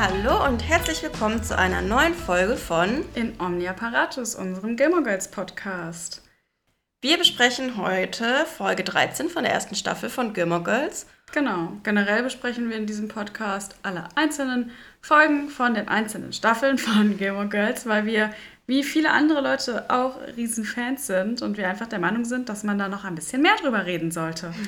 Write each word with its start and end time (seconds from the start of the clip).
Hallo 0.00 0.46
und 0.46 0.60
herzlich 0.60 1.02
willkommen 1.02 1.42
zu 1.42 1.58
einer 1.58 1.82
neuen 1.82 2.14
Folge 2.14 2.56
von 2.56 3.04
In 3.16 3.32
Omnia 3.40 3.72
Paratus, 3.72 4.36
unserem 4.36 4.76
Gilmore 4.76 5.02
Girls 5.02 5.28
Podcast. 5.28 6.22
Wir 7.00 7.18
besprechen 7.18 7.76
heute 7.76 8.46
Folge 8.46 8.84
13 8.84 9.28
von 9.28 9.42
der 9.42 9.52
ersten 9.52 9.74
Staffel 9.74 10.08
von 10.08 10.34
Gilmore 10.34 10.62
Girls. 10.62 11.06
Genau, 11.32 11.72
generell 11.82 12.22
besprechen 12.22 12.70
wir 12.70 12.76
in 12.76 12.86
diesem 12.86 13.08
Podcast 13.08 13.74
alle 13.82 14.04
einzelnen 14.14 14.70
Folgen 15.00 15.48
von 15.48 15.74
den 15.74 15.88
einzelnen 15.88 16.32
Staffeln 16.32 16.78
von 16.78 17.16
Gilmore 17.16 17.48
Girls, 17.48 17.84
weil 17.84 18.06
wir 18.06 18.30
wie 18.68 18.84
viele 18.84 19.10
andere 19.10 19.40
Leute 19.40 19.90
auch 19.90 20.14
Riesenfans 20.36 21.08
sind 21.08 21.42
und 21.42 21.56
wir 21.56 21.68
einfach 21.68 21.88
der 21.88 21.98
Meinung 21.98 22.24
sind, 22.24 22.48
dass 22.48 22.62
man 22.62 22.78
da 22.78 22.86
noch 22.86 23.02
ein 23.02 23.16
bisschen 23.16 23.42
mehr 23.42 23.56
drüber 23.60 23.84
reden 23.84 24.12
sollte. 24.12 24.54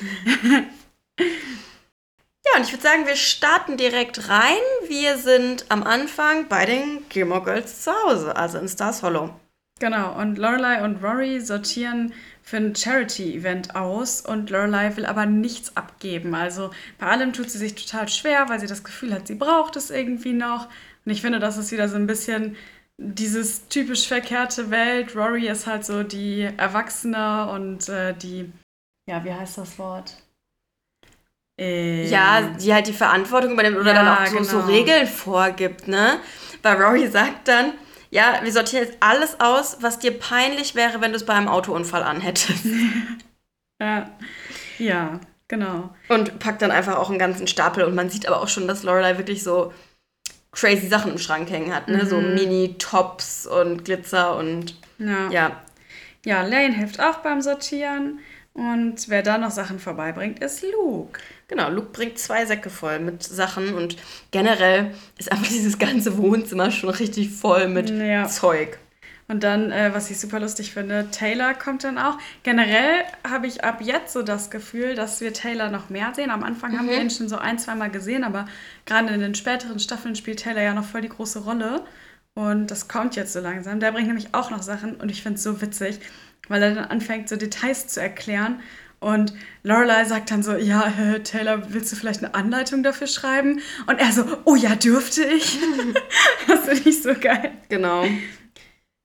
Ja, 2.45 2.57
und 2.57 2.65
ich 2.65 2.73
würde 2.73 2.83
sagen, 2.83 3.05
wir 3.05 3.15
starten 3.15 3.77
direkt 3.77 4.29
rein. 4.29 4.57
Wir 4.87 5.17
sind 5.17 5.65
am 5.69 5.83
Anfang 5.83 6.47
bei 6.47 6.65
den 6.65 7.07
Gilmore 7.09 7.43
Girls 7.43 7.83
zu 7.83 7.91
Hause, 7.91 8.35
also 8.35 8.57
in 8.57 8.67
Stars 8.67 9.03
Hollow. 9.03 9.33
Genau, 9.79 10.15
und 10.19 10.37
Lorelei 10.37 10.83
und 10.83 11.03
Rory 11.03 11.39
sortieren 11.39 12.13
für 12.43 12.57
ein 12.57 12.75
Charity-Event 12.75 13.75
aus 13.75 14.21
und 14.21 14.49
Lorelei 14.49 14.95
will 14.95 15.05
aber 15.05 15.25
nichts 15.25 15.75
abgeben. 15.75 16.35
Also 16.35 16.71
bei 16.99 17.07
allem 17.07 17.33
tut 17.33 17.49
sie 17.49 17.57
sich 17.57 17.73
total 17.75 18.07
schwer, 18.07 18.49
weil 18.49 18.59
sie 18.59 18.67
das 18.67 18.83
Gefühl 18.83 19.13
hat, 19.13 19.27
sie 19.27 19.35
braucht 19.35 19.75
es 19.75 19.89
irgendwie 19.89 20.33
noch. 20.33 20.67
Und 21.05 21.11
ich 21.11 21.21
finde, 21.21 21.39
das 21.39 21.57
ist 21.57 21.71
wieder 21.71 21.89
so 21.89 21.95
ein 21.95 22.05
bisschen 22.07 22.55
dieses 22.97 23.67
typisch 23.69 24.07
verkehrte 24.07 24.69
Welt. 24.69 25.15
Rory 25.15 25.47
ist 25.47 25.65
halt 25.65 25.85
so 25.85 26.03
die 26.03 26.41
Erwachsene 26.57 27.49
und 27.51 27.89
äh, 27.89 28.13
die, 28.13 28.51
ja, 29.09 29.23
wie 29.23 29.33
heißt 29.33 29.57
das 29.57 29.79
Wort? 29.79 30.20
Ähm, 31.63 32.09
ja, 32.09 32.41
die 32.41 32.73
halt 32.73 32.87
die 32.87 32.93
Verantwortung 32.93 33.51
übernimmt 33.51 33.77
oder 33.77 33.93
ja, 33.93 34.03
dann 34.03 34.17
auch 34.17 34.25
so, 34.25 34.37
genau. 34.37 34.49
so, 34.49 34.59
Regeln 34.61 35.05
vorgibt, 35.05 35.87
ne? 35.87 36.19
Weil 36.63 36.81
Rory 36.81 37.07
sagt 37.07 37.47
dann, 37.47 37.73
ja, 38.09 38.39
wir 38.41 38.51
sortieren 38.51 38.85
jetzt 38.85 38.97
alles 38.99 39.39
aus, 39.39 39.77
was 39.79 39.99
dir 39.99 40.17
peinlich 40.17 40.73
wäre, 40.73 41.01
wenn 41.01 41.11
du 41.11 41.17
es 41.17 41.25
bei 41.25 41.33
einem 41.33 41.47
Autounfall 41.47 42.01
anhättest. 42.01 42.65
ja, 43.79 44.09
ja, 44.79 45.19
genau. 45.47 45.93
Und 46.09 46.39
packt 46.39 46.63
dann 46.63 46.71
einfach 46.71 46.97
auch 46.97 47.11
einen 47.11 47.19
ganzen 47.19 47.45
Stapel 47.45 47.83
und 47.83 47.93
man 47.93 48.09
sieht 48.09 48.27
aber 48.27 48.41
auch 48.41 48.47
schon, 48.47 48.67
dass 48.67 48.81
Lorelei 48.81 49.19
wirklich 49.19 49.43
so 49.43 49.71
crazy 50.51 50.87
Sachen 50.87 51.11
im 51.11 51.19
Schrank 51.19 51.51
hängen 51.51 51.75
hat, 51.75 51.89
ne? 51.89 52.05
Mhm. 52.05 52.07
So 52.07 52.17
Mini-Tops 52.19 53.45
und 53.45 53.85
Glitzer 53.85 54.35
und 54.35 54.75
ja. 54.97 55.29
ja. 55.29 55.61
Ja, 56.25 56.41
Lane 56.41 56.73
hilft 56.73 56.99
auch 56.99 57.17
beim 57.17 57.41
Sortieren. 57.41 58.19
Und 58.53 59.07
wer 59.09 59.23
da 59.23 59.37
noch 59.37 59.51
Sachen 59.51 59.79
vorbeibringt, 59.79 60.39
ist 60.39 60.63
Luke. 60.63 61.19
Genau, 61.51 61.69
Luke 61.69 61.89
bringt 61.91 62.17
zwei 62.17 62.45
Säcke 62.45 62.69
voll 62.69 62.99
mit 62.99 63.23
Sachen 63.23 63.73
und 63.73 63.97
generell 64.31 64.95
ist 65.17 65.33
einfach 65.33 65.47
dieses 65.49 65.77
ganze 65.77 66.17
Wohnzimmer 66.17 66.71
schon 66.71 66.89
richtig 66.89 67.29
voll 67.29 67.67
mit 67.67 67.89
ja. 67.89 68.25
Zeug. 68.25 68.79
Und 69.27 69.43
dann, 69.43 69.69
äh, 69.69 69.93
was 69.93 70.09
ich 70.09 70.17
super 70.17 70.39
lustig 70.39 70.71
finde, 70.71 71.09
Taylor 71.11 71.53
kommt 71.53 71.83
dann 71.83 71.97
auch. 71.97 72.17
Generell 72.43 73.03
habe 73.29 73.47
ich 73.47 73.65
ab 73.65 73.81
jetzt 73.81 74.13
so 74.13 74.23
das 74.23 74.49
Gefühl, 74.49 74.95
dass 74.95 75.19
wir 75.19 75.33
Taylor 75.33 75.69
noch 75.69 75.89
mehr 75.89 76.13
sehen. 76.15 76.31
Am 76.31 76.43
Anfang 76.43 76.71
mhm. 76.71 76.77
haben 76.77 76.89
wir 76.89 76.95
mhm. 76.95 77.03
ihn 77.03 77.09
schon 77.09 77.27
so 77.27 77.37
ein, 77.37 77.59
zwei 77.59 77.75
Mal 77.75 77.91
gesehen, 77.91 78.23
aber 78.23 78.45
gerade 78.85 79.13
in 79.13 79.19
den 79.19 79.35
späteren 79.35 79.79
Staffeln 79.79 80.15
spielt 80.15 80.41
Taylor 80.41 80.61
ja 80.61 80.73
noch 80.73 80.85
voll 80.85 81.01
die 81.01 81.09
große 81.09 81.39
Rolle. 81.39 81.83
Und 82.33 82.71
das 82.71 82.87
kommt 82.87 83.17
jetzt 83.17 83.33
so 83.33 83.41
langsam. 83.41 83.81
Der 83.81 83.91
bringt 83.91 84.07
nämlich 84.07 84.33
auch 84.33 84.51
noch 84.51 84.63
Sachen 84.63 84.95
und 84.95 85.11
ich 85.11 85.21
finde 85.21 85.35
es 85.35 85.43
so 85.43 85.61
witzig 85.61 85.99
weil 86.47 86.63
er 86.63 86.75
dann 86.75 86.85
anfängt, 86.85 87.29
so 87.29 87.35
Details 87.35 87.87
zu 87.87 88.01
erklären. 88.01 88.59
Und 89.01 89.33
Lorelei 89.63 90.05
sagt 90.05 90.29
dann 90.29 90.43
so, 90.43 90.55
ja, 90.55 90.93
äh, 90.97 91.21
Taylor, 91.23 91.73
willst 91.73 91.91
du 91.91 91.95
vielleicht 91.95 92.23
eine 92.23 92.35
Anleitung 92.35 92.83
dafür 92.83 93.07
schreiben? 93.07 93.59
Und 93.87 93.99
er 93.99 94.11
so, 94.11 94.23
oh 94.45 94.55
ja, 94.55 94.75
dürfte 94.75 95.23
ich? 95.23 95.57
das 96.47 96.65
finde 96.65 96.87
ich 96.89 97.01
so 97.01 97.13
geil. 97.15 97.51
Genau. 97.67 98.05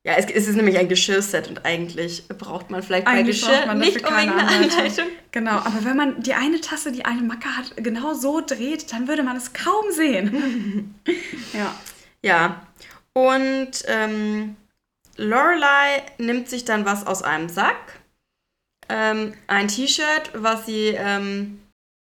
Ja, 0.05 0.13
es, 0.19 0.27
es, 0.27 0.49
ist 0.49 0.55
nämlich 0.55 0.79
ein 0.79 0.89
Geschirrset 0.89 1.49
und 1.49 1.65
eigentlich 1.65 2.29
braucht 2.29 2.71
man 2.71 2.83
vielleicht 2.83 3.07
eigentlich 3.07 3.43
bei 3.43 3.51
Geschirr 3.53 3.75
nicht 3.75 4.07
unbedingt 4.07 4.35
eine 4.35 4.49
Anleitung. 4.49 5.07
Genau, 5.33 5.53
aber 5.53 5.85
wenn 5.85 5.97
man 5.97 6.23
die 6.23 6.35
eine 6.35 6.61
Tasse, 6.61 6.93
die 6.93 7.07
eine 7.07 7.23
Macke 7.23 7.49
hat, 7.57 7.73
genau 7.79 8.13
so 8.13 8.41
dreht, 8.41 8.93
dann 8.93 9.09
würde 9.09 9.23
man 9.23 9.37
es 9.37 9.55
kaum 9.55 9.91
sehen. 9.91 10.95
ja. 11.55 11.75
Ja. 12.23 12.67
Und 13.15 13.71
ähm, 13.87 14.57
Lorelei 15.17 16.03
nimmt 16.19 16.51
sich 16.51 16.67
dann 16.67 16.85
was 16.85 17.07
aus 17.07 17.23
einem 17.23 17.49
Sack. 17.49 18.01
Ähm, 18.89 19.35
ein 19.47 19.69
T-Shirt, 19.69 20.31
was 20.35 20.67
sie 20.67 20.89
ähm, 20.89 21.61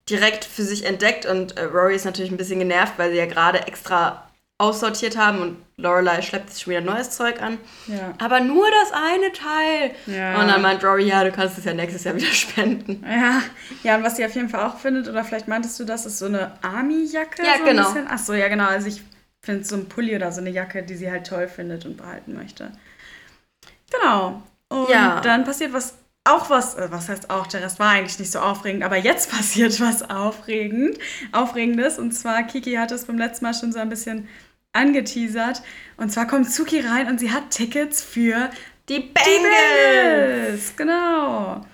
direkt 0.10 0.46
für 0.46 0.64
sich 0.64 0.86
entdeckt. 0.86 1.26
Und 1.26 1.58
äh, 1.58 1.64
Rory 1.64 1.96
ist 1.96 2.06
natürlich 2.06 2.32
ein 2.32 2.38
bisschen 2.38 2.60
genervt, 2.60 2.94
weil 2.98 3.12
sie 3.12 3.18
ja 3.18 3.26
gerade 3.26 3.68
extra 3.68 4.30
aussortiert 4.60 5.18
haben 5.18 5.42
und 5.42 5.58
Lorelei 5.78 6.22
schleppt 6.22 6.52
sich 6.52 6.64
schon 6.64 6.72
wieder 6.72 6.82
neues 6.82 7.10
Zeug 7.10 7.42
an. 7.42 7.58
Ja. 7.88 8.14
Aber 8.20 8.40
nur 8.40 8.66
das 8.70 8.92
eine 8.94 9.32
Teil. 9.34 9.96
Ja. 10.06 10.40
Und 10.40 10.48
dann 10.48 10.62
meint 10.62 10.84
Rory, 10.84 11.06
ja, 11.06 11.24
du 11.24 11.32
kannst 11.32 11.58
es 11.58 11.66
ja 11.66 11.74
nächstes 11.74 12.04
Jahr 12.04 12.16
wieder 12.16 12.28
spenden. 12.32 13.04
Ja, 13.06 13.42
ja 13.82 13.98
und 13.98 14.04
was 14.04 14.16
sie 14.16 14.26
auf 14.26 14.36
jeden 14.36 14.50
Fall 14.50 14.64
auch 14.64 14.78
findet, 14.78 15.10
oder 15.10 15.24
vielleicht 15.24 15.48
meintest 15.48 15.80
du 15.80 15.86
das, 15.86 16.06
ist 16.06 16.20
so 16.20 16.28
eine 16.28 16.54
Army-Jacke. 16.62 17.44
Ja, 17.44 17.58
so 17.58 17.64
genau. 17.66 18.10
Achso, 18.10 18.34
ja, 18.34 18.48
genau. 18.48 18.68
Also 18.68 18.88
ich 18.88 19.04
finde 19.42 19.64
so 19.66 19.76
ein 19.76 19.90
Pulli 19.90 20.16
oder 20.16 20.32
so 20.32 20.40
eine 20.40 20.52
Jacke, 20.52 20.84
die 20.84 20.96
sie 20.96 21.12
halt 21.12 21.28
toll 21.28 21.48
findet 21.48 21.86
und 21.86 21.98
behalten 21.98 22.34
möchte. 22.34 22.72
Genau. 23.92 24.44
Und 24.70 24.90
ja. 24.90 25.20
dann 25.22 25.44
passiert 25.44 25.74
was, 25.74 25.96
auch 26.23 26.50
was, 26.50 26.75
äh, 26.75 26.88
was 26.89 27.09
heißt 27.09 27.29
auch, 27.29 27.47
der 27.47 27.61
Rest 27.61 27.79
war 27.79 27.89
eigentlich 27.89 28.19
nicht 28.19 28.31
so 28.31 28.39
aufregend, 28.39 28.84
aber 28.84 28.97
jetzt 28.97 29.31
passiert 29.35 29.79
was 29.79 30.09
aufregend, 30.09 30.97
Aufregendes. 31.31 32.00
Und 32.00 32.11
zwar, 32.11 32.44
Kiki 32.44 32.73
hat 32.75 32.91
es 32.91 33.06
beim 33.06 33.17
letzten 33.17 33.45
Mal 33.45 33.53
schon 33.53 33.72
so 33.72 33.79
ein 33.79 33.89
bisschen 33.89 34.28
angeteasert. 34.73 35.61
Und 35.97 36.11
zwar 36.11 36.28
kommt 36.28 36.51
Suki 36.51 36.79
rein 36.79 37.07
und 37.07 37.19
sie 37.19 37.31
hat 37.31 37.51
Tickets 37.51 38.01
für 38.01 38.50
die 38.89 39.00
Bengals. 39.00 39.16
Die 39.25 39.44
Bengals. 39.44 40.75
Genau. 40.75 41.66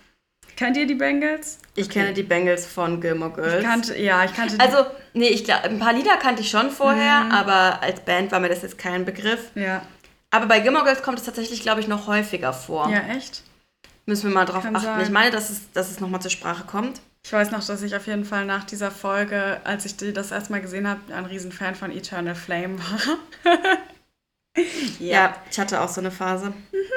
Kennt 0.56 0.76
ihr 0.76 0.86
die 0.86 0.96
Bengals? 0.96 1.60
Ich 1.76 1.86
okay. 1.86 2.00
kenne 2.00 2.14
die 2.14 2.24
Bengals 2.24 2.66
von 2.66 3.00
Gilmore 3.00 3.32
Girls. 3.32 3.54
Ich 3.60 3.64
kannte, 3.64 3.98
ja, 3.98 4.26
ich 4.26 4.34
kannte. 4.34 4.60
Also, 4.60 4.86
nee, 5.14 5.30
ich 5.30 5.46
glaube, 5.46 5.64
ein 5.64 5.80
paar 5.80 5.94
Lieder 5.94 6.18
kannte 6.18 6.42
ich 6.42 6.50
schon 6.50 6.70
vorher, 6.70 7.22
mhm. 7.22 7.32
aber 7.32 7.82
als 7.82 8.02
Band 8.02 8.34
war 8.34 8.42
mir 8.42 8.50
das 8.50 8.62
jetzt 8.64 8.78
kein 8.78 9.06
Begriff. 9.06 9.52
Ja. 9.56 9.84
Aber 10.32 10.48
bei 10.48 10.60
Gilmore 10.60 10.84
Girls 10.84 11.02
kommt 11.02 11.18
es 11.18 11.24
tatsächlich, 11.24 11.62
glaube 11.62 11.80
ich, 11.80 11.88
noch 11.88 12.08
häufiger 12.08 12.52
vor. 12.52 12.90
Ja, 12.90 13.00
echt? 13.16 13.44
Müssen 14.10 14.30
wir 14.30 14.34
mal 14.34 14.46
drauf 14.46 14.64
Kann 14.64 14.76
achten. 14.76 14.88
Sein. 14.88 15.02
Ich 15.02 15.12
meine, 15.12 15.30
dass 15.30 15.52
es, 15.52 15.72
dass 15.72 15.92
es 15.92 16.00
nochmal 16.00 16.20
zur 16.20 16.32
Sprache 16.32 16.64
kommt. 16.64 17.00
Ich 17.24 17.32
weiß 17.32 17.52
noch, 17.52 17.64
dass 17.64 17.84
ich 17.84 17.96
auf 17.96 18.08
jeden 18.08 18.26
Fall 18.26 18.44
nach 18.44 18.64
dieser 18.64 18.90
Folge, 18.90 19.62
als 19.64 19.86
ich 19.86 19.98
die 19.98 20.14
das 20.14 20.32
erste 20.32 20.52
Mal 20.52 20.62
gesehen 20.62 20.88
habe, 20.88 21.14
ein 21.14 21.26
Riesenfan 21.26 21.76
von 21.76 21.92
Eternal 21.92 22.34
Flame 22.34 22.80
war. 22.80 23.44
ja. 25.00 25.14
ja, 25.14 25.36
ich 25.52 25.60
hatte 25.60 25.80
auch 25.80 25.90
so 25.90 26.02
eine 26.02 26.10
Phase. 26.10 26.48
Mhm. 26.48 26.90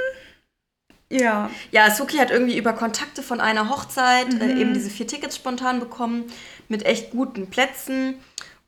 Ja. 1.11 1.51
Ja, 1.71 1.91
Suki 1.91 2.17
hat 2.17 2.31
irgendwie 2.31 2.57
über 2.57 2.73
Kontakte 2.73 3.23
von 3.23 3.43
einer 3.43 3.69
Hochzeit 3.69 4.33
äh, 4.33 4.35
mhm. 4.37 4.41
äh, 4.41 4.61
eben 4.63 4.73
diese 4.73 4.89
vier 4.89 5.07
Tickets 5.07 5.37
spontan 5.37 5.81
bekommen 5.81 6.25
mit 6.69 6.87
echt 6.87 7.11
guten 7.11 7.51
Plätzen. 7.51 8.15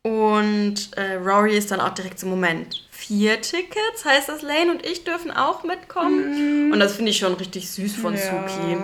Und 0.02 0.94
äh, 0.98 1.14
Rory 1.14 1.56
ist 1.56 1.70
dann 1.70 1.80
auch 1.80 1.94
direkt 1.94 2.18
so, 2.18 2.26
Moment, 2.26 2.83
vier 2.94 3.42
Tickets, 3.42 4.04
heißt 4.04 4.28
das, 4.28 4.42
Lane 4.42 4.70
und 4.70 4.86
ich 4.86 5.04
dürfen 5.04 5.30
auch 5.30 5.64
mitkommen. 5.64 6.68
Mm. 6.68 6.72
Und 6.72 6.80
das 6.80 6.96
finde 6.96 7.10
ich 7.10 7.18
schon 7.18 7.34
richtig 7.34 7.70
süß 7.70 7.96
von 7.96 8.14
ja. 8.14 8.20
Suki. 8.20 8.78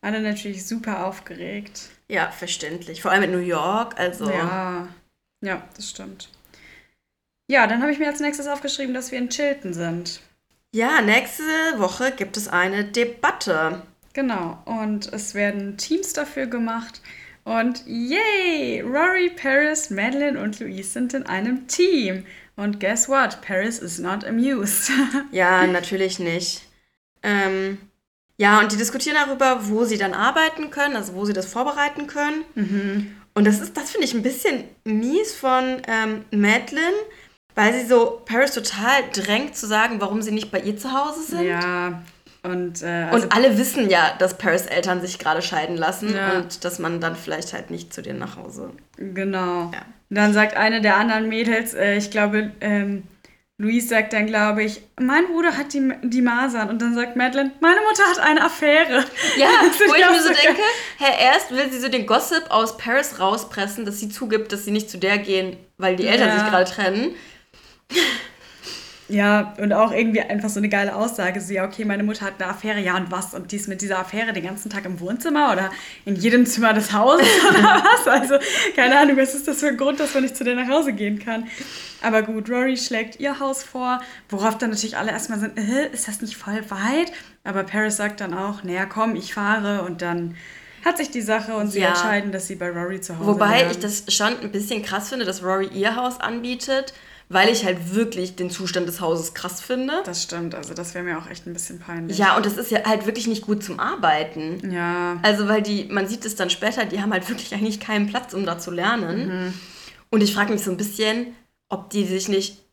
Alle 0.00 0.20
natürlich 0.20 0.66
super 0.66 1.06
aufgeregt. 1.06 1.88
Ja, 2.08 2.30
verständlich. 2.30 3.00
Vor 3.00 3.10
allem 3.10 3.24
in 3.24 3.32
New 3.32 3.38
York, 3.38 3.98
also. 3.98 4.30
Ja, 4.30 4.88
ja, 5.40 5.62
das 5.74 5.90
stimmt. 5.90 6.28
Ja, 7.48 7.66
dann 7.66 7.82
habe 7.82 7.92
ich 7.92 7.98
mir 7.98 8.08
als 8.08 8.20
nächstes 8.20 8.46
aufgeschrieben, 8.46 8.94
dass 8.94 9.10
wir 9.10 9.18
in 9.18 9.30
Chilton 9.30 9.74
sind. 9.74 10.20
Ja, 10.72 11.00
nächste 11.00 11.42
Woche 11.76 12.12
gibt 12.12 12.36
es 12.36 12.48
eine 12.48 12.84
Debatte. 12.84 13.82
Genau, 14.12 14.62
und 14.64 15.12
es 15.12 15.34
werden 15.34 15.76
Teams 15.76 16.12
dafür 16.12 16.46
gemacht. 16.46 17.00
Und 17.44 17.84
yay! 17.86 18.80
Rory, 18.80 19.30
Paris, 19.30 19.90
Madeline 19.90 20.40
und 20.40 20.60
Louise 20.60 20.90
sind 20.90 21.14
in 21.14 21.26
einem 21.26 21.66
Team. 21.66 22.24
Und 22.56 22.78
guess 22.78 23.08
what? 23.08 23.40
Paris 23.42 23.78
is 23.78 23.98
not 23.98 24.24
amused. 24.24 24.90
ja, 25.32 25.66
natürlich 25.66 26.18
nicht. 26.18 26.62
Ähm, 27.22 27.78
ja, 28.36 28.60
und 28.60 28.72
die 28.72 28.76
diskutieren 28.76 29.16
darüber, 29.24 29.68
wo 29.68 29.84
sie 29.84 29.98
dann 29.98 30.14
arbeiten 30.14 30.70
können, 30.70 30.96
also 30.96 31.14
wo 31.14 31.24
sie 31.24 31.32
das 31.32 31.46
vorbereiten 31.46 32.06
können. 32.06 32.44
Mhm. 32.54 33.16
Und 33.34 33.46
das 33.46 33.60
ist, 33.60 33.76
das 33.76 33.90
finde 33.90 34.06
ich 34.06 34.14
ein 34.14 34.22
bisschen 34.22 34.64
mies 34.84 35.34
von 35.34 35.82
ähm, 35.88 36.24
Madeline, 36.30 36.96
weil 37.54 37.72
sie 37.72 37.86
so 37.86 38.22
Paris 38.24 38.52
total 38.52 39.02
drängt 39.12 39.56
zu 39.56 39.66
sagen, 39.66 40.00
warum 40.00 40.22
sie 40.22 40.30
nicht 40.30 40.50
bei 40.50 40.60
ihr 40.60 40.76
zu 40.76 40.92
Hause 40.92 41.22
sind. 41.22 41.44
Ja. 41.44 42.02
Und, 42.42 42.82
äh, 42.82 43.08
also 43.10 43.24
und 43.24 43.34
alle 43.34 43.56
wissen 43.56 43.88
ja, 43.88 44.14
dass 44.18 44.36
Paris 44.36 44.66
Eltern 44.66 45.00
sich 45.00 45.18
gerade 45.18 45.40
scheiden 45.40 45.76
lassen 45.76 46.14
ja. 46.14 46.36
und 46.36 46.64
dass 46.64 46.78
man 46.78 47.00
dann 47.00 47.16
vielleicht 47.16 47.52
halt 47.52 47.70
nicht 47.70 47.94
zu 47.94 48.02
denen 48.02 48.18
nach 48.18 48.36
Hause. 48.36 48.70
Genau. 48.98 49.70
Ja. 49.72 49.82
Und 50.10 50.16
dann 50.16 50.32
sagt 50.32 50.56
eine 50.56 50.80
der 50.80 50.96
anderen 50.96 51.28
Mädels, 51.28 51.74
äh, 51.74 51.96
ich 51.96 52.10
glaube, 52.10 52.52
ähm, 52.60 53.04
Louise 53.56 53.86
sagt 53.86 54.12
dann, 54.12 54.26
glaube 54.26 54.64
ich, 54.64 54.82
mein 55.00 55.26
Bruder 55.26 55.56
hat 55.56 55.72
die, 55.74 55.92
die 56.02 56.22
Masern. 56.22 56.68
Und 56.68 56.82
dann 56.82 56.94
sagt 56.94 57.14
Madeline, 57.14 57.52
meine 57.60 57.80
Mutter 57.88 58.02
hat 58.10 58.18
eine 58.18 58.42
Affäre. 58.42 59.04
Ja, 59.36 59.48
wo 59.86 59.94
ich 59.94 60.10
mir 60.10 60.22
so 60.22 60.28
denke, 60.28 60.60
hä, 60.98 61.12
erst 61.20 61.52
will 61.52 61.70
sie 61.70 61.78
so 61.78 61.88
den 61.88 62.06
Gossip 62.06 62.50
aus 62.50 62.76
Paris 62.76 63.20
rauspressen, 63.20 63.84
dass 63.84 64.00
sie 64.00 64.08
zugibt, 64.08 64.52
dass 64.52 64.64
sie 64.64 64.72
nicht 64.72 64.90
zu 64.90 64.98
der 64.98 65.18
gehen, 65.18 65.56
weil 65.78 65.94
die 65.94 66.06
Eltern 66.06 66.28
ja. 66.28 66.38
sich 66.40 66.48
gerade 66.48 66.70
trennen. 66.70 67.14
Ja, 69.14 69.54
und 69.58 69.72
auch 69.72 69.92
irgendwie 69.92 70.20
einfach 70.20 70.48
so 70.48 70.58
eine 70.58 70.68
geile 70.68 70.96
Aussage. 70.96 71.40
Sie, 71.40 71.54
ja, 71.54 71.64
okay, 71.64 71.84
meine 71.84 72.02
Mutter 72.02 72.26
hat 72.26 72.34
eine 72.40 72.50
Affäre, 72.50 72.80
ja 72.80 72.96
und 72.96 73.12
was? 73.12 73.32
Und 73.32 73.52
die 73.52 73.56
ist 73.56 73.68
mit 73.68 73.80
dieser 73.80 74.00
Affäre 74.00 74.32
den 74.32 74.42
ganzen 74.42 74.70
Tag 74.70 74.84
im 74.86 74.98
Wohnzimmer 74.98 75.52
oder 75.52 75.70
in 76.04 76.16
jedem 76.16 76.46
Zimmer 76.46 76.72
des 76.72 76.92
Hauses 76.92 77.26
oder 77.48 77.62
was? 77.62 78.08
Also, 78.08 78.34
keine 78.74 78.98
Ahnung, 78.98 79.16
was 79.16 79.34
ist 79.34 79.46
das 79.46 79.60
für 79.60 79.68
ein 79.68 79.76
Grund, 79.76 80.00
dass 80.00 80.14
man 80.14 80.24
nicht 80.24 80.36
zu 80.36 80.42
der 80.42 80.56
nach 80.56 80.68
Hause 80.68 80.92
gehen 80.92 81.20
kann? 81.20 81.46
Aber 82.02 82.22
gut, 82.22 82.50
Rory 82.50 82.76
schlägt 82.76 83.20
ihr 83.20 83.38
Haus 83.38 83.62
vor, 83.62 84.00
worauf 84.30 84.58
dann 84.58 84.70
natürlich 84.70 84.96
alle 84.96 85.12
erstmal 85.12 85.38
sind, 85.38 85.56
äh, 85.58 85.88
ist 85.92 86.08
das 86.08 86.20
nicht 86.20 86.36
voll 86.36 86.68
weit? 86.68 87.12
Aber 87.44 87.62
Paris 87.62 87.96
sagt 87.96 88.20
dann 88.20 88.34
auch, 88.34 88.64
naja, 88.64 88.84
komm, 88.84 89.14
ich 89.14 89.32
fahre 89.32 89.82
und 89.82 90.02
dann 90.02 90.34
hat 90.84 90.98
sich 90.98 91.10
die 91.10 91.22
Sache 91.22 91.54
und 91.54 91.68
sie 91.68 91.80
ja. 91.80 91.90
entscheiden, 91.90 92.32
dass 92.32 92.48
sie 92.48 92.56
bei 92.56 92.68
Rory 92.68 93.00
zu 93.00 93.16
Hause 93.16 93.28
Wobei 93.28 93.60
werden. 93.60 93.70
ich 93.70 93.78
das 93.78 94.04
schon 94.08 94.38
ein 94.40 94.50
bisschen 94.50 94.82
krass 94.82 95.10
finde, 95.10 95.24
dass 95.24 95.44
Rory 95.44 95.68
ihr 95.72 95.94
Haus 95.94 96.20
anbietet 96.20 96.92
weil 97.28 97.48
ich 97.48 97.64
halt 97.64 97.94
wirklich 97.94 98.36
den 98.36 98.50
Zustand 98.50 98.86
des 98.86 99.00
Hauses 99.00 99.34
krass 99.34 99.60
finde. 99.60 100.02
Das 100.04 100.22
stimmt, 100.22 100.54
also 100.54 100.74
das 100.74 100.94
wäre 100.94 101.04
mir 101.04 101.18
auch 101.18 101.28
echt 101.30 101.46
ein 101.46 101.52
bisschen 101.52 101.80
peinlich. 101.80 102.18
Ja, 102.18 102.36
und 102.36 102.44
das 102.46 102.56
ist 102.56 102.70
ja 102.70 102.84
halt 102.84 103.06
wirklich 103.06 103.26
nicht 103.26 103.42
gut 103.42 103.64
zum 103.64 103.80
Arbeiten. 103.80 104.70
Ja. 104.70 105.18
Also, 105.22 105.48
weil 105.48 105.62
die, 105.62 105.84
man 105.84 106.06
sieht 106.06 106.24
es 106.24 106.36
dann 106.36 106.50
später, 106.50 106.84
die 106.84 107.00
haben 107.00 107.12
halt 107.12 107.28
wirklich 107.28 107.54
eigentlich 107.54 107.80
keinen 107.80 108.06
Platz, 108.06 108.34
um 108.34 108.44
da 108.44 108.58
zu 108.58 108.70
lernen. 108.70 109.26
Mhm. 109.26 109.54
Und 110.10 110.22
ich 110.22 110.34
frage 110.34 110.52
mich 110.52 110.62
so 110.62 110.70
ein 110.70 110.76
bisschen, 110.76 111.34
ob 111.68 111.90
die 111.90 112.04
sich 112.04 112.28
nicht 112.28 112.64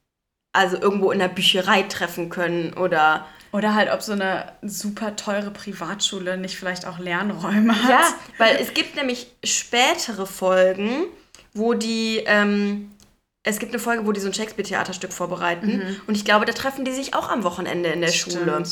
also 0.54 0.77
irgendwo 0.77 1.12
in 1.12 1.19
der 1.19 1.30
Bücherei 1.30 1.83
treffen 1.83 2.30
können 2.30 2.74
oder. 2.74 3.25
Oder 3.54 3.75
halt, 3.75 3.92
ob 3.92 4.01
so 4.01 4.13
eine 4.13 4.54
super 4.62 5.18
teure 5.18 5.51
Privatschule 5.51 6.38
nicht 6.38 6.56
vielleicht 6.56 6.88
auch 6.88 7.00
Lernräume 7.00 7.75
hat. 7.83 7.89
Ja, 7.89 8.13
weil 8.38 8.56
es 8.57 8.74
gibt 8.74 8.95
nämlich 8.95 9.27
spätere 9.44 10.25
Folgen, 10.25 11.06
wo 11.54 11.74
die 11.74 12.24
ähm, 12.25 12.92
es 13.43 13.59
gibt 13.59 13.71
eine 13.71 13.79
Folge, 13.79 14.05
wo 14.05 14.11
die 14.11 14.19
so 14.19 14.27
ein 14.27 14.33
Shakespeare-Theaterstück 14.33 15.11
vorbereiten. 15.11 15.77
Mhm. 15.77 16.01
Und 16.07 16.15
ich 16.15 16.25
glaube, 16.25 16.45
da 16.45 16.53
treffen 16.53 16.85
die 16.85 16.91
sich 16.91 17.15
auch 17.15 17.29
am 17.29 17.43
Wochenende 17.43 17.89
in 17.89 18.01
der 18.01 18.09
Stimmt. 18.09 18.38
Schule. 18.38 18.63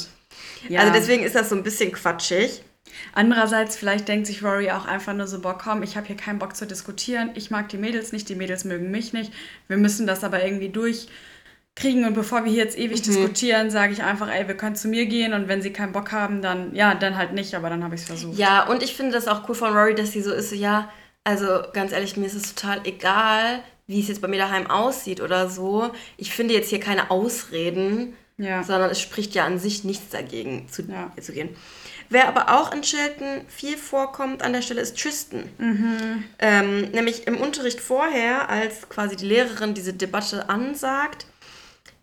Ja. 0.67 0.81
Also 0.81 0.93
deswegen 0.93 1.23
ist 1.23 1.35
das 1.35 1.49
so 1.49 1.55
ein 1.55 1.63
bisschen 1.63 1.91
quatschig. 1.91 2.63
Andererseits, 3.13 3.75
vielleicht 3.75 4.07
denkt 4.07 4.27
sich 4.27 4.43
Rory 4.43 4.71
auch 4.71 4.85
einfach 4.85 5.13
nur 5.13 5.27
so, 5.27 5.41
boah, 5.41 5.57
komm, 5.57 5.83
ich 5.83 5.97
habe 5.97 6.07
hier 6.07 6.15
keinen 6.15 6.39
Bock 6.39 6.55
zu 6.55 6.65
diskutieren. 6.65 7.31
Ich 7.35 7.51
mag 7.51 7.69
die 7.69 7.77
Mädels 7.77 8.11
nicht, 8.11 8.29
die 8.29 8.35
Mädels 8.35 8.63
mögen 8.63 8.91
mich 8.91 9.13
nicht. 9.13 9.31
Wir 9.67 9.77
müssen 9.77 10.05
das 10.05 10.23
aber 10.23 10.43
irgendwie 10.43 10.69
durchkriegen. 10.69 12.05
Und 12.05 12.13
bevor 12.13 12.45
wir 12.45 12.51
hier 12.51 12.63
jetzt 12.63 12.77
ewig 12.77 12.99
mhm. 12.99 13.03
diskutieren, 13.03 13.69
sage 13.71 13.93
ich 13.93 14.03
einfach, 14.03 14.29
ey, 14.29 14.47
wir 14.47 14.57
können 14.57 14.75
zu 14.75 14.87
mir 14.87 15.07
gehen. 15.07 15.33
Und 15.33 15.47
wenn 15.47 15.61
sie 15.61 15.73
keinen 15.73 15.93
Bock 15.93 16.11
haben, 16.11 16.41
dann, 16.41 16.75
ja, 16.75 16.93
dann 16.93 17.17
halt 17.17 17.33
nicht. 17.33 17.55
Aber 17.55 17.69
dann 17.69 17.83
habe 17.83 17.95
ich 17.95 18.01
es 18.01 18.07
versucht. 18.07 18.37
Ja, 18.37 18.67
und 18.67 18.83
ich 18.83 18.95
finde 18.95 19.13
das 19.13 19.27
auch 19.27 19.47
cool 19.49 19.55
von 19.55 19.73
Rory, 19.73 19.95
dass 19.95 20.11
sie 20.11 20.21
so 20.21 20.31
ist, 20.31 20.49
so, 20.49 20.55
ja, 20.55 20.91
also 21.23 21.61
ganz 21.73 21.91
ehrlich, 21.91 22.17
mir 22.17 22.25
ist 22.25 22.35
es 22.35 22.55
total 22.55 22.81
egal, 22.85 23.63
wie 23.89 23.99
es 23.99 24.07
jetzt 24.07 24.21
bei 24.21 24.27
mir 24.27 24.37
daheim 24.37 24.69
aussieht 24.69 25.19
oder 25.19 25.49
so. 25.49 25.89
Ich 26.15 26.31
finde 26.31 26.53
jetzt 26.53 26.69
hier 26.69 26.79
keine 26.79 27.09
Ausreden, 27.09 28.15
ja. 28.37 28.61
sondern 28.61 28.91
es 28.91 29.01
spricht 29.01 29.33
ja 29.33 29.45
an 29.45 29.57
sich 29.57 29.83
nichts 29.83 30.09
dagegen 30.09 30.67
zu, 30.69 30.83
ja. 30.83 31.11
zu 31.19 31.33
gehen. 31.33 31.49
Wer 32.09 32.27
aber 32.27 32.55
auch 32.55 32.71
in 32.71 32.83
Chilton 32.83 33.41
viel 33.47 33.77
vorkommt 33.77 34.43
an 34.43 34.53
der 34.53 34.61
Stelle 34.61 34.81
ist 34.81 34.95
Tristan. 34.95 35.49
Mhm. 35.57 36.23
Ähm, 36.37 36.81
nämlich 36.91 37.25
im 37.25 37.41
Unterricht 37.41 37.81
vorher, 37.81 38.47
als 38.49 38.87
quasi 38.89 39.15
die 39.15 39.25
Lehrerin 39.25 39.73
diese 39.73 39.93
Debatte 39.93 40.49
ansagt, 40.49 41.25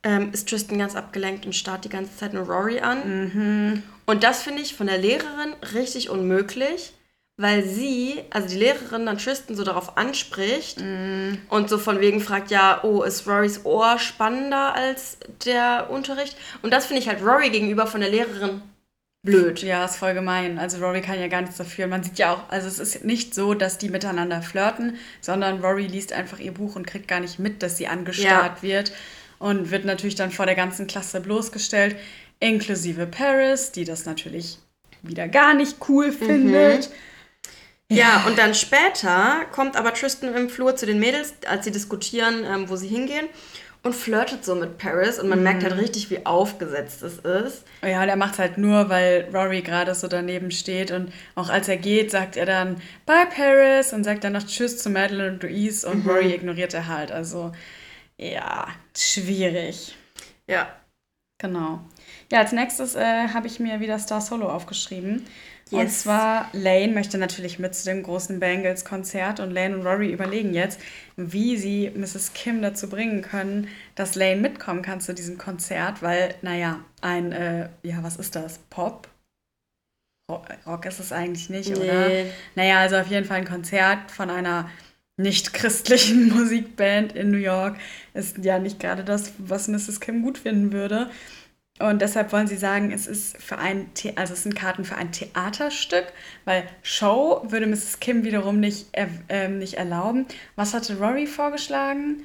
ähm, 0.03 0.31
ist 0.33 0.49
Tristan 0.49 0.79
ganz 0.79 0.97
abgelenkt 0.97 1.47
und 1.47 1.55
starrt 1.55 1.85
die 1.85 1.89
ganze 1.89 2.17
Zeit 2.17 2.35
nur 2.35 2.47
Rory 2.47 2.81
an. 2.81 3.29
Mhm. 3.29 3.83
Und 4.07 4.25
das 4.25 4.43
finde 4.43 4.63
ich 4.63 4.75
von 4.75 4.89
der 4.89 4.99
Lehrerin 4.99 5.55
richtig 5.73 6.11
unmöglich, 6.11 6.95
weil 7.37 7.65
sie, 7.65 8.23
also 8.31 8.49
die 8.49 8.57
Lehrerin 8.57 9.05
dann 9.05 9.19
Tristan 9.19 9.57
so 9.57 9.65
darauf 9.65 9.99
anspricht 9.99 10.81
mm. 10.81 11.35
und 11.51 11.69
so 11.69 11.77
von 11.77 12.01
wegen 12.01 12.21
fragt, 12.21 12.51
ja, 12.51 12.81
oh, 12.83 13.03
ist 13.03 13.27
Rorys 13.27 13.65
Ohr 13.65 13.99
spannender 13.99 14.75
als 14.75 15.19
der 15.45 15.89
Unterricht? 15.91 16.37
Und 16.63 16.73
das 16.73 16.87
finde 16.87 17.03
ich 17.03 17.09
halt 17.09 17.23
Rory 17.23 17.51
gegenüber 17.51 17.87
von 17.87 18.01
der 18.01 18.09
Lehrerin 18.09 18.63
blöd. 19.23 19.63
Ja, 19.63 19.85
ist 19.85 19.97
voll 19.97 20.15
gemein. 20.15 20.59
Also 20.59 20.79
Rory 20.79 21.03
kann 21.03 21.21
ja 21.21 21.29
gar 21.29 21.43
nichts 21.43 21.59
dafür. 21.59 21.87
Man 21.89 22.03
sieht 22.03 22.19
ja 22.19 22.33
auch, 22.33 22.49
also 22.49 22.69
es 22.69 22.79
ist 22.79 23.05
nicht 23.05 23.35
so, 23.35 23.53
dass 23.53 23.77
die 23.77 23.91
miteinander 23.91 24.41
flirten, 24.41 24.97
sondern 25.21 25.61
Rory 25.61 25.87
liest 25.87 26.15
einfach 26.15 26.39
ihr 26.39 26.55
Buch 26.55 26.77
und 26.77 26.87
kriegt 26.87 27.09
gar 27.09 27.21
nicht 27.21 27.39
mit, 27.39 27.63
dass 27.63 27.77
sie 27.77 27.89
angestarrt 27.89 28.59
ja. 28.59 28.63
wird 28.63 28.93
und 29.39 29.71
wird 29.71 29.85
natürlich 29.85 30.15
dann 30.15 30.31
vor 30.31 30.47
der 30.47 30.55
ganzen 30.55 30.87
Klasse 30.87 31.21
bloßgestellt, 31.21 31.97
inklusive 32.41 33.07
Paris, 33.07 33.73
die 33.73 33.85
das 33.85 34.07
natürlich 34.07 34.59
wieder 35.03 35.29
gar 35.29 35.53
nicht 35.53 35.77
cool 35.89 36.13
findet. 36.13 36.89
Mhm. 36.89 36.95
Ja, 37.91 38.25
und 38.27 38.37
dann 38.37 38.55
später 38.55 39.45
kommt 39.53 39.77
aber 39.77 39.95
Tristan 39.95 40.35
im 40.35 40.49
Flur 40.49 40.75
zu 40.75 40.87
den 40.87 40.99
Mädels, 40.99 41.35
als 41.47 41.65
sie 41.65 41.71
diskutieren, 41.71 42.45
ähm, 42.45 42.69
wo 42.69 42.77
sie 42.77 42.89
hingehen 42.89 43.29
und 43.87 43.95
flirtet 43.95 44.45
so 44.45 44.57
mit 44.57 44.79
Paris 44.79 45.21
und 45.21 45.29
man 45.29 45.39
mhm. 45.39 45.45
merkt 45.45 45.63
halt 45.63 45.77
richtig, 45.77 46.11
wie 46.11 46.27
aufgesetzt 46.27 47.03
es 47.03 47.19
ist. 47.19 47.65
Ja, 47.83 48.03
und 48.03 48.09
er 48.09 48.17
macht 48.17 48.39
halt 48.39 48.59
nur, 48.59 48.89
weil 48.89 49.29
Rory 49.33 49.63
gerade 49.63 49.95
so 49.95 50.09
daneben 50.09 50.51
steht 50.51 50.91
und 50.91 51.13
auch 51.37 51.49
als 51.49 51.69
er 51.69 51.77
geht, 51.77 52.11
sagt 52.11 52.37
er 52.37 52.47
dann 52.47 52.83
Bye 53.07 53.29
Paris 53.35 53.93
und 53.93 54.03
sagt 54.03 54.25
dann 54.25 54.33
noch 54.33 54.45
Tschüss 54.45 54.79
zu 54.79 54.91
Madeline 54.91 55.35
und 55.35 55.43
Louise 55.45 55.89
und 55.89 56.05
mhm. 56.05 56.11
Rory 56.11 56.35
ignoriert 56.35 56.75
er 56.75 56.89
halt. 56.89 57.13
Also 57.13 57.53
ja, 58.19 58.67
schwierig. 58.97 59.95
Ja. 60.49 60.69
Genau. 61.39 61.81
Ja, 62.33 62.39
als 62.39 62.53
nächstes 62.53 62.95
äh, 62.95 63.29
habe 63.29 63.47
ich 63.47 63.61
mir 63.61 63.79
wieder 63.79 63.99
Star 63.99 64.23
Solo 64.23 64.49
aufgeschrieben. 64.49 65.27
Yes. 65.71 65.81
Und 65.81 65.91
zwar, 65.91 66.49
Lane 66.53 66.93
möchte 66.93 67.19
natürlich 67.19 67.59
mit 67.59 67.75
zu 67.75 67.85
dem 67.87 68.05
großen 68.05 68.39
Bangles-Konzert 68.39 69.41
und 69.41 69.51
Lane 69.51 69.77
und 69.77 69.85
Rory 69.85 70.13
überlegen 70.13 70.55
jetzt, 70.55 70.81
wie 71.17 71.57
sie 71.57 71.91
Mrs. 71.91 72.35
Kim 72.35 72.63
dazu 72.63 72.89
bringen 72.89 73.21
können, 73.21 73.67
dass 73.97 74.15
Lane 74.15 74.41
mitkommen 74.41 74.83
kann 74.83 75.01
zu 75.01 75.13
diesem 75.13 75.39
Konzert, 75.39 76.03
weil, 76.03 76.37
naja, 76.43 76.85
ein, 77.01 77.33
äh, 77.33 77.69
ja, 77.83 78.03
was 78.03 78.17
ist 78.17 78.37
das? 78.37 78.59
Pop? 78.71 79.09
Rock 80.29 80.87
ist 80.87 81.01
es 81.01 81.13
eigentlich 81.13 81.51
nicht, 81.51 81.71
nee. 81.71 81.77
oder? 81.77 82.11
Naja, 82.55 82.81
also 82.81 82.97
auf 82.97 83.07
jeden 83.09 83.27
Fall 83.27 83.39
ein 83.39 83.45
Konzert 83.45 84.11
von 84.11 84.31
einer 84.31 84.69
nicht 85.17 85.53
christlichen 85.53 86.29
Musikband 86.37 87.13
in 87.15 87.31
New 87.31 87.39
York 87.39 87.77
ist 88.15 88.39
ja 88.39 88.59
nicht 88.59 88.79
gerade 88.81 89.05
das, 89.05 89.33
was 89.39 89.69
Mrs. 89.69 90.01
Kim 90.01 90.23
gut 90.23 90.39
finden 90.39 90.73
würde. 90.73 91.11
Und 91.79 92.01
deshalb 92.01 92.33
wollen 92.33 92.47
sie 92.47 92.57
sagen, 92.57 92.91
es 92.91 93.07
ist 93.07 93.37
für 93.37 93.59
ein 93.59 93.91
The 93.95 94.17
also 94.17 94.33
es 94.33 94.45
sind 94.45 94.57
Karten 94.57 94.85
für 94.85 94.97
ein 94.97 95.13
Theaterstück, 95.13 96.07
weil 96.45 96.65
Show 96.83 97.43
würde 97.49 97.67
Mrs. 97.67 98.01
Kim 98.01 98.25
wiederum 98.25 98.61
nicht, 98.61 98.89
äh, 98.93 99.49
nicht 99.49 99.75
erlauben. 99.75 100.27
Was 100.55 100.73
hatte 100.73 100.99
Rory 100.99 101.27
vorgeschlagen? 101.27 102.25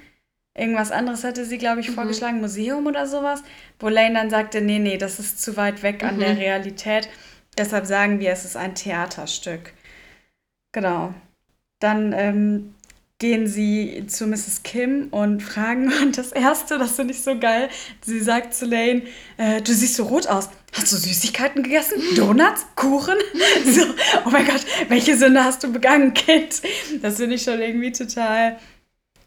Irgendwas 0.57 0.91
anderes 0.91 1.23
hatte 1.23 1.45
sie, 1.45 1.57
glaube 1.57 1.81
ich, 1.81 1.89
mhm. 1.89 1.93
vorgeschlagen, 1.95 2.41
Museum 2.41 2.85
oder 2.85 3.07
sowas, 3.07 3.43
wo 3.79 3.87
Lane 3.89 4.13
dann 4.15 4.29
sagte, 4.29 4.61
nee, 4.61 4.79
nee, 4.79 4.97
das 4.97 5.19
ist 5.19 5.41
zu 5.41 5.55
weit 5.57 5.83
weg 5.83 6.01
mhm. 6.01 6.09
an 6.09 6.19
der 6.19 6.33
mhm. 6.33 6.39
Realität. 6.39 7.09
Deshalb 7.57 7.85
sagen 7.85 8.19
wir, 8.19 8.31
es 8.31 8.45
ist 8.45 8.55
ein 8.55 8.75
Theaterstück. 8.75 9.73
Genau. 10.71 11.13
Dann 11.79 12.13
ähm, 12.13 12.75
gehen 13.21 13.45
sie 13.45 14.03
zu 14.07 14.25
Mrs. 14.25 14.63
Kim 14.63 15.09
und 15.11 15.41
fragen, 15.43 15.93
und 16.01 16.17
das 16.17 16.31
Erste, 16.31 16.79
das 16.79 16.93
finde 16.93 17.13
ich 17.13 17.21
so 17.21 17.37
geil, 17.37 17.69
sie 18.03 18.19
sagt 18.19 18.53
zu 18.55 18.65
Lane, 18.65 19.03
äh, 19.37 19.61
du 19.61 19.71
siehst 19.71 19.95
so 19.95 20.03
rot 20.03 20.27
aus. 20.27 20.49
Hast 20.73 20.91
du 20.91 20.97
Süßigkeiten 20.97 21.63
gegessen? 21.63 22.01
Donuts? 22.15 22.65
Kuchen? 22.75 23.15
so, 23.65 23.81
oh 24.25 24.29
mein 24.31 24.45
Gott, 24.45 24.65
welche 24.87 25.17
Sünde 25.17 25.43
hast 25.43 25.63
du 25.63 25.71
begangen, 25.71 26.13
Kind? 26.13 26.61
Das 27.01 27.17
finde 27.17 27.35
ich 27.35 27.43
schon 27.43 27.61
irgendwie 27.61 27.91
total 27.91 28.57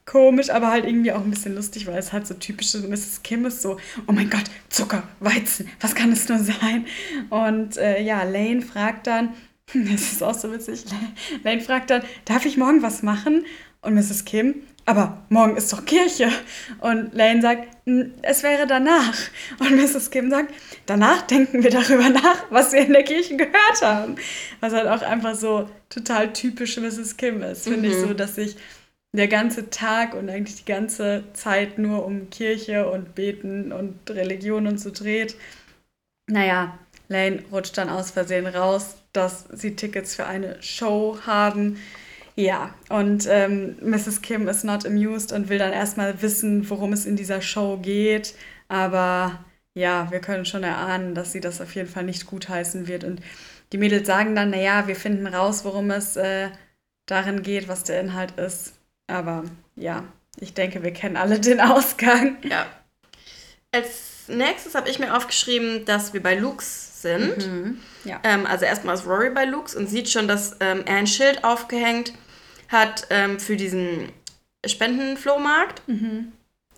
komisch, 0.06 0.50
aber 0.50 0.70
halt 0.70 0.86
irgendwie 0.86 1.12
auch 1.12 1.22
ein 1.22 1.30
bisschen 1.30 1.54
lustig, 1.54 1.86
weil 1.86 1.98
es 1.98 2.12
halt 2.12 2.26
so 2.26 2.34
typische 2.34 2.78
Mrs. 2.78 3.22
Kim 3.22 3.46
ist, 3.46 3.62
so, 3.62 3.78
oh 4.08 4.12
mein 4.12 4.28
Gott, 4.28 4.44
Zucker, 4.70 5.04
Weizen, 5.20 5.68
was 5.80 5.94
kann 5.94 6.10
es 6.12 6.28
nur 6.28 6.38
sein? 6.38 6.86
Und 7.30 7.76
äh, 7.76 8.02
ja, 8.02 8.24
Lane 8.24 8.62
fragt 8.62 9.06
dann, 9.06 9.34
das 9.72 10.12
ist 10.12 10.22
auch 10.22 10.34
so 10.34 10.50
witzig. 10.50 10.84
Lane 11.44 11.60
fragt 11.60 11.90
dann, 11.90 12.02
darf 12.24 12.44
ich 12.44 12.56
morgen 12.56 12.82
was 12.82 13.02
machen? 13.02 13.44
Und 13.84 13.94
Mrs. 13.94 14.24
Kim, 14.24 14.54
aber 14.86 15.22
morgen 15.30 15.56
ist 15.56 15.72
doch 15.72 15.84
Kirche. 15.84 16.30
Und 16.80 17.14
Lane 17.14 17.40
sagt, 17.40 17.68
es 18.22 18.42
wäre 18.42 18.66
danach. 18.66 19.14
Und 19.58 19.76
Mrs. 19.76 20.10
Kim 20.10 20.30
sagt, 20.30 20.52
danach 20.86 21.22
denken 21.22 21.62
wir 21.62 21.70
darüber 21.70 22.08
nach, 22.10 22.44
was 22.50 22.72
wir 22.72 22.80
in 22.80 22.92
der 22.92 23.04
Kirche 23.04 23.36
gehört 23.36 23.82
haben. 23.82 24.16
Was 24.60 24.74
halt 24.74 24.88
auch 24.88 25.02
einfach 25.02 25.34
so 25.34 25.68
total 25.88 26.32
typisch 26.32 26.76
Mrs. 26.76 27.16
Kim 27.16 27.42
ist. 27.42 27.64
Finde 27.64 27.88
mhm. 27.88 27.94
ich 27.94 28.00
so, 28.00 28.14
dass 28.14 28.34
sich 28.34 28.56
der 29.12 29.28
ganze 29.28 29.70
Tag 29.70 30.14
und 30.14 30.28
eigentlich 30.28 30.56
die 30.56 30.70
ganze 30.70 31.24
Zeit 31.34 31.78
nur 31.78 32.04
um 32.04 32.28
Kirche 32.30 32.90
und 32.90 33.14
Beten 33.14 33.72
und 33.72 34.10
Religion 34.10 34.66
und 34.66 34.78
so 34.78 34.90
dreht. 34.90 35.36
Naja, 36.26 36.78
Lane 37.08 37.44
rutscht 37.52 37.78
dann 37.78 37.88
aus 37.88 38.10
Versehen 38.10 38.46
raus, 38.46 38.96
dass 39.12 39.46
sie 39.52 39.76
Tickets 39.76 40.14
für 40.14 40.26
eine 40.26 40.60
Show 40.62 41.18
haben 41.26 41.78
Ja, 42.36 42.74
und 42.88 43.26
ähm, 43.28 43.76
Mrs. 43.80 44.20
Kim 44.20 44.48
ist 44.48 44.64
not 44.64 44.84
amused 44.84 45.32
und 45.32 45.48
will 45.48 45.58
dann 45.58 45.72
erstmal 45.72 46.20
wissen, 46.20 46.68
worum 46.68 46.92
es 46.92 47.06
in 47.06 47.14
dieser 47.14 47.40
Show 47.40 47.78
geht. 47.78 48.34
Aber 48.66 49.44
ja, 49.74 50.10
wir 50.10 50.20
können 50.20 50.44
schon 50.44 50.64
erahnen, 50.64 51.14
dass 51.14 51.30
sie 51.32 51.40
das 51.40 51.60
auf 51.60 51.74
jeden 51.76 51.88
Fall 51.88 52.04
nicht 52.04 52.26
gutheißen 52.26 52.88
wird. 52.88 53.04
Und 53.04 53.20
die 53.72 53.78
Mädels 53.78 54.06
sagen 54.06 54.34
dann, 54.34 54.50
naja, 54.50 54.88
wir 54.88 54.96
finden 54.96 55.28
raus, 55.28 55.64
worum 55.64 55.90
es 55.92 56.16
äh, 56.16 56.50
darin 57.06 57.42
geht, 57.42 57.68
was 57.68 57.84
der 57.84 58.00
Inhalt 58.00 58.32
ist. 58.32 58.74
Aber 59.06 59.44
ja, 59.76 60.04
ich 60.40 60.54
denke, 60.54 60.82
wir 60.82 60.92
kennen 60.92 61.16
alle 61.16 61.38
den 61.38 61.60
Ausgang. 61.60 62.38
Ja. 62.42 62.66
Als 63.70 64.24
nächstes 64.26 64.74
habe 64.74 64.88
ich 64.88 64.98
mir 64.98 65.16
aufgeschrieben, 65.16 65.84
dass 65.84 66.12
wir 66.14 66.22
bei 66.22 66.34
Lux 66.34 67.02
sind. 67.02 67.46
Mhm. 67.46 67.80
Ja. 68.04 68.20
Ähm, 68.24 68.44
also 68.46 68.64
erstmal 68.64 68.96
ist 68.96 69.06
Rory 69.06 69.30
bei 69.30 69.44
Lux 69.44 69.76
und 69.76 69.88
sieht 69.88 70.08
schon, 70.08 70.26
dass 70.26 70.56
ähm, 70.58 70.82
er 70.84 70.96
ein 70.96 71.06
Schild 71.06 71.44
aufgehängt 71.44 72.12
hat 72.74 73.06
ähm, 73.08 73.40
für 73.40 73.56
diesen 73.56 74.10
Spendenflohmarkt. 74.66 75.80
Mhm. 75.88 76.32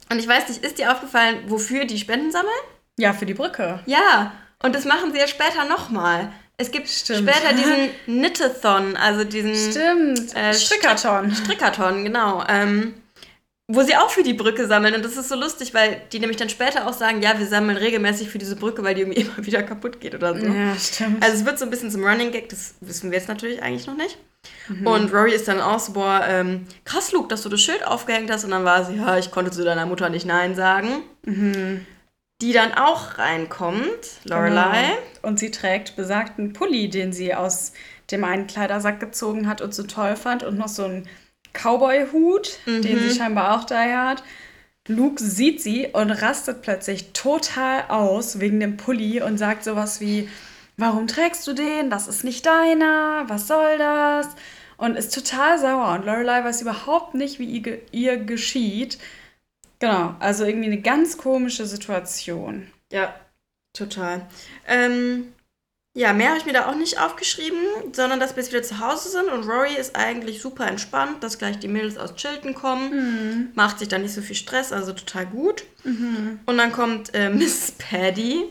Und 0.09 0.19
ich 0.21 0.29
weiß 0.29 0.49
nicht, 0.49 0.63
ist 0.65 0.79
dir 0.79 0.93
aufgefallen, 0.93 1.39
wofür 1.49 1.85
die 1.85 1.99
Spenden 1.99 2.31
sammeln? 2.31 2.53
Ja, 2.97 3.13
für 3.13 3.27
die 3.27 3.35
Brücke. 3.35 3.81
Ja, 3.87 4.33
und 4.63 4.75
das 4.75 4.85
machen 4.85 5.13
sie 5.13 5.19
ja 5.19 5.27
später 5.27 5.65
nochmal. 5.65 6.33
Es 6.57 6.71
gibt 6.71 6.89
Stimmt. 6.89 7.29
später 7.29 7.53
diesen 7.57 7.91
Knitathon, 8.05 8.97
also 8.97 9.25
diesen 9.25 9.55
Stimmt. 9.55 10.35
Äh, 10.37 10.55
Strickerton. 10.55 11.35
Strickerton, 11.35 12.05
genau. 12.05 12.45
Ähm, 12.49 12.95
wo 13.69 13.83
sie 13.83 13.97
auch 13.97 14.11
für 14.11 14.23
die 14.23 14.35
Brücke 14.35 14.67
sammeln. 14.67 14.95
Und 14.95 15.05
das 15.05 15.17
ist 15.17 15.29
so 15.29 15.35
lustig, 15.35 15.75
weil 15.75 16.03
die 16.13 16.21
nämlich 16.21 16.37
dann 16.37 16.49
später 16.49 16.87
auch 16.87 16.93
sagen, 16.93 17.21
ja, 17.21 17.39
wir 17.39 17.47
sammeln 17.47 17.77
regelmäßig 17.77 18.29
für 18.29 18.39
diese 18.39 18.55
Brücke, 18.55 18.85
weil 18.85 18.95
die 18.95 19.01
irgendwie 19.03 19.21
immer 19.23 19.45
wieder 19.45 19.63
kaputt 19.63 20.01
geht 20.01 20.15
oder 20.15 20.39
so. 20.39 20.47
Ja, 20.47 20.77
stimmt. 20.77 21.23
Also 21.23 21.37
es 21.37 21.45
wird 21.45 21.59
so 21.59 21.65
ein 21.65 21.71
bisschen 21.71 21.91
zum 21.91 22.05
Running 22.05 22.31
Gag, 22.31 22.49
das 22.49 22.75
wissen 22.81 23.11
wir 23.11 23.19
jetzt 23.19 23.29
natürlich 23.29 23.63
eigentlich 23.63 23.87
noch 23.87 23.97
nicht. 23.97 24.19
Mhm. 24.69 24.87
Und 24.87 25.13
Rory 25.13 25.33
ist 25.35 25.49
dann 25.49 25.61
auch 25.61 25.81
so, 25.81 25.93
boah, 25.93 26.25
ähm, 26.29 26.67
krass, 26.85 27.11
Luke, 27.11 27.27
dass 27.27 27.43
du 27.43 27.49
das 27.49 27.61
Schild 27.61 27.85
aufgehängt 27.85 28.31
hast. 28.31 28.45
Und 28.45 28.53
dann 28.53 28.65
war 28.65 28.85
sie, 28.85 28.95
ja, 28.95 29.19
ich 29.19 29.33
konnte 29.33 29.51
zu 29.51 29.65
deiner 29.65 29.87
Mutter 29.87 30.09
nicht 30.09 30.27
Nein 30.27 30.55
sagen. 30.55 31.03
Mhm. 31.25 31.85
Die 32.43 32.53
dann 32.53 32.75
auch 32.75 33.19
reinkommt, 33.19 34.21
Lorelei. 34.25 34.83
Genau. 34.83 35.29
Und 35.29 35.39
sie 35.39 35.51
trägt 35.51 35.97
besagten 35.97 36.53
Pulli, 36.53 36.91
den 36.91 37.13
sie 37.13 37.35
aus 37.35 37.73
dem 38.11 38.23
einen 38.25 38.47
Kleidersack 38.47 39.01
gezogen 39.01 39.49
hat 39.49 39.63
und 39.63 39.75
so 39.75 39.83
toll 39.85 40.15
fand. 40.15 40.45
Und 40.45 40.59
noch 40.59 40.69
so 40.69 40.85
einen 40.85 41.09
Cowboy-Hut, 41.57 42.59
den 42.67 42.99
sie 42.99 43.15
scheinbar 43.17 43.57
auch 43.57 43.65
daher 43.65 44.09
hat. 44.09 44.23
Luke 44.89 45.23
sieht 45.23 45.61
sie 45.61 45.89
und 45.93 46.11
rastet 46.11 46.63
plötzlich 46.63 47.13
total 47.13 47.85
aus 47.89 48.39
wegen 48.41 48.61
dem 48.61 48.77
Pulli 48.77 49.21
und 49.21 49.39
sagt 49.39 49.65
sowas 49.65 50.01
wie, 50.01 50.29
warum 50.77 51.07
trägst 51.07 51.47
du 51.47 51.53
den? 51.53 51.91
Das 51.91 52.07
ist 52.09 52.25
nicht 52.25 52.47
deiner. 52.47 53.25
Was 53.27 53.49
soll 53.49 53.79
das? 53.79 54.29
Und 54.77 54.97
ist 54.97 55.15
total 55.15 55.59
sauer. 55.59 55.95
Und 55.95 56.07
Lorelei 56.07 56.45
weiß 56.45 56.63
überhaupt 56.63 57.15
nicht, 57.15 57.39
wie 57.39 57.47
ihr, 57.47 57.81
ihr 57.93 58.17
geschieht. 58.19 58.99
Genau, 59.79 60.15
also 60.21 60.45
irgendwie 60.45 60.67
eine 60.67 60.81
ganz 60.81 61.19
komische 61.19 61.67
Situation. 61.67 62.69
Ja, 62.93 63.15
total. 63.73 64.27
Ähm, 64.67 65.33
ja, 65.97 66.13
mehr 66.13 66.29
habe 66.29 66.39
ich 66.39 66.45
mir 66.45 66.53
da 66.53 66.67
auch 66.67 66.75
nicht 66.75 67.01
aufgeschrieben, 67.01 67.59
sondern 67.93 68.21
dass 68.21 68.37
wir 68.37 68.43
jetzt 68.43 68.53
wieder 68.53 68.63
zu 68.63 68.81
Hause 68.81 69.09
sind 69.09 69.29
und 69.31 69.49
Rory 69.49 69.75
ist 69.81 69.97
eigentlich 69.97 70.43
super 70.43 70.67
entspannt, 70.67 71.25
dass 71.25 71.39
gleich 71.39 71.59
die 71.59 71.69
Mädels 71.69 71.97
aus 71.97 72.15
Chilton 72.17 72.55
kommen, 72.55 73.51
macht 73.55 73.79
sich 73.79 73.89
da 73.89 73.97
nicht 73.97 74.13
so 74.13 74.21
viel 74.21 74.37
Stress, 74.37 74.75
also 74.75 74.93
total 74.93 75.25
gut. 75.25 75.65
Und 76.45 76.59
dann 76.59 76.71
kommt 76.71 77.15
äh, 77.15 77.31
Miss 77.35 77.73
Paddy 77.79 78.45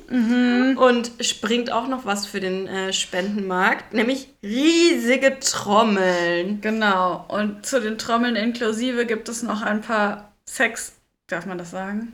und 0.76 1.12
springt 1.20 1.72
auch 1.72 1.88
noch 1.88 2.04
was 2.04 2.26
für 2.26 2.40
den 2.40 2.66
äh, 2.66 2.92
Spendenmarkt, 2.92 3.94
nämlich 3.94 4.30
riesige 4.42 5.38
Trommeln. 5.40 6.62
Genau, 6.62 7.26
und 7.28 7.64
zu 7.64 7.80
den 7.80 8.00
Trommeln 8.00 8.36
inklusive 8.36 9.06
gibt 9.06 9.30
es 9.30 9.44
noch 9.44 9.62
ein 9.62 9.82
paar 9.82 10.34
Sex, 10.50 10.94
darf 11.28 11.46
man 11.46 11.60
das 11.60 11.70
sagen? 11.70 12.14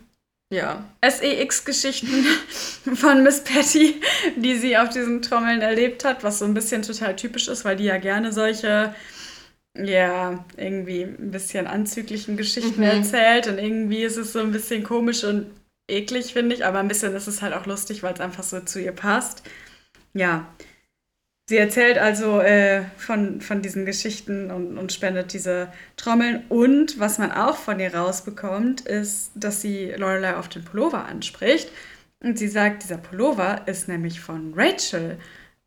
Ja. 0.51 0.83
SEX-Geschichten 1.01 2.25
von 2.95 3.23
Miss 3.23 3.41
Patty, 3.43 4.01
die 4.35 4.57
sie 4.57 4.77
auf 4.77 4.89
diesen 4.89 5.21
Trommeln 5.21 5.61
erlebt 5.61 6.03
hat, 6.05 6.23
was 6.23 6.39
so 6.39 6.45
ein 6.45 6.53
bisschen 6.53 6.81
total 6.83 7.15
typisch 7.15 7.47
ist, 7.47 7.63
weil 7.65 7.77
die 7.77 7.85
ja 7.85 7.97
gerne 7.97 8.33
solche, 8.33 8.93
ja, 9.77 10.43
irgendwie 10.57 11.03
ein 11.03 11.31
bisschen 11.31 11.67
anzüglichen 11.67 12.35
Geschichten 12.37 12.81
Mhm. 12.81 12.83
erzählt 12.83 13.47
und 13.47 13.57
irgendwie 13.59 14.03
ist 14.03 14.17
es 14.17 14.33
so 14.33 14.39
ein 14.39 14.51
bisschen 14.51 14.83
komisch 14.83 15.23
und 15.23 15.47
eklig, 15.89 16.33
finde 16.33 16.53
ich, 16.55 16.65
aber 16.65 16.79
ein 16.79 16.87
bisschen 16.89 17.15
ist 17.15 17.27
es 17.27 17.41
halt 17.41 17.53
auch 17.53 17.65
lustig, 17.65 18.03
weil 18.03 18.13
es 18.13 18.19
einfach 18.19 18.43
so 18.43 18.59
zu 18.59 18.79
ihr 18.81 18.91
passt. 18.91 19.43
Ja. 20.13 20.47
Sie 21.51 21.57
erzählt 21.57 21.97
also 21.97 22.39
äh, 22.39 22.83
von, 22.95 23.41
von 23.41 23.61
diesen 23.61 23.85
Geschichten 23.85 24.51
und, 24.51 24.77
und 24.77 24.93
spendet 24.93 25.33
diese 25.33 25.67
Trommeln. 25.97 26.45
Und 26.47 26.97
was 26.97 27.17
man 27.17 27.29
auch 27.33 27.57
von 27.57 27.77
ihr 27.81 27.93
rausbekommt, 27.93 28.79
ist, 28.79 29.31
dass 29.35 29.59
sie 29.59 29.91
Lorelei 29.97 30.37
auf 30.37 30.47
den 30.47 30.63
Pullover 30.63 31.03
anspricht. 31.03 31.69
Und 32.23 32.39
sie 32.39 32.47
sagt, 32.47 32.83
dieser 32.83 32.95
Pullover 32.95 33.63
ist 33.65 33.89
nämlich 33.89 34.21
von 34.21 34.53
Rachel, 34.55 35.17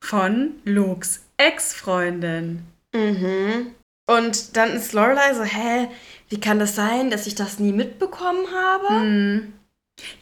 von 0.00 0.52
Lukes 0.64 1.26
Ex-Freundin. 1.36 2.62
Mhm. 2.94 3.72
Und 4.06 4.56
dann 4.56 4.70
ist 4.70 4.94
Lorelei 4.94 5.34
so, 5.34 5.42
hä, 5.42 5.88
wie 6.30 6.40
kann 6.40 6.58
das 6.58 6.74
sein, 6.74 7.10
dass 7.10 7.26
ich 7.26 7.34
das 7.34 7.58
nie 7.58 7.72
mitbekommen 7.72 8.46
habe? 8.54 9.02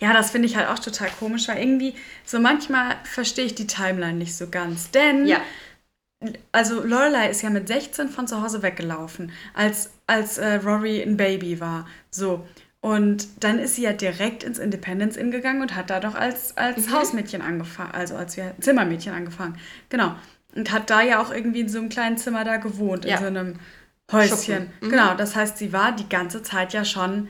Ja, 0.01 0.13
das 0.13 0.31
finde 0.31 0.47
ich 0.47 0.57
halt 0.57 0.69
auch 0.69 0.79
total 0.79 1.09
komisch, 1.19 1.49
weil 1.49 1.59
irgendwie 1.59 1.95
so 2.25 2.39
manchmal 2.39 2.97
verstehe 3.05 3.47
ich 3.47 3.55
die 3.55 3.67
Timeline 3.67 4.19
nicht 4.19 4.37
so 4.37 4.49
ganz. 4.49 4.91
Denn 4.91 5.27
Ja. 5.27 5.41
also 6.53 6.83
Lorelei 6.85 7.31
ist 7.31 7.43
ja 7.43 7.51
mit 7.51 7.69
16 7.69 8.09
von 8.09 8.27
zu 8.29 8.43
Hause 8.43 8.63
weggelaufen, 8.63 9.33
als, 9.55 9.91
als 10.07 10.39
äh, 10.39 10.55
Rory 10.57 11.03
ein 11.03 11.17
Baby 11.17 11.59
war. 11.61 11.87
So. 12.11 12.47
Und 12.81 13.29
dann 13.45 13.59
ist 13.61 13.77
sie 13.77 13.83
ja 13.83 13.93
direkt 13.93 14.43
ins 14.43 14.59
Independence 14.59 15.17
Inn 15.17 15.31
gegangen 15.31 15.63
und 15.63 15.75
hat 15.77 15.89
da 15.89 16.01
doch 16.01 16.15
als, 16.17 16.57
als 16.57 16.89
Mhm. 16.89 16.93
Hausmädchen 16.93 17.41
angefangen, 17.41 17.93
also 17.93 18.17
als 18.17 18.37
wir 18.37 18.55
Zimmermädchen 18.61 19.15
angefangen. 19.15 19.57
Genau. 19.89 20.15
Und 20.55 20.71
hat 20.73 20.91
da 20.91 21.01
ja 21.01 21.23
auch 21.23 21.33
irgendwie 21.33 21.61
in 21.61 21.69
so 21.69 21.79
einem 21.79 21.89
kleinen 21.89 22.19
Zimmer 22.19 22.45
da 22.45 22.57
gewohnt, 22.57 23.05
Ja. 23.05 23.15
in 23.17 23.21
so 23.23 23.27
einem 23.27 23.55
Häuschen. 24.11 24.71
Mhm. 24.81 24.91
Genau, 24.91 25.15
das 25.15 25.35
heißt, 25.37 25.57
sie 25.59 25.73
war 25.73 25.93
die 25.93 26.09
ganze 26.09 26.43
Zeit 26.43 26.73
ja 26.75 26.85
schon 26.85 27.29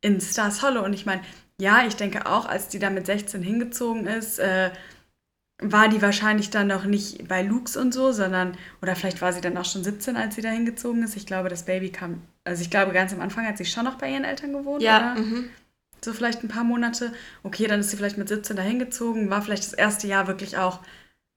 in 0.00 0.20
Stars 0.20 0.62
Hollow. 0.62 0.82
Und 0.84 0.94
ich 0.94 1.04
meine, 1.04 1.20
ja, 1.60 1.86
ich 1.86 1.96
denke 1.96 2.26
auch, 2.26 2.46
als 2.46 2.68
die 2.68 2.78
da 2.78 2.90
mit 2.90 3.06
16 3.06 3.42
hingezogen 3.42 4.06
ist, 4.06 4.38
äh, 4.38 4.70
war 5.60 5.88
die 5.88 6.02
wahrscheinlich 6.02 6.50
dann 6.50 6.66
noch 6.68 6.84
nicht 6.84 7.28
bei 7.28 7.42
Lux 7.42 7.76
und 7.76 7.94
so, 7.94 8.12
sondern, 8.12 8.56
oder 8.82 8.96
vielleicht 8.96 9.22
war 9.22 9.32
sie 9.32 9.40
dann 9.40 9.56
auch 9.56 9.64
schon 9.64 9.84
17, 9.84 10.16
als 10.16 10.34
sie 10.34 10.42
da 10.42 10.50
hingezogen 10.50 11.02
ist. 11.04 11.16
Ich 11.16 11.26
glaube, 11.26 11.48
das 11.48 11.64
Baby 11.64 11.90
kam, 11.90 12.22
also 12.44 12.62
ich 12.62 12.70
glaube, 12.70 12.92
ganz 12.92 13.12
am 13.12 13.20
Anfang 13.20 13.46
hat 13.46 13.58
sie 13.58 13.64
schon 13.64 13.84
noch 13.84 13.96
bei 13.98 14.10
ihren 14.10 14.24
Eltern 14.24 14.52
gewohnt, 14.52 14.82
Ja, 14.82 15.12
oder? 15.14 15.22
mhm. 15.22 15.50
So 16.04 16.12
vielleicht 16.12 16.42
ein 16.42 16.48
paar 16.48 16.64
Monate. 16.64 17.12
Okay, 17.44 17.66
dann 17.68 17.80
ist 17.80 17.90
sie 17.90 17.96
vielleicht 17.96 18.18
mit 18.18 18.28
17 18.28 18.56
da 18.56 18.62
hingezogen, 18.62 19.30
war 19.30 19.40
vielleicht 19.42 19.64
das 19.64 19.72
erste 19.72 20.08
Jahr 20.08 20.26
wirklich 20.26 20.56
auch 20.58 20.80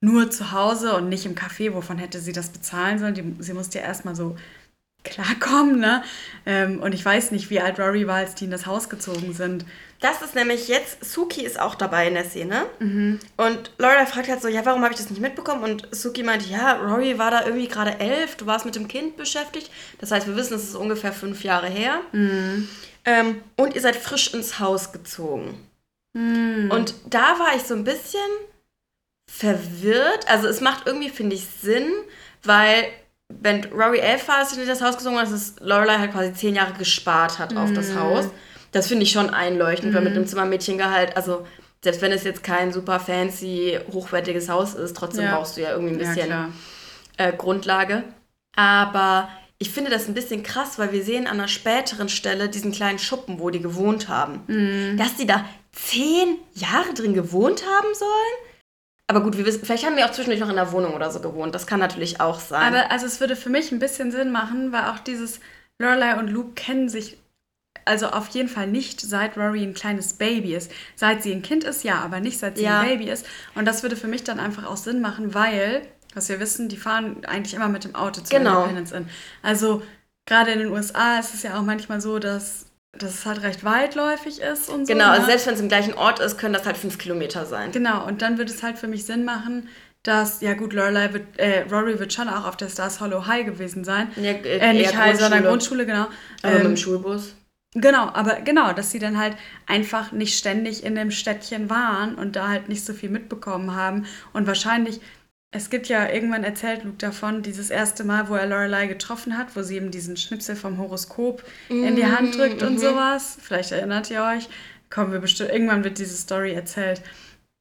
nur 0.01 0.31
zu 0.31 0.51
Hause 0.51 0.95
und 0.95 1.09
nicht 1.09 1.25
im 1.25 1.35
Café. 1.35 1.73
Wovon 1.73 1.97
hätte 1.99 2.19
sie 2.19 2.33
das 2.33 2.49
bezahlen 2.49 2.99
sollen? 2.99 3.13
Die, 3.15 3.35
sie 3.43 3.53
musste 3.53 3.79
ja 3.79 3.85
erstmal 3.85 4.15
so 4.15 4.35
klarkommen, 5.05 5.79
ne? 5.79 6.03
Ähm, 6.45 6.81
und 6.81 6.93
ich 6.93 7.03
weiß 7.03 7.31
nicht, 7.31 7.49
wie 7.49 7.61
alt 7.61 7.79
Rory 7.79 8.05
war, 8.07 8.17
als 8.17 8.35
die 8.35 8.45
in 8.45 8.51
das 8.51 8.65
Haus 8.65 8.89
gezogen 8.89 9.33
sind. 9.33 9.65
Das 10.01 10.21
ist 10.21 10.35
nämlich 10.35 10.67
jetzt, 10.67 11.03
Suki 11.03 11.43
ist 11.45 11.59
auch 11.59 11.75
dabei 11.75 12.07
in 12.07 12.13
der 12.13 12.25
Szene. 12.25 12.65
Und 13.37 13.71
Laura 13.77 14.05
fragt 14.05 14.27
halt 14.27 14.41
so, 14.41 14.47
ja, 14.47 14.65
warum 14.65 14.83
habe 14.83 14.93
ich 14.93 14.99
das 14.99 15.09
nicht 15.09 15.21
mitbekommen? 15.21 15.63
Und 15.63 15.87
Suki 15.95 16.21
meinte, 16.21 16.47
ja, 16.49 16.73
Rory 16.73 17.17
war 17.17 17.31
da 17.31 17.45
irgendwie 17.45 17.67
gerade 17.67 17.99
elf, 17.99 18.35
du 18.35 18.45
warst 18.45 18.65
mit 18.65 18.75
dem 18.75 18.87
Kind 18.87 19.17
beschäftigt. 19.17 19.71
Das 19.99 20.11
heißt, 20.11 20.27
wir 20.27 20.35
wissen, 20.35 20.55
es 20.55 20.63
ist 20.63 20.75
ungefähr 20.75 21.13
fünf 21.13 21.43
Jahre 21.43 21.67
her. 21.67 22.01
Ähm, 23.05 23.41
und 23.55 23.73
ihr 23.73 23.81
seid 23.81 23.95
frisch 23.95 24.33
ins 24.33 24.59
Haus 24.59 24.91
gezogen. 24.91 25.65
Und 26.71 26.93
da 27.09 27.39
war 27.39 27.55
ich 27.55 27.63
so 27.63 27.73
ein 27.73 27.83
bisschen 27.83 28.19
verwirrt. 29.31 30.27
Also 30.27 30.47
es 30.47 30.61
macht 30.61 30.85
irgendwie, 30.85 31.09
finde 31.09 31.35
ich, 31.35 31.45
Sinn, 31.61 31.89
weil 32.43 32.85
wenn 33.29 33.63
Rory 33.65 33.99
elf 33.99 34.27
war, 34.27 34.41
in 34.41 34.67
das 34.67 34.81
Haus 34.81 34.95
hat, 34.97 35.05
dass 35.05 35.31
es 35.31 35.55
Lorelei 35.59 35.97
halt 35.97 36.11
quasi 36.11 36.33
zehn 36.33 36.55
Jahre 36.55 36.73
gespart 36.73 37.39
hat 37.39 37.55
auf 37.57 37.73
das 37.73 37.95
Haus. 37.95 38.29
Das 38.71 38.87
finde 38.87 39.03
ich 39.03 39.11
schon 39.11 39.29
einleuchtend, 39.29 39.93
weil 39.93 40.01
mit 40.01 40.15
einem 40.15 40.27
Zimmermädchengehalt, 40.27 41.15
also 41.15 41.45
selbst 41.83 42.01
wenn 42.01 42.11
es 42.11 42.23
jetzt 42.23 42.43
kein 42.43 42.73
super 42.73 42.99
fancy, 42.99 43.79
hochwertiges 43.91 44.49
Haus 44.49 44.73
ist, 44.73 44.95
trotzdem 44.97 45.25
Ja. 45.25 45.35
brauchst 45.35 45.57
du 45.57 45.61
ja 45.61 45.71
irgendwie 45.71 45.93
ein 45.95 45.99
Ja, 46.01 46.07
bisschen 46.07 46.27
klar. 46.27 46.49
äh, 47.17 47.31
Grundlage. 47.33 48.03
Aber 48.55 49.29
ich 49.57 49.69
finde 49.71 49.91
das 49.91 50.07
ein 50.07 50.13
bisschen 50.13 50.43
krass, 50.43 50.77
weil 50.77 50.91
wir 50.91 51.03
sehen 51.03 51.27
an 51.27 51.39
einer 51.39 51.47
späteren 51.47 52.09
Stelle 52.09 52.49
diesen 52.49 52.71
kleinen 52.71 52.99
Schuppen, 52.99 53.39
wo 53.39 53.49
die 53.49 53.61
gewohnt 53.61 54.07
haben. 54.09 54.41
Mhm. 54.47 54.97
Dass 54.97 55.15
die 55.15 55.25
da 55.27 55.45
zehn 55.71 56.37
Jahre 56.53 56.93
drin 56.93 57.13
gewohnt 57.13 57.63
haben 57.65 57.93
sollen? 57.93 58.44
Aber 59.07 59.21
gut, 59.21 59.37
wir 59.37 59.45
wissen, 59.45 59.63
vielleicht 59.63 59.85
haben 59.85 59.97
wir 59.97 60.05
auch 60.05 60.11
zwischendurch 60.11 60.39
noch 60.41 60.49
in 60.49 60.55
der 60.55 60.71
Wohnung 60.71 60.93
oder 60.93 61.11
so 61.11 61.19
gewohnt. 61.19 61.53
Das 61.53 61.67
kann 61.67 61.79
natürlich 61.79 62.21
auch 62.21 62.39
sein. 62.39 62.73
Aber 62.73 62.91
also 62.91 63.05
es 63.05 63.19
würde 63.19 63.35
für 63.35 63.49
mich 63.49 63.71
ein 63.71 63.79
bisschen 63.79 64.11
Sinn 64.11 64.31
machen, 64.31 64.71
weil 64.71 64.85
auch 64.85 64.99
dieses 64.99 65.39
Lorelei 65.79 66.17
und 66.17 66.27
Luke 66.29 66.53
kennen 66.53 66.89
sich 66.89 67.17
also 67.87 68.07
auf 68.07 68.29
jeden 68.29 68.49
Fall 68.49 68.65
nicht 68.65 68.99
seit 68.99 69.37
Rory 69.37 69.61
ein 69.61 69.75
kleines 69.75 70.13
Baby 70.13 70.55
ist. 70.55 70.71
Seit 70.95 71.21
sie 71.21 71.31
ein 71.31 71.43
Kind 71.43 71.63
ist, 71.63 71.83
ja, 71.83 71.99
aber 71.99 72.19
nicht 72.19 72.39
seit 72.39 72.57
sie 72.57 72.63
Ja. 72.63 72.79
ein 72.79 72.87
Baby 72.87 73.11
ist. 73.11 73.27
Und 73.53 73.65
das 73.65 73.83
würde 73.83 73.95
für 73.95 74.07
mich 74.07 74.23
dann 74.23 74.39
einfach 74.39 74.65
auch 74.65 74.77
Sinn 74.77 75.01
machen, 75.01 75.35
weil 75.35 75.83
was 76.15 76.29
wir 76.29 76.39
wissen, 76.39 76.67
die 76.69 76.77
fahren 76.77 77.23
eigentlich 77.25 77.53
immer 77.53 77.67
mit 77.67 77.83
dem 77.83 77.93
Auto 77.93 78.21
zu 78.21 78.33
Genau. 78.33 78.61
Independence 78.63 78.91
Inn. 78.91 79.07
Also 79.43 79.83
gerade 80.25 80.51
in 80.51 80.59
den 80.59 80.69
USA 80.71 81.19
ist 81.19 81.33
es 81.35 81.43
ja 81.43 81.59
auch 81.59 81.63
manchmal 81.63 82.01
so, 82.01 82.17
dass, 82.17 82.64
dass 82.97 83.13
es 83.13 83.25
halt 83.25 83.41
recht 83.43 83.63
weitläufig 83.63 84.41
ist 84.41 84.69
und 84.69 84.85
so. 84.87 84.93
Genau, 84.93 85.09
also 85.09 85.21
ne? 85.21 85.27
selbst 85.27 85.47
wenn 85.47 85.53
es 85.55 85.59
im 85.61 85.67
gleichen 85.69 85.93
Ort 85.93 86.19
ist, 86.19 86.37
können 86.37 86.53
das 86.53 86.65
halt 86.65 86.77
fünf 86.77 86.97
Kilometer 86.97 87.45
sein. 87.45 87.71
Genau, 87.71 88.05
und 88.05 88.21
dann 88.21 88.37
wird 88.37 88.49
es 88.49 88.63
halt 88.63 88.77
für 88.77 88.87
mich 88.87 89.05
Sinn 89.05 89.25
machen, 89.25 89.67
dass, 90.03 90.41
ja 90.41 90.53
gut, 90.53 90.73
Lorelei 90.73 91.13
wird, 91.13 91.23
äh, 91.37 91.61
Rory 91.71 91.99
wird 91.99 92.13
schon 92.13 92.29
auch 92.29 92.45
auf 92.45 92.55
der 92.57 92.69
Stars 92.69 92.99
Hollow 93.01 93.25
High 93.25 93.45
gewesen 93.45 93.83
sein. 93.83 94.09
Ja, 94.15 94.31
äh, 94.31 94.57
Äh, 94.59 94.73
nicht 94.73 94.95
High, 94.95 95.19
sondern 95.19 95.43
Grundschule. 95.43 95.85
Grundschule, 95.85 95.85
genau. 95.85 96.07
Aber 96.43 96.53
mit 96.53 96.61
Ähm, 96.61 96.67
dem 96.71 96.77
Schulbus. 96.77 97.35
Genau, 97.77 98.07
aber 98.13 98.35
genau, 98.41 98.71
dass 98.71 98.91
sie 98.91 98.99
dann 98.99 99.17
halt 99.19 99.35
einfach 99.65 100.11
nicht 100.13 100.37
ständig 100.37 100.83
in 100.85 100.95
dem 100.95 101.11
Städtchen 101.11 101.69
waren 101.69 102.15
und 102.15 102.35
da 102.37 102.47
halt 102.47 102.69
nicht 102.69 102.85
so 102.85 102.93
viel 102.93 103.09
mitbekommen 103.09 103.75
haben. 103.75 104.05
Und 104.31 104.47
wahrscheinlich, 104.47 105.01
es 105.55 105.69
gibt 105.69 105.87
ja 105.87 106.09
irgendwann 106.09 106.43
erzählt 106.43 106.83
Luke 106.83 106.97
davon, 106.97 107.41
dieses 107.41 107.69
erste 107.69 108.03
Mal, 108.03 108.27
wo 108.27 108.35
er 108.35 108.45
Lorelei 108.45 108.87
getroffen 108.87 109.37
hat, 109.37 109.55
wo 109.55 109.61
sie 109.61 109.77
ihm 109.77 109.89
diesen 109.89 110.17
Schnipsel 110.17 110.55
vom 110.55 110.77
Horoskop 110.77 111.43
in 111.69 111.95
die 111.95 112.05
Hand 112.05 112.37
drückt 112.37 112.61
und 112.61 112.77
sowas. 112.79 113.37
Vielleicht 113.41 113.71
erinnert 113.71 114.11
ihr 114.11 114.21
euch. 114.21 114.49
Kommen 114.89 115.13
wir 115.13 115.19
bestimmt, 115.19 115.51
irgendwann 115.51 115.83
wird 115.83 115.97
diese 115.97 116.15
Story 116.15 116.53
erzählt. 116.53 117.01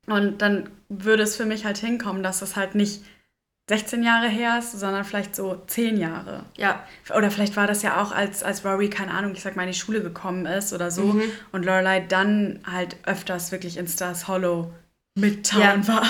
Und 0.06 0.42
dann 0.42 0.68
würde 0.88 1.22
es 1.22 1.36
für 1.36 1.46
mich 1.46 1.64
halt 1.64 1.78
hinkommen, 1.78 2.22
dass 2.22 2.40
das 2.40 2.56
halt 2.56 2.74
nicht 2.74 3.02
16 3.70 4.02
Jahre 4.02 4.28
her 4.28 4.58
ist, 4.58 4.78
sondern 4.78 5.04
vielleicht 5.04 5.34
so 5.34 5.62
10 5.66 5.96
Jahre. 5.96 6.44
Ja, 6.58 6.84
Oder 7.16 7.30
vielleicht 7.30 7.56
war 7.56 7.66
das 7.66 7.82
ja 7.82 8.02
auch, 8.02 8.12
als, 8.12 8.42
als 8.42 8.64
Rory, 8.64 8.90
keine 8.90 9.12
Ahnung, 9.12 9.32
ich 9.32 9.42
sag 9.42 9.56
mal, 9.56 9.62
in 9.62 9.72
die 9.72 9.78
Schule 9.78 10.02
gekommen 10.02 10.46
ist 10.46 10.72
oder 10.72 10.90
so. 10.90 11.04
Mhm. 11.04 11.22
Und 11.52 11.64
Lorelei 11.64 12.00
dann 12.00 12.60
halt 12.70 12.96
öfters 13.06 13.52
wirklich 13.52 13.78
in 13.78 13.86
Stars 13.86 14.28
Hollow 14.28 14.70
Midtown 15.16 15.60
Ja. 15.60 15.88
war. 15.88 16.02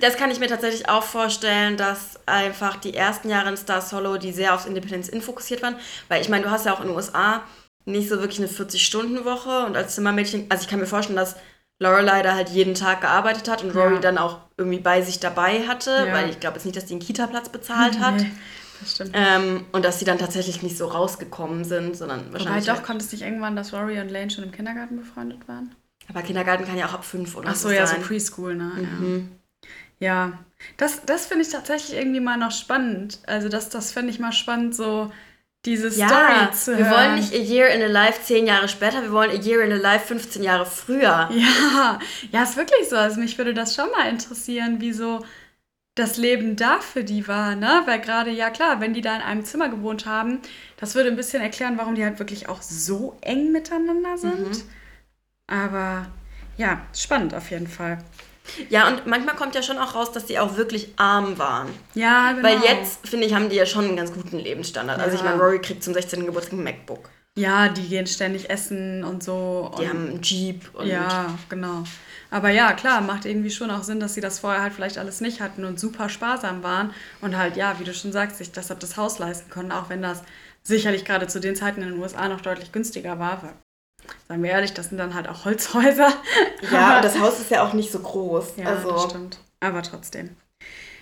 das 0.00 0.16
kann 0.16 0.30
ich 0.30 0.38
mir 0.38 0.48
tatsächlich 0.48 0.88
auch 0.88 1.02
vorstellen, 1.02 1.76
dass 1.76 2.18
einfach 2.26 2.76
die 2.76 2.94
ersten 2.94 3.30
Jahre 3.30 3.48
in 3.48 3.56
Stars 3.56 3.92
Hollow, 3.92 4.18
die 4.18 4.32
sehr 4.32 4.54
aufs 4.54 4.66
Independence 4.66 5.08
Inn 5.08 5.22
fokussiert 5.22 5.62
waren, 5.62 5.76
weil 6.08 6.20
ich 6.20 6.28
meine, 6.28 6.44
du 6.44 6.50
hast 6.50 6.66
ja 6.66 6.74
auch 6.74 6.80
in 6.80 6.88
den 6.88 6.96
USA 6.96 7.42
nicht 7.86 8.08
so 8.10 8.18
wirklich 8.20 8.38
eine 8.38 8.48
40-Stunden-Woche 8.48 9.64
und 9.64 9.76
als 9.76 9.94
Zimmermädchen, 9.94 10.46
also 10.50 10.62
ich 10.62 10.68
kann 10.68 10.78
mir 10.78 10.86
vorstellen, 10.86 11.16
dass 11.16 11.36
Lorelei 11.78 12.20
da 12.22 12.34
halt 12.34 12.50
jeden 12.50 12.74
Tag 12.74 13.00
gearbeitet 13.00 13.48
hat 13.48 13.64
und 13.64 13.74
Rory 13.74 13.94
Ja. 13.94 14.00
dann 14.00 14.18
auch 14.18 14.38
irgendwie 14.58 14.80
bei 14.80 15.00
sich 15.00 15.18
dabei 15.18 15.66
hatte, 15.66 16.04
Ja. 16.08 16.12
weil 16.12 16.28
ich 16.28 16.38
glaube 16.38 16.56
jetzt 16.56 16.66
nicht, 16.66 16.76
dass 16.76 16.84
die 16.84 16.92
einen 16.92 17.00
Kita-Platz 17.02 17.48
bezahlt 17.48 17.98
hat. 17.98 18.16
Nee, 18.16 18.30
das 18.80 18.92
stimmt. 18.96 19.12
Ähm, 19.14 19.64
und 19.72 19.82
dass 19.86 19.98
sie 19.98 20.04
dann 20.04 20.18
tatsächlich 20.18 20.62
nicht 20.62 20.76
so 20.76 20.86
rausgekommen 20.88 21.64
sind, 21.64 21.96
sondern 21.96 22.26
Wobei 22.26 22.32
wahrscheinlich. 22.34 22.66
doch, 22.66 22.74
halt- 22.74 22.84
kommt 22.84 23.00
es 23.00 23.10
nicht 23.10 23.22
irgendwann, 23.22 23.56
dass 23.56 23.72
Rory 23.72 23.98
und 23.98 24.10
Lane 24.10 24.28
schon 24.28 24.44
im 24.44 24.52
Kindergarten 24.52 24.98
befreundet 24.98 25.48
waren? 25.48 25.74
Aber 26.10 26.22
Kindergarten 26.22 26.64
kann 26.66 26.76
ja 26.76 26.86
auch 26.86 26.94
ab 26.94 27.04
fünf 27.04 27.36
oder 27.36 27.50
Ach 27.50 27.54
so, 27.56 27.70
ja, 27.70 27.86
so 27.86 27.94
sein. 27.94 28.02
Preschool, 28.02 28.54
ne? 28.54 28.72
Mhm. 28.76 29.28
Ja. 29.98 30.28
ja. 30.30 30.38
Das, 30.76 31.04
das 31.06 31.26
finde 31.26 31.44
ich 31.44 31.50
tatsächlich 31.50 31.96
irgendwie 31.96 32.20
mal 32.20 32.36
noch 32.36 32.52
spannend. 32.52 33.18
Also, 33.26 33.48
das, 33.48 33.70
das 33.70 33.92
finde 33.92 34.10
ich 34.10 34.18
mal 34.18 34.32
spannend, 34.32 34.74
so 34.74 35.10
diese 35.64 35.88
Ja, 35.88 36.08
Story 36.08 36.52
zu 36.52 36.78
wir 36.78 36.86
hören. 36.86 36.94
wollen 36.96 37.14
nicht 37.16 37.34
A 37.34 37.36
Year 37.36 37.68
in 37.68 37.82
a 37.82 37.86
Life 37.86 38.22
zehn 38.24 38.46
Jahre 38.46 38.68
später, 38.68 39.02
wir 39.02 39.12
wollen 39.12 39.30
A 39.30 39.34
Year 39.42 39.62
in 39.62 39.72
a 39.72 39.76
Life 39.76 40.06
15 40.06 40.42
Jahre 40.42 40.64
früher. 40.66 41.28
Ja, 41.30 41.98
ja, 42.32 42.42
ist 42.42 42.56
wirklich 42.56 42.88
so. 42.88 42.96
Also 42.96 43.20
mich 43.20 43.36
würde 43.38 43.52
das 43.54 43.74
schon 43.74 43.90
mal 43.90 44.08
interessieren, 44.08 44.80
wie 44.80 44.92
so 44.92 45.24
das 45.96 46.16
Leben 46.16 46.56
da 46.56 46.80
für 46.80 47.04
die 47.04 47.28
war, 47.28 47.56
ne? 47.56 47.82
Weil 47.84 48.00
gerade, 48.00 48.30
ja 48.30 48.48
klar, 48.50 48.80
wenn 48.80 48.94
die 48.94 49.02
da 49.02 49.16
in 49.16 49.22
einem 49.22 49.44
Zimmer 49.44 49.68
gewohnt 49.68 50.06
haben, 50.06 50.40
das 50.78 50.94
würde 50.94 51.10
ein 51.10 51.16
bisschen 51.16 51.42
erklären, 51.42 51.76
warum 51.76 51.94
die 51.94 52.04
halt 52.04 52.18
wirklich 52.18 52.48
auch 52.48 52.62
so 52.62 53.18
eng 53.20 53.52
miteinander 53.52 54.16
sind. 54.16 54.48
Mhm. 54.48 54.62
Aber 55.50 56.06
ja, 56.56 56.80
spannend 56.94 57.34
auf 57.34 57.50
jeden 57.50 57.66
Fall. 57.66 57.98
Ja, 58.68 58.88
und 58.88 59.06
manchmal 59.06 59.36
kommt 59.36 59.54
ja 59.54 59.62
schon 59.62 59.78
auch 59.78 59.94
raus, 59.94 60.12
dass 60.12 60.26
die 60.26 60.38
auch 60.38 60.56
wirklich 60.56 60.94
arm 60.96 61.38
waren. 61.38 61.68
Ja, 61.94 62.32
genau. 62.32 62.48
Weil 62.48 62.60
jetzt, 62.62 63.06
finde 63.06 63.26
ich, 63.26 63.34
haben 63.34 63.48
die 63.48 63.56
ja 63.56 63.66
schon 63.66 63.84
einen 63.84 63.96
ganz 63.96 64.12
guten 64.12 64.38
Lebensstandard. 64.38 64.98
Also 65.00 65.14
ich 65.16 65.22
Ja. 65.22 65.30
meine, 65.30 65.40
Rory 65.42 65.60
kriegt 65.60 65.84
zum 65.84 65.94
16. 65.94 66.26
Geburtstag 66.26 66.54
ein 66.54 66.64
MacBook. 66.64 67.10
Ja, 67.38 67.68
die 67.68 67.86
gehen 67.86 68.06
ständig 68.06 68.50
essen 68.50 69.04
und 69.04 69.22
so. 69.22 69.70
Die 69.78 69.82
und 69.82 69.88
haben 69.88 70.08
einen 70.08 70.22
Jeep 70.22 70.74
und 70.74 70.86
Ja, 70.86 71.26
genau. 71.48 71.84
Aber 72.30 72.50
ja, 72.50 72.72
klar, 72.72 73.00
macht 73.00 73.24
irgendwie 73.24 73.50
schon 73.50 73.70
auch 73.70 73.82
Sinn, 73.82 74.00
dass 74.00 74.14
sie 74.14 74.20
das 74.20 74.40
vorher 74.40 74.62
halt 74.62 74.72
vielleicht 74.72 74.98
alles 74.98 75.20
nicht 75.20 75.40
hatten 75.40 75.64
und 75.64 75.78
super 75.80 76.08
sparsam 76.08 76.62
waren 76.62 76.92
und 77.20 77.36
halt, 77.36 77.56
ja, 77.56 77.78
wie 77.78 77.84
du 77.84 77.94
schon 77.94 78.12
sagst, 78.12 78.38
sich 78.38 78.52
deshalb 78.52 78.80
das 78.80 78.96
Haus 78.96 79.18
leisten 79.18 79.50
konnten, 79.50 79.72
auch 79.72 79.88
wenn 79.90 80.02
das 80.02 80.22
sicherlich 80.62 81.04
gerade 81.04 81.26
zu 81.28 81.40
den 81.40 81.56
Zeiten 81.56 81.82
in 81.82 81.90
den 81.90 81.98
USA 81.98 82.28
noch 82.28 82.40
deutlich 82.40 82.72
günstiger 82.72 83.18
war. 83.18 83.54
Sagen 84.30 84.44
wir 84.44 84.50
ehrlich, 84.50 84.74
das 84.74 84.90
sind 84.90 84.98
dann 84.98 85.14
halt 85.14 85.28
auch 85.28 85.44
Holzhäuser. 85.44 86.12
Ja, 86.70 86.96
und 86.96 87.04
das 87.04 87.18
Haus 87.18 87.40
ist 87.40 87.50
ja 87.50 87.66
auch 87.66 87.72
nicht 87.72 87.90
so 87.90 87.98
groß. 87.98 88.52
Ja, 88.58 88.66
also, 88.66 88.92
das 88.92 89.02
stimmt. 89.10 89.40
Aber 89.58 89.82
trotzdem. 89.82 90.36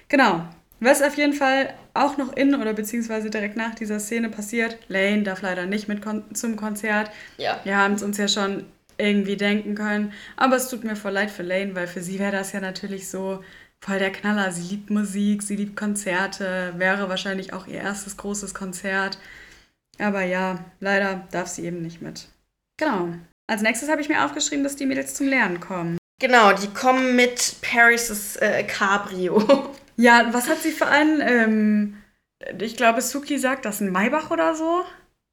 Genau. 0.09 0.49
Was 0.81 1.03
auf 1.03 1.15
jeden 1.19 1.35
Fall 1.35 1.75
auch 1.93 2.17
noch 2.17 2.33
in 2.33 2.55
oder 2.55 2.73
beziehungsweise 2.73 3.29
direkt 3.29 3.55
nach 3.55 3.75
dieser 3.75 4.01
Szene 4.01 4.31
passiert, 4.31 4.79
Lane 4.89 5.25
darf 5.25 5.43
leider 5.43 5.67
nicht 5.67 5.89
mit 5.89 6.01
kon 6.01 6.25
zum 6.35 6.57
Konzert. 6.57 7.11
ja. 7.37 7.61
Wir 7.65 7.77
haben 7.77 7.93
es 7.93 8.03
uns 8.03 8.17
ja 8.17 8.29
schon 8.29 8.65
irgendwie 8.97 9.37
denken 9.37 9.75
können. 9.75 10.15
Aber 10.39 10.57
es 10.57 10.71
tut 10.71 10.85
mir 10.85 10.97
voll 10.97 11.13
leid 11.13 11.31
für 11.31 11.43
Lane, 11.43 11.75
weil 11.75 11.87
für 11.87 12.01
sie 12.01 12.19
wäre 12.19 12.33
das 12.33 12.53
ja 12.53 12.61
natürlich 12.61 13.11
so 13.11 13.45
voll 13.79 13.99
der 13.99 14.11
Knaller. 14.11 14.53
Sie 14.53 14.75
liebt 14.75 14.89
Musik, 14.89 15.43
sie 15.43 15.57
liebt 15.57 15.77
Konzerte, 15.77 16.73
wäre 16.79 17.11
wahrscheinlich 17.11 17.53
auch 17.53 17.67
ihr 17.67 17.83
erstes 17.83 18.17
großes 18.17 18.55
Konzert. 18.55 19.19
Aber 19.99 20.23
ja, 20.23 20.65
leider 20.81 21.29
darf 21.31 21.49
sie 21.49 21.67
eben 21.67 21.83
nicht 21.83 22.01
mit. 22.01 22.29
Genau. 22.79 23.09
Als 23.47 23.63
nächstes 23.63 23.89
habe 23.89 24.01
ich 24.01 24.09
mir 24.09 24.25
aufgeschrieben, 24.25 24.65
dass 24.65 24.77
die 24.77 24.87
Mädels 24.87 25.15
zum 25.15 25.29
Lernen 25.29 25.61
kommen. 25.61 25.99
Genau, 26.21 26.53
die 26.53 26.69
kommen 26.69 27.17
mit 27.17 27.57
Paris' 27.63 28.37
äh, 28.37 28.65
Cabrio. 28.65 29.75
Ja, 30.01 30.29
was 30.33 30.49
hat 30.49 30.63
sie 30.63 30.71
für 30.71 30.87
einen? 30.87 31.21
Ähm, 31.21 31.97
ich 32.61 32.77
glaube, 32.77 33.03
Suki 33.03 33.37
sagt 33.37 33.65
das 33.65 33.81
ein 33.81 33.91
Maybach 33.91 34.31
oder 34.31 34.55
so. 34.55 34.85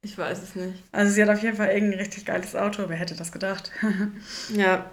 Ich 0.02 0.18
weiß 0.18 0.42
es 0.42 0.56
nicht. 0.56 0.82
Also 0.90 1.12
sie 1.12 1.22
hat 1.22 1.28
auf 1.28 1.40
jeden 1.40 1.56
Fall 1.56 1.68
irgendein 1.68 2.00
richtig 2.00 2.26
geiles 2.26 2.56
Auto. 2.56 2.82
Wer 2.88 2.96
hätte 2.96 3.14
das 3.14 3.30
gedacht? 3.30 3.70
Ja. 4.48 4.90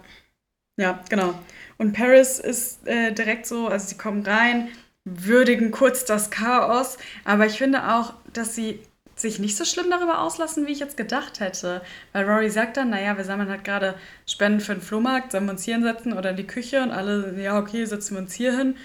Ja, 0.76 1.02
genau. 1.08 1.34
Und 1.76 1.92
Paris 1.92 2.38
ist 2.38 2.86
äh, 2.86 3.12
direkt 3.12 3.46
so, 3.46 3.66
also 3.66 3.86
sie 3.88 3.96
kommen 3.96 4.24
rein, 4.24 4.68
würdigen 5.04 5.70
kurz 5.72 6.04
das 6.04 6.30
Chaos, 6.30 6.96
aber 7.24 7.46
ich 7.46 7.58
finde 7.58 7.94
auch, 7.94 8.14
dass 8.32 8.54
sie 8.54 8.80
sich 9.24 9.40
nicht 9.40 9.56
so 9.56 9.64
schlimm 9.64 9.90
darüber 9.90 10.20
auslassen, 10.20 10.66
wie 10.66 10.72
ich 10.72 10.78
jetzt 10.78 10.96
gedacht 10.96 11.40
hätte. 11.40 11.82
Weil 12.12 12.24
Rory 12.24 12.48
sagt 12.48 12.76
dann, 12.76 12.90
naja, 12.90 13.16
wir 13.16 13.24
sammeln 13.24 13.48
halt 13.48 13.64
gerade 13.64 13.96
Spenden 14.26 14.60
für 14.60 14.74
den 14.74 14.80
Flohmarkt, 14.80 15.32
sollen 15.32 15.46
wir 15.46 15.52
uns 15.52 15.64
hier 15.64 15.74
hinsetzen 15.74 16.12
oder 16.12 16.30
in 16.30 16.36
die 16.36 16.46
Küche 16.46 16.82
und 16.82 16.92
alle, 16.92 17.34
ja, 17.40 17.58
okay, 17.58 17.84
setzen 17.84 18.14
wir 18.14 18.22
uns 18.22 18.34
hier 18.34 18.56
hin. 18.56 18.76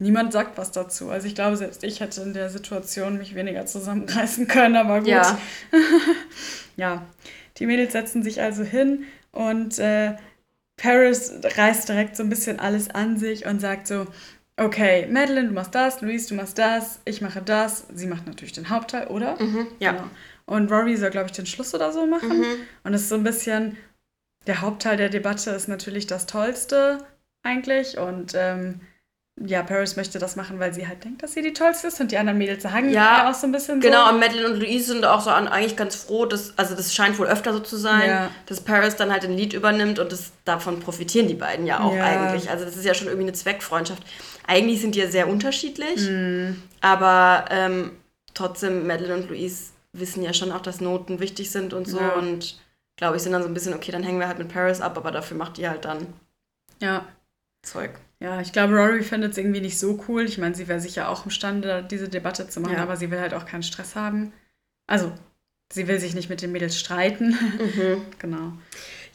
Niemand 0.00 0.32
sagt 0.32 0.58
was 0.58 0.72
dazu. 0.72 1.10
Also 1.10 1.28
ich 1.28 1.36
glaube, 1.36 1.56
selbst 1.56 1.84
ich 1.84 2.00
hätte 2.00 2.22
in 2.22 2.34
der 2.34 2.50
Situation 2.50 3.18
mich 3.18 3.36
weniger 3.36 3.64
zusammenreißen 3.64 4.48
können, 4.48 4.76
aber 4.76 4.98
gut. 4.98 5.08
Ja. 5.08 5.38
Ja, 6.76 7.06
die 7.58 7.66
Mädels 7.66 7.92
setzen 7.92 8.24
sich 8.24 8.40
also 8.40 8.64
hin 8.64 9.04
und 9.30 9.78
äh, 9.78 10.16
Paris 10.76 11.32
reißt 11.44 11.88
direkt 11.88 12.16
so 12.16 12.24
ein 12.24 12.30
bisschen 12.30 12.58
alles 12.58 12.90
an 12.90 13.16
sich 13.16 13.46
und 13.46 13.60
sagt 13.60 13.86
so, 13.86 14.06
okay, 14.56 15.06
Madeline, 15.06 15.48
du 15.48 15.54
machst 15.54 15.74
das, 15.74 16.00
Louise, 16.00 16.28
du 16.28 16.34
machst 16.34 16.58
das, 16.58 17.00
ich 17.04 17.20
mache 17.20 17.42
das. 17.42 17.86
Sie 17.92 18.06
macht 18.06 18.26
natürlich 18.26 18.52
den 18.52 18.68
Hauptteil, 18.70 19.08
oder? 19.08 19.40
Mhm, 19.40 19.66
ja. 19.78 19.92
Genau. 19.92 20.10
Und 20.46 20.70
Rory 20.70 20.96
soll, 20.96 21.10
glaube 21.10 21.26
ich, 21.26 21.32
den 21.32 21.46
Schluss 21.46 21.74
oder 21.74 21.92
so 21.92 22.06
machen. 22.06 22.40
Mhm. 22.40 22.56
Und 22.82 22.94
es 22.94 23.02
ist 23.02 23.08
so 23.08 23.14
ein 23.14 23.24
bisschen, 23.24 23.76
der 24.46 24.60
Hauptteil 24.60 24.96
der 24.96 25.08
Debatte 25.08 25.50
ist 25.50 25.68
natürlich 25.68 26.06
das 26.06 26.26
Tollste 26.26 26.98
eigentlich. 27.42 27.98
Und 27.98 28.32
ähm, 28.34 28.80
ja, 29.44 29.62
Paris 29.64 29.96
möchte 29.96 30.18
das 30.20 30.36
machen, 30.36 30.60
weil 30.60 30.72
sie 30.72 30.86
halt 30.86 31.02
denkt, 31.04 31.22
dass 31.22 31.32
sie 31.34 31.42
die 31.42 31.52
Tollste 31.52 31.88
ist. 31.88 32.00
Und 32.00 32.12
die 32.12 32.18
anderen 32.18 32.38
Mädels 32.38 32.62
sagen 32.62 32.88
Ja, 32.90 33.24
ja 33.24 33.30
auch 33.30 33.34
so 33.34 33.46
ein 33.48 33.52
bisschen 33.52 33.80
Genau, 33.80 34.06
so. 34.06 34.12
und 34.14 34.20
Madeline 34.20 34.46
und 34.48 34.60
Louise 34.60 34.92
sind 34.92 35.04
auch 35.04 35.20
so 35.20 35.30
eigentlich 35.30 35.76
ganz 35.76 35.96
froh, 35.96 36.24
dass, 36.24 36.56
also 36.56 36.76
das 36.76 36.94
scheint 36.94 37.18
wohl 37.18 37.26
öfter 37.26 37.52
so 37.52 37.58
zu 37.58 37.76
sein, 37.76 38.08
Ja. 38.08 38.30
dass 38.46 38.60
Paris 38.60 38.94
dann 38.94 39.10
halt 39.10 39.24
den 39.24 39.32
Lied 39.36 39.52
übernimmt 39.52 39.98
und 39.98 40.12
das, 40.12 40.30
davon 40.44 40.78
profitieren 40.78 41.26
die 41.26 41.34
beiden 41.34 41.66
ja 41.66 41.80
auch 41.80 41.94
Ja. 41.94 42.04
eigentlich. 42.04 42.48
Also 42.48 42.64
das 42.64 42.76
ist 42.76 42.84
ja 42.84 42.94
schon 42.94 43.08
irgendwie 43.08 43.26
eine 43.26 43.32
Zweckfreundschaft. 43.32 44.02
Eigentlich 44.46 44.80
sind 44.80 44.94
die 44.94 45.00
ja 45.00 45.08
sehr 45.10 45.28
unterschiedlich, 45.28 46.00
Mhm. 46.08 46.62
aber 46.80 47.46
ähm, 47.50 47.90
trotzdem, 48.34 48.86
Madeline 48.86 49.14
und 49.22 49.28
Louise 49.30 49.72
wissen 49.92 50.22
ja 50.22 50.32
schon 50.32 50.52
auch, 50.52 50.60
dass 50.60 50.80
Noten 50.80 51.18
wichtig 51.18 51.50
sind 51.50 51.72
und 51.74 51.88
so 51.88 51.98
und 52.00 52.60
glaube 52.96 53.16
ich 53.16 53.22
sind 53.22 53.32
dann 53.32 53.42
so 53.42 53.48
ein 53.48 53.54
bisschen, 53.54 53.74
okay, 53.74 53.90
dann 53.90 54.04
hängen 54.04 54.20
wir 54.20 54.28
halt 54.28 54.38
mit 54.38 54.52
Paris 54.52 54.80
ab, 54.80 54.96
aber 54.96 55.10
dafür 55.10 55.36
macht 55.36 55.56
die 55.56 55.68
halt 55.68 55.84
dann 55.84 56.06
Ja. 56.80 57.04
Zeug. 57.62 57.90
Ja, 58.24 58.40
ich 58.40 58.52
glaube, 58.52 58.74
Rory 58.74 59.02
findet 59.02 59.32
es 59.32 59.38
irgendwie 59.38 59.60
nicht 59.60 59.78
so 59.78 60.02
cool. 60.08 60.24
Ich 60.24 60.38
meine, 60.38 60.54
sie 60.54 60.66
wäre 60.66 60.80
sicher 60.80 61.10
auch 61.10 61.26
imstande, 61.26 61.86
diese 61.90 62.08
Debatte 62.08 62.48
zu 62.48 62.60
machen, 62.60 62.76
Ja. 62.76 62.82
aber 62.82 62.96
sie 62.96 63.10
will 63.10 63.20
halt 63.20 63.34
auch 63.34 63.44
keinen 63.44 63.62
Stress 63.62 63.94
haben. 63.96 64.32
Also, 64.86 65.12
sie 65.70 65.86
will 65.88 66.00
sich 66.00 66.14
nicht 66.14 66.30
mit 66.30 66.40
den 66.40 66.50
Mädels 66.50 66.78
streiten. 66.80 67.36
Mhm. 67.58 68.02
genau. 68.18 68.52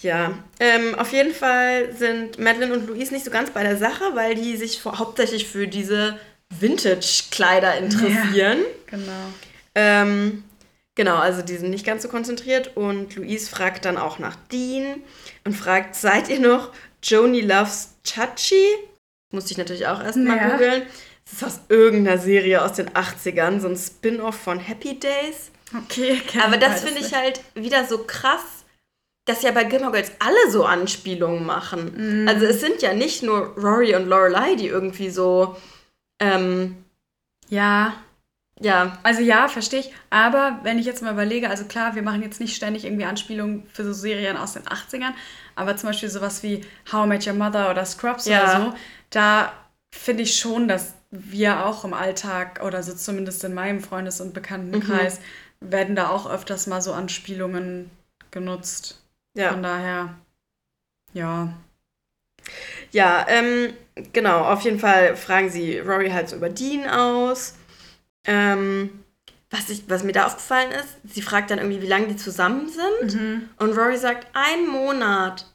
Ja, 0.02 0.38
ähm, 0.60 0.94
auf 0.94 1.12
jeden 1.12 1.34
Fall 1.34 1.92
sind 1.96 2.38
Madeline 2.38 2.72
und 2.72 2.88
Louise 2.88 3.12
nicht 3.12 3.26
so 3.26 3.32
ganz 3.32 3.50
bei 3.50 3.64
der 3.64 3.78
Sache, 3.78 4.04
weil 4.14 4.36
die 4.36 4.56
sich 4.58 4.80
vor, 4.80 5.00
hauptsächlich 5.00 5.48
für 5.48 5.68
diese 5.68 6.20
Vintage-Kleider 6.60 7.78
interessieren. 7.80 8.60
Genau. 8.86 9.34
Ähm, 9.74 10.44
genau, 10.94 11.16
also 11.16 11.42
die 11.42 11.58
sind 11.58 11.72
nicht 11.72 11.86
ganz 11.86 12.04
so 12.04 12.10
konzentriert 12.10 12.78
und 12.78 13.16
Louise 13.16 13.50
fragt 13.50 13.86
dann 13.86 13.98
auch 13.98 14.20
nach 14.20 14.36
Dean 14.52 15.02
und 15.46 15.54
fragt, 15.56 15.96
seid 15.96 16.30
ihr 16.30 16.40
noch 16.40 16.72
Joni 17.04 17.42
Loves 17.42 17.96
Chachi? 18.04 18.64
Musste 19.32 19.52
ich 19.52 19.58
natürlich 19.58 19.88
auch 19.88 20.04
erstmal 20.04 20.38
ja. 20.38 20.50
googeln. 20.50 20.84
Das 21.26 21.34
ist 21.34 21.44
aus 21.44 21.60
irgendeiner 21.70 22.18
Serie 22.18 22.64
aus 22.64 22.74
den 22.74 22.90
80ern, 22.90 23.60
so 23.60 23.68
ein 23.68 23.78
Spin-off 23.78 24.36
von 24.36 24.60
Happy 24.60 25.00
Days. 25.00 25.52
Okay, 25.78 26.20
Aber 26.44 26.58
das 26.58 26.82
finde 26.82 27.02
ich 27.02 27.14
halt 27.14 27.42
wieder 27.54 27.86
so 27.86 28.00
krass, 28.00 28.66
dass 29.26 29.44
ja 29.44 29.52
bei 29.52 29.64
Gilmore 29.64 29.92
Girls 29.92 30.12
alle 30.18 30.52
so 30.52 30.66
Anspielungen 30.66 31.46
machen. 31.46 32.24
Mm. 32.24 32.28
Also 32.28 32.48
es 32.48 32.60
sind 32.60 32.82
ja 32.82 32.96
nicht 32.96 33.22
nur 33.22 33.56
Rory 33.56 33.96
und 33.96 34.08
Lorelei, 34.08 34.56
die 34.56 34.68
irgendwie 34.68 35.12
so 35.12 35.56
ähm, 36.20 36.84
ja. 37.50 37.94
Ja. 38.60 38.98
Also 39.04 39.22
ja, 39.22 39.48
verstehe 39.48 39.80
ich. 39.80 39.94
Aber 40.10 40.60
wenn 40.64 40.80
ich 40.80 40.86
jetzt 40.86 41.02
mal 41.02 41.14
überlege, 41.14 41.50
also 41.50 41.66
klar, 41.66 41.96
wir 41.96 42.02
machen 42.02 42.22
jetzt 42.22 42.40
nicht 42.40 42.56
ständig 42.56 42.86
irgendwie 42.86 43.06
Anspielungen 43.06 43.66
für 43.72 43.84
so 43.84 43.94
Serien 43.94 44.38
aus 44.38 44.54
den 44.54 44.64
80ern, 44.64 45.14
aber 45.56 45.78
zum 45.78 45.90
Beispiel 45.90 46.10
sowas 46.10 46.44
wie 46.44 46.66
How 46.92 47.06
I 47.06 47.08
Met 47.08 47.28
Your 47.28 47.34
Mother 47.34 47.72
oder 47.72 47.86
Scrubs 47.86 48.26
ja. 48.26 48.44
oder 48.44 48.66
so, 48.66 48.78
da 49.10 49.54
finde 49.92 50.24
ich 50.24 50.38
schon, 50.38 50.68
dass 50.68 50.94
wir 51.12 51.66
auch 51.66 51.86
im 51.86 51.94
Alltag 51.94 52.62
oder 52.64 52.84
so 52.84 52.94
zumindest 52.94 53.44
in 53.44 53.54
meinem 53.54 53.82
Freundes- 53.82 54.22
und 54.22 54.34
Bekanntenkreis 54.34 55.20
mhm. 55.60 55.72
werden 55.72 55.96
da 55.96 56.10
auch 56.10 56.30
öfters 56.30 56.68
mal 56.68 56.82
so 56.82 56.94
Anspielungen 56.94 57.90
genutzt. 58.32 59.02
Ja. 59.36 59.52
Von 59.52 59.64
daher, 59.64 60.16
ja. 61.14 61.54
Ja, 62.92 63.26
ähm, 63.30 63.74
genau, 64.14 64.44
auf 64.44 64.62
jeden 64.62 64.80
Fall 64.80 65.16
fragen 65.16 65.50
sie 65.50 65.80
Rory 65.80 66.10
halt 66.10 66.30
so 66.30 66.36
über 66.36 66.50
Dean 66.50 66.88
aus. 66.90 67.56
Ähm, 68.30 69.04
was, 69.50 69.70
ich, 69.70 69.90
was 69.90 70.04
mir 70.04 70.12
da 70.12 70.28
aufgefallen 70.28 70.72
ist, 70.72 70.98
sie 71.12 71.24
fragt 71.24 71.50
dann 71.50 71.58
irgendwie, 71.58 71.82
wie 71.82 71.88
lange 71.88 72.08
die 72.08 72.16
zusammen 72.16 72.70
sind. 72.70 73.16
Mhm. 73.16 73.50
Und 73.58 73.76
Rory 73.76 73.98
sagt, 73.98 74.28
ein 74.34 74.68
Monat. 74.68 75.48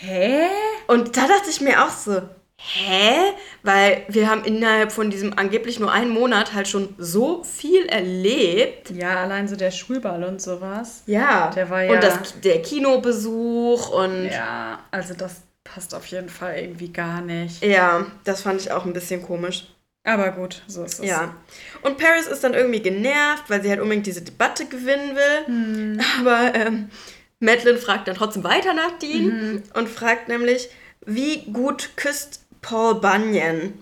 Hä? 0.00 0.46
Und 0.86 1.16
da 1.16 1.26
dachte 1.26 1.48
ich 1.48 1.62
mir 1.62 1.82
auch 1.82 1.90
so, 1.90 2.20
hä? 2.58 3.32
Weil 3.62 4.04
wir 4.08 4.28
haben 4.28 4.44
innerhalb 4.44 4.92
von 4.92 5.10
diesem 5.10 5.38
angeblich 5.38 5.80
nur 5.80 5.90
einen 5.90 6.10
Monat 6.10 6.52
halt 6.52 6.68
schon 6.68 6.94
so 6.98 7.42
viel 7.42 7.86
erlebt. 7.86 8.90
Ja, 8.90 9.22
allein 9.22 9.48
so 9.48 9.56
der 9.56 9.70
Schulball 9.70 10.22
und 10.24 10.42
sowas. 10.42 11.02
Ja. 11.06 11.50
Der 11.50 11.70
war 11.70 11.82
ja. 11.82 11.92
Und 11.92 12.02
das, 12.02 12.40
der 12.40 12.60
Kinobesuch 12.60 13.88
und. 13.90 14.26
Ja, 14.26 14.80
also 14.90 15.14
das 15.14 15.42
passt 15.64 15.94
auf 15.94 16.04
jeden 16.06 16.28
Fall 16.28 16.58
irgendwie 16.58 16.92
gar 16.92 17.22
nicht. 17.22 17.64
Ja, 17.64 18.06
das 18.24 18.42
fand 18.42 18.60
ich 18.60 18.70
auch 18.70 18.84
ein 18.84 18.92
bisschen 18.92 19.22
komisch. 19.22 19.66
Aber 20.04 20.30
gut, 20.30 20.62
so 20.66 20.84
ist 20.84 21.00
es. 21.00 21.06
Ja. 21.06 21.34
Und 21.82 21.98
Paris 21.98 22.26
ist 22.26 22.42
dann 22.42 22.54
irgendwie 22.54 22.80
genervt, 22.80 23.44
weil 23.48 23.62
sie 23.62 23.68
halt 23.68 23.80
unbedingt 23.80 24.06
diese 24.06 24.22
Debatte 24.22 24.66
gewinnen 24.66 25.14
will. 25.14 25.46
Hm. 25.46 26.00
Aber 26.20 26.54
ähm, 26.54 26.90
Madeline 27.38 27.78
fragt 27.78 28.08
dann 28.08 28.16
trotzdem 28.16 28.44
weiter 28.44 28.74
nach 28.74 28.98
Dean 28.98 29.24
mhm. 29.24 29.62
und 29.74 29.88
fragt 29.88 30.28
nämlich, 30.28 30.68
wie 31.04 31.44
gut 31.52 31.90
küsst 31.96 32.44
Paul 32.60 33.00
Bunyan? 33.00 33.72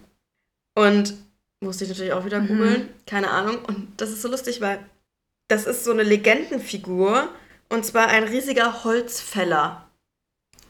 Und 0.74 1.14
musste 1.60 1.84
ich 1.84 1.90
natürlich 1.90 2.12
auch 2.12 2.24
wieder 2.24 2.40
mhm. 2.40 2.48
googeln, 2.48 2.82
mhm. 2.82 2.88
keine 3.06 3.30
Ahnung. 3.30 3.58
Und 3.64 3.88
das 3.96 4.10
ist 4.10 4.22
so 4.22 4.28
lustig, 4.28 4.60
weil 4.60 4.78
das 5.48 5.66
ist 5.66 5.84
so 5.84 5.90
eine 5.90 6.04
Legendenfigur 6.04 7.28
und 7.68 7.84
zwar 7.84 8.08
ein 8.08 8.24
riesiger 8.24 8.84
Holzfäller. 8.84 9.88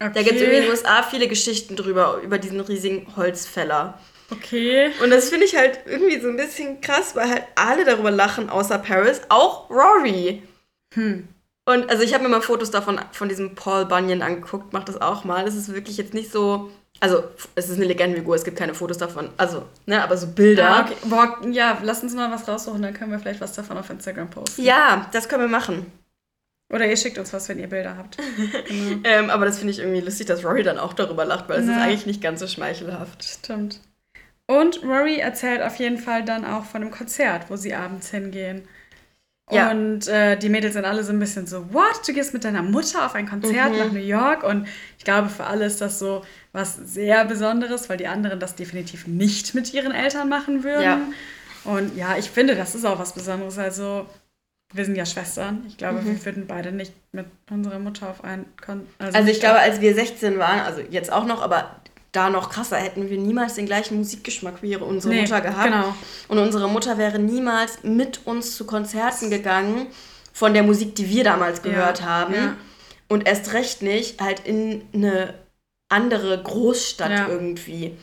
Okay. 0.00 0.12
Da 0.14 0.22
gibt 0.22 0.36
es 0.36 0.42
in 0.42 0.50
den 0.50 0.70
USA 0.70 1.02
viele 1.02 1.28
Geschichten 1.28 1.76
drüber, 1.76 2.20
über 2.22 2.38
diesen 2.38 2.60
riesigen 2.60 3.16
Holzfäller. 3.16 3.98
Okay. 4.30 4.90
Und 5.02 5.10
das 5.10 5.30
finde 5.30 5.46
ich 5.46 5.56
halt 5.56 5.80
irgendwie 5.86 6.20
so 6.20 6.28
ein 6.28 6.36
bisschen 6.36 6.80
krass, 6.80 7.16
weil 7.16 7.30
halt 7.30 7.44
alle 7.54 7.84
darüber 7.84 8.10
lachen, 8.10 8.50
außer 8.50 8.78
Paris, 8.78 9.22
auch 9.28 9.70
Rory. 9.70 10.42
Hm. 10.94 11.28
Und 11.64 11.90
also 11.90 12.02
ich 12.02 12.14
habe 12.14 12.24
mir 12.24 12.30
mal 12.30 12.40
Fotos 12.40 12.70
davon 12.70 12.98
von 13.12 13.28
diesem 13.28 13.54
Paul 13.54 13.84
Bunyan 13.84 14.22
angeguckt, 14.22 14.72
mach 14.72 14.84
das 14.84 15.00
auch 15.00 15.24
mal. 15.24 15.44
Das 15.44 15.54
ist 15.54 15.72
wirklich 15.72 15.96
jetzt 15.96 16.14
nicht 16.14 16.32
so. 16.32 16.70
Also, 17.00 17.22
es 17.54 17.68
ist 17.68 17.76
eine 17.76 17.84
Legendenfigur, 17.84 18.34
es 18.34 18.42
gibt 18.42 18.58
keine 18.58 18.74
Fotos 18.74 18.98
davon. 18.98 19.28
Also, 19.36 19.62
ne, 19.86 20.02
aber 20.02 20.16
so 20.16 20.26
Bilder. 20.26 20.68
Ah, 20.68 20.80
okay. 20.80 20.96
Boah, 21.04 21.38
ja, 21.48 21.78
lass 21.82 22.02
uns 22.02 22.12
mal 22.14 22.32
was 22.32 22.48
raussuchen, 22.48 22.82
dann 22.82 22.92
können 22.92 23.12
wir 23.12 23.20
vielleicht 23.20 23.40
was 23.40 23.52
davon 23.52 23.78
auf 23.78 23.88
Instagram 23.88 24.30
posten. 24.30 24.62
Ja, 24.62 25.08
das 25.12 25.28
können 25.28 25.42
wir 25.42 25.48
machen. 25.48 25.86
Oder 26.72 26.86
ihr 26.86 26.96
schickt 26.96 27.18
uns 27.18 27.32
was, 27.32 27.48
wenn 27.48 27.58
ihr 27.58 27.68
Bilder 27.68 27.96
habt. 27.96 28.16
Genau. 28.66 29.00
ähm, 29.04 29.30
aber 29.30 29.44
das 29.44 29.58
finde 29.58 29.72
ich 29.72 29.78
irgendwie 29.78 30.00
lustig, 30.00 30.26
dass 30.26 30.44
Rory 30.44 30.62
dann 30.62 30.78
auch 30.78 30.92
darüber 30.92 31.24
lacht, 31.24 31.48
weil 31.48 31.60
es 31.60 31.66
ist 31.66 31.72
eigentlich 31.72 32.06
nicht 32.06 32.20
ganz 32.20 32.40
so 32.40 32.48
schmeichelhaft. 32.48 33.22
Stimmt. 33.22 33.80
Und 34.50 34.82
Rory 34.82 35.18
erzählt 35.18 35.62
auf 35.62 35.76
jeden 35.76 35.98
Fall 35.98 36.24
dann 36.24 36.46
auch 36.46 36.64
von 36.64 36.80
einem 36.80 36.90
Konzert, 36.90 37.50
wo 37.50 37.56
sie 37.56 37.74
abends 37.74 38.10
hingehen. 38.10 38.66
Ja. 39.50 39.70
Und 39.70 40.08
äh, 40.08 40.36
die 40.36 40.48
Mädels 40.48 40.74
sind 40.74 40.86
alle 40.86 41.04
so 41.04 41.12
ein 41.12 41.18
bisschen 41.18 41.46
so, 41.46 41.72
what? 41.72 42.06
Du 42.06 42.12
gehst 42.12 42.32
mit 42.32 42.44
deiner 42.44 42.62
Mutter 42.62 43.04
auf 43.04 43.14
ein 43.14 43.28
Konzert 43.28 43.72
mhm. 43.72 43.78
nach 43.78 43.92
New 43.92 43.98
York? 43.98 44.44
Und 44.44 44.66
ich 44.96 45.04
glaube, 45.04 45.28
für 45.28 45.44
alle 45.44 45.66
ist 45.66 45.80
das 45.80 45.98
so 45.98 46.24
was 46.52 46.76
sehr 46.76 47.24
Besonderes, 47.26 47.88
weil 47.90 47.98
die 47.98 48.06
anderen 48.06 48.40
das 48.40 48.54
definitiv 48.54 49.06
nicht 49.06 49.54
mit 49.54 49.72
ihren 49.74 49.92
Eltern 49.92 50.30
machen 50.30 50.64
würden. 50.64 50.82
Ja. 50.82 51.00
Und 51.64 51.94
ja, 51.96 52.16
ich 52.16 52.30
finde, 52.30 52.56
das 52.56 52.74
ist 52.74 52.86
auch 52.86 52.98
was 52.98 53.12
Besonderes. 53.12 53.58
Also 53.58 54.06
wir 54.72 54.84
sind 54.84 54.96
ja 54.96 55.04
Schwestern. 55.04 55.64
Ich 55.66 55.76
glaube, 55.76 56.00
mhm. 56.00 56.06
wir 56.06 56.24
würden 56.24 56.46
beide 56.46 56.72
nicht 56.72 56.92
mit 57.12 57.26
unserer 57.50 57.78
Mutter 57.78 58.08
auf 58.08 58.24
ein 58.24 58.46
Kon 58.64 58.86
Also, 58.98 59.18
also 59.18 59.30
ich 59.30 59.40
glaube, 59.40 59.60
als 59.60 59.80
wir 59.80 59.94
16 59.94 60.38
waren, 60.38 60.60
also 60.60 60.80
jetzt 60.80 61.12
auch 61.12 61.26
noch, 61.26 61.42
aber 61.42 61.80
da 62.12 62.30
noch 62.30 62.50
krasser, 62.50 62.76
hätten 62.76 63.10
wir 63.10 63.18
niemals 63.18 63.54
den 63.54 63.66
gleichen 63.66 63.98
Musikgeschmack 63.98 64.62
wie 64.62 64.76
unsere 64.76 65.14
nee, 65.14 65.20
Mutter 65.22 65.40
gehabt. 65.40 65.64
Genau. 65.64 65.94
Und 66.28 66.38
unsere 66.38 66.68
Mutter 66.68 66.96
wäre 66.98 67.18
niemals 67.18 67.82
mit 67.82 68.26
uns 68.26 68.56
zu 68.56 68.64
Konzerten 68.64 69.30
gegangen 69.30 69.86
von 70.32 70.54
der 70.54 70.62
Musik, 70.62 70.94
die 70.94 71.08
wir 71.08 71.24
damals 71.24 71.62
gehört 71.62 72.00
ja, 72.00 72.06
haben. 72.06 72.34
Ja. 72.34 72.56
Und 73.08 73.26
erst 73.26 73.52
recht 73.52 73.82
nicht 73.82 74.20
halt 74.20 74.40
in 74.46 74.82
eine 74.94 75.34
andere 75.88 76.42
Großstadt 76.42 77.10
ja. 77.10 77.28
irgendwie. 77.28 77.96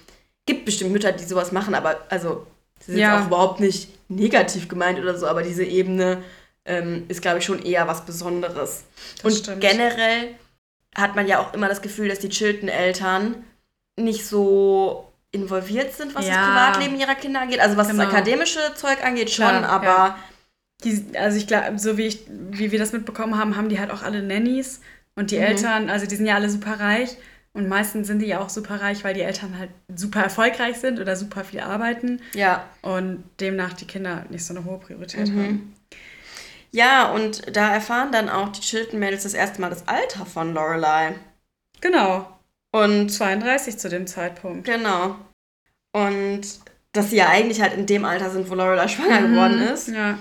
Gibt 0.45 0.65
bestimmt 0.65 0.91
Mütter, 0.91 1.11
die 1.11 1.23
sowas 1.23 1.51
machen, 1.51 1.73
aber 1.73 2.01
also, 2.09 2.45
sie 2.79 2.93
sind 2.93 3.01
ja. 3.01 3.19
auch 3.19 3.27
überhaupt 3.27 3.59
nicht 3.59 3.89
negativ 4.09 4.67
gemeint 4.67 4.99
oder 4.99 5.17
so, 5.17 5.27
aber 5.27 5.41
diese 5.41 5.63
Ebene 5.63 6.23
ähm, 6.65 7.05
ist, 7.07 7.21
glaube 7.21 7.39
ich, 7.39 7.45
schon 7.45 7.63
eher 7.63 7.87
was 7.87 8.05
Besonderes. 8.05 8.83
Das 9.15 9.25
und 9.25 9.39
stimmt. 9.39 9.61
generell 9.61 10.35
hat 10.95 11.15
man 11.15 11.27
ja 11.27 11.39
auch 11.39 11.53
immer 11.53 11.67
das 11.67 11.81
Gefühl, 11.81 12.09
dass 12.09 12.19
die 12.19 12.29
Chilton-Eltern 12.29 13.43
nicht 13.97 14.25
so 14.25 15.11
involviert 15.31 15.93
sind, 15.93 16.15
was 16.15 16.25
ja. 16.25 16.33
das 16.33 16.45
Privatleben 16.47 16.99
ihrer 16.99 17.15
Kinder 17.15 17.41
angeht. 17.41 17.59
Also 17.59 17.77
was 17.77 17.89
genau. 17.89 18.03
das 18.03 18.13
akademische 18.13 18.59
Zeug 18.75 19.03
angeht, 19.03 19.29
schon, 19.29 19.47
Klar, 19.47 19.69
aber. 19.69 19.85
Ja. 19.85 20.19
Die, 20.83 21.17
also 21.17 21.37
ich 21.37 21.47
glaube, 21.47 21.79
so 21.79 21.97
wie, 21.97 22.05
ich, 22.05 22.25
wie 22.27 22.71
wir 22.71 22.79
das 22.79 22.91
mitbekommen 22.91 23.39
haben, 23.39 23.55
haben 23.55 23.69
die 23.69 23.79
halt 23.79 23.91
auch 23.91 24.03
alle 24.03 24.21
Nannies. 24.21 24.81
Und 25.15 25.31
die 25.31 25.37
mhm. 25.37 25.43
Eltern, 25.43 25.89
also 25.89 26.05
die 26.05 26.15
sind 26.15 26.25
ja 26.25 26.35
alle 26.35 26.49
super 26.49 26.79
reich. 26.79 27.15
Und 27.53 27.69
meistens 27.69 28.07
sind 28.07 28.19
die 28.19 28.25
ja 28.25 28.41
auch 28.41 28.49
super 28.49 28.81
reich, 28.81 29.05
weil 29.05 29.13
die 29.13 29.21
Eltern 29.21 29.57
halt 29.57 29.69
super 29.95 30.21
erfolgreich 30.21 30.77
sind 30.77 30.99
oder 30.99 31.15
super 31.15 31.45
viel 31.45 31.61
arbeiten. 31.61 32.21
Ja. 32.33 32.65
Und 32.81 33.23
demnach 33.39 33.71
die 33.71 33.87
Kinder 33.87 34.25
nicht 34.29 34.43
so 34.43 34.53
eine 34.53 34.65
hohe 34.65 34.79
Priorität 34.79 35.29
mhm. 35.29 35.39
haben. 35.41 35.75
Ja, 36.71 37.11
und 37.13 37.55
da 37.55 37.73
erfahren 37.73 38.11
dann 38.11 38.27
auch 38.27 38.49
die 38.49 38.59
Chilton-Mädels 38.59 39.23
das 39.23 39.33
erste 39.33 39.61
Mal 39.61 39.69
das 39.69 39.87
Alter 39.87 40.25
von 40.25 40.53
Lorelei. 40.53 41.15
Genau. 41.79 42.27
Und 42.75 43.09
32 43.09 43.77
zu 43.77 43.87
dem 43.87 44.05
Zeitpunkt. 44.05 44.65
Genau. 44.65 45.15
Und 45.93 46.41
dass 46.91 47.09
sie 47.09 47.15
ja 47.15 47.29
eigentlich 47.29 47.61
halt 47.61 47.73
in 47.73 47.85
dem 47.85 48.03
Alter 48.03 48.29
sind, 48.29 48.49
wo 48.49 48.55
Lorelei 48.55 48.89
schwanger 48.89 49.21
mhm. 49.21 49.31
geworden 49.31 49.61
ist. 49.61 49.87
Ja. 49.87 50.19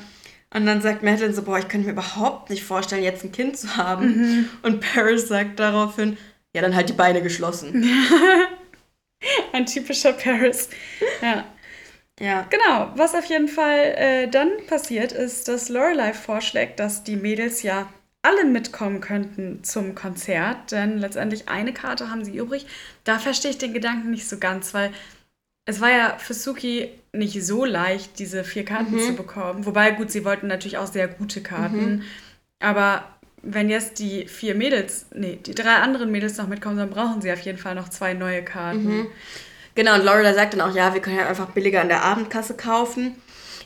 Und 0.55 0.67
dann 0.67 0.81
sagt 0.81 1.03
Madeline 1.03 1.35
so, 1.35 1.43
boah, 1.43 1.59
ich 1.59 1.67
könnte 1.67 1.87
mir 1.87 1.93
überhaupt 1.95 2.51
nicht 2.51 2.63
vorstellen, 2.63 3.03
jetzt 3.03 3.25
ein 3.25 3.33
Kind 3.33 3.57
zu 3.57 3.77
haben. 3.77 4.07
Mhm. 4.07 4.49
Und 4.63 4.81
Paris 4.81 5.27
sagt 5.27 5.59
daraufhin, 5.59 6.17
ja, 6.55 6.63
dann 6.63 6.77
halt 6.77 6.89
die 6.89 6.93
Beine 6.93 7.23
geschlossen. 7.23 7.85
ein 9.53 9.67
typischer 9.67 10.13
Paris. 10.13 10.69
Ja. 11.21 11.45
Ja. 12.21 12.47
Genau, 12.51 12.93
was 12.95 13.17
auf 13.17 13.25
jeden 13.25 13.49
Fall 13.49 13.95
äh, 13.97 14.29
dann 14.29 14.51
passiert, 14.69 15.11
ist, 15.11 15.49
dass 15.49 15.69
Lorelei 15.69 16.13
vorschlägt, 16.13 16.79
dass 16.79 17.03
die 17.03 17.17
Mädels 17.17 17.65
ja 17.65 17.89
alle 18.25 18.45
mitkommen 18.45 19.01
könnten 19.01 19.63
zum 19.63 19.95
Konzert, 19.95 20.73
denn 20.73 20.99
letztendlich 20.99 21.49
eine 21.49 21.73
Karte 21.73 22.11
haben 22.11 22.25
sie 22.25 22.37
übrig. 22.37 22.67
Da 23.05 23.19
verstehe 23.19 23.51
ich 23.51 23.59
den 23.59 23.75
Gedanken 23.75 24.11
nicht 24.11 24.29
so 24.29 24.39
ganz, 24.39 24.75
weil 24.75 24.91
es 25.67 25.81
war 25.81 25.91
ja 25.91 26.17
für 26.19 26.35
Suki 26.35 26.91
nicht 27.13 27.45
so 27.45 27.65
leicht, 27.65 28.19
diese 28.19 28.45
vier 28.45 28.65
Karten 28.65 28.95
mhm. 28.95 29.01
zu 29.01 29.13
bekommen. 29.15 29.67
Wobei, 29.67 29.93
gut, 29.93 30.11
sie 30.11 30.25
wollten 30.25 30.47
natürlich 30.47 30.79
auch 30.79 30.87
sehr 30.87 31.09
gute 31.09 31.43
Karten. 31.43 31.97
Mhm. 31.97 32.03
Aber 32.61 33.05
wenn 33.43 33.69
jetzt 33.69 33.99
die 33.99 34.27
vier 34.27 34.55
Mädels, 34.55 35.07
nee, 35.15 35.37
die 35.37 35.55
drei 35.55 35.77
anderen 35.77 36.11
Mädels 36.11 36.37
noch 36.37 36.49
mitkommen, 36.49 36.79
dann 36.79 36.91
brauchen 36.91 37.21
sie 37.23 37.33
auf 37.33 37.41
jeden 37.41 37.59
Fall 37.59 37.75
noch 37.75 37.89
zwei 37.89 38.15
neue 38.15 38.43
Karten. 38.43 38.85
Mhm. 38.85 39.07
Genau, 39.75 39.95
und 39.95 40.05
Laura 40.05 40.35
sagt 40.35 40.55
dann 40.55 40.61
auch, 40.61 40.75
ja, 40.75 40.95
wir 40.95 41.01
können 41.01 41.17
ja 41.19 41.29
einfach 41.29 41.51
billiger 41.51 41.81
an 41.81 41.89
der 41.89 42.05
Abendkasse 42.05 42.57
kaufen. 42.57 43.17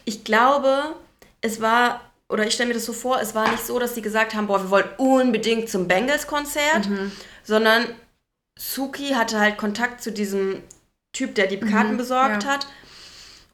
Ich 0.05 0.25
glaube, 0.25 0.95
es 1.41 1.61
war, 1.61 2.01
oder 2.29 2.47
ich 2.47 2.55
stelle 2.55 2.69
mir 2.69 2.75
das 2.75 2.85
so 2.85 2.93
vor, 2.93 3.21
es 3.21 3.35
war 3.35 3.51
nicht 3.51 3.67
so, 3.67 3.79
dass 3.79 3.95
sie 3.95 4.03
gesagt 4.03 4.35
haben, 4.35 4.47
boah, 4.47 4.63
wir 4.63 4.71
wollen 4.71 4.89
unbedingt 4.99 5.69
zum 5.69 5.89
Bengals-Konzert, 5.89 6.89
mhm. 6.89 7.13
sondern 7.43 7.87
Suki 8.59 9.11
hatte 9.11 9.41
halt 9.41 9.57
Kontakt 9.57 10.03
zu 10.03 10.13
diesem 10.13 10.63
Typ, 11.13 11.35
der 11.35 11.47
die 11.47 11.61
Karten 11.61 11.93
mhm, 11.93 11.99
besorgt 11.99 12.45
ja. 12.45 12.51
hat 12.51 12.67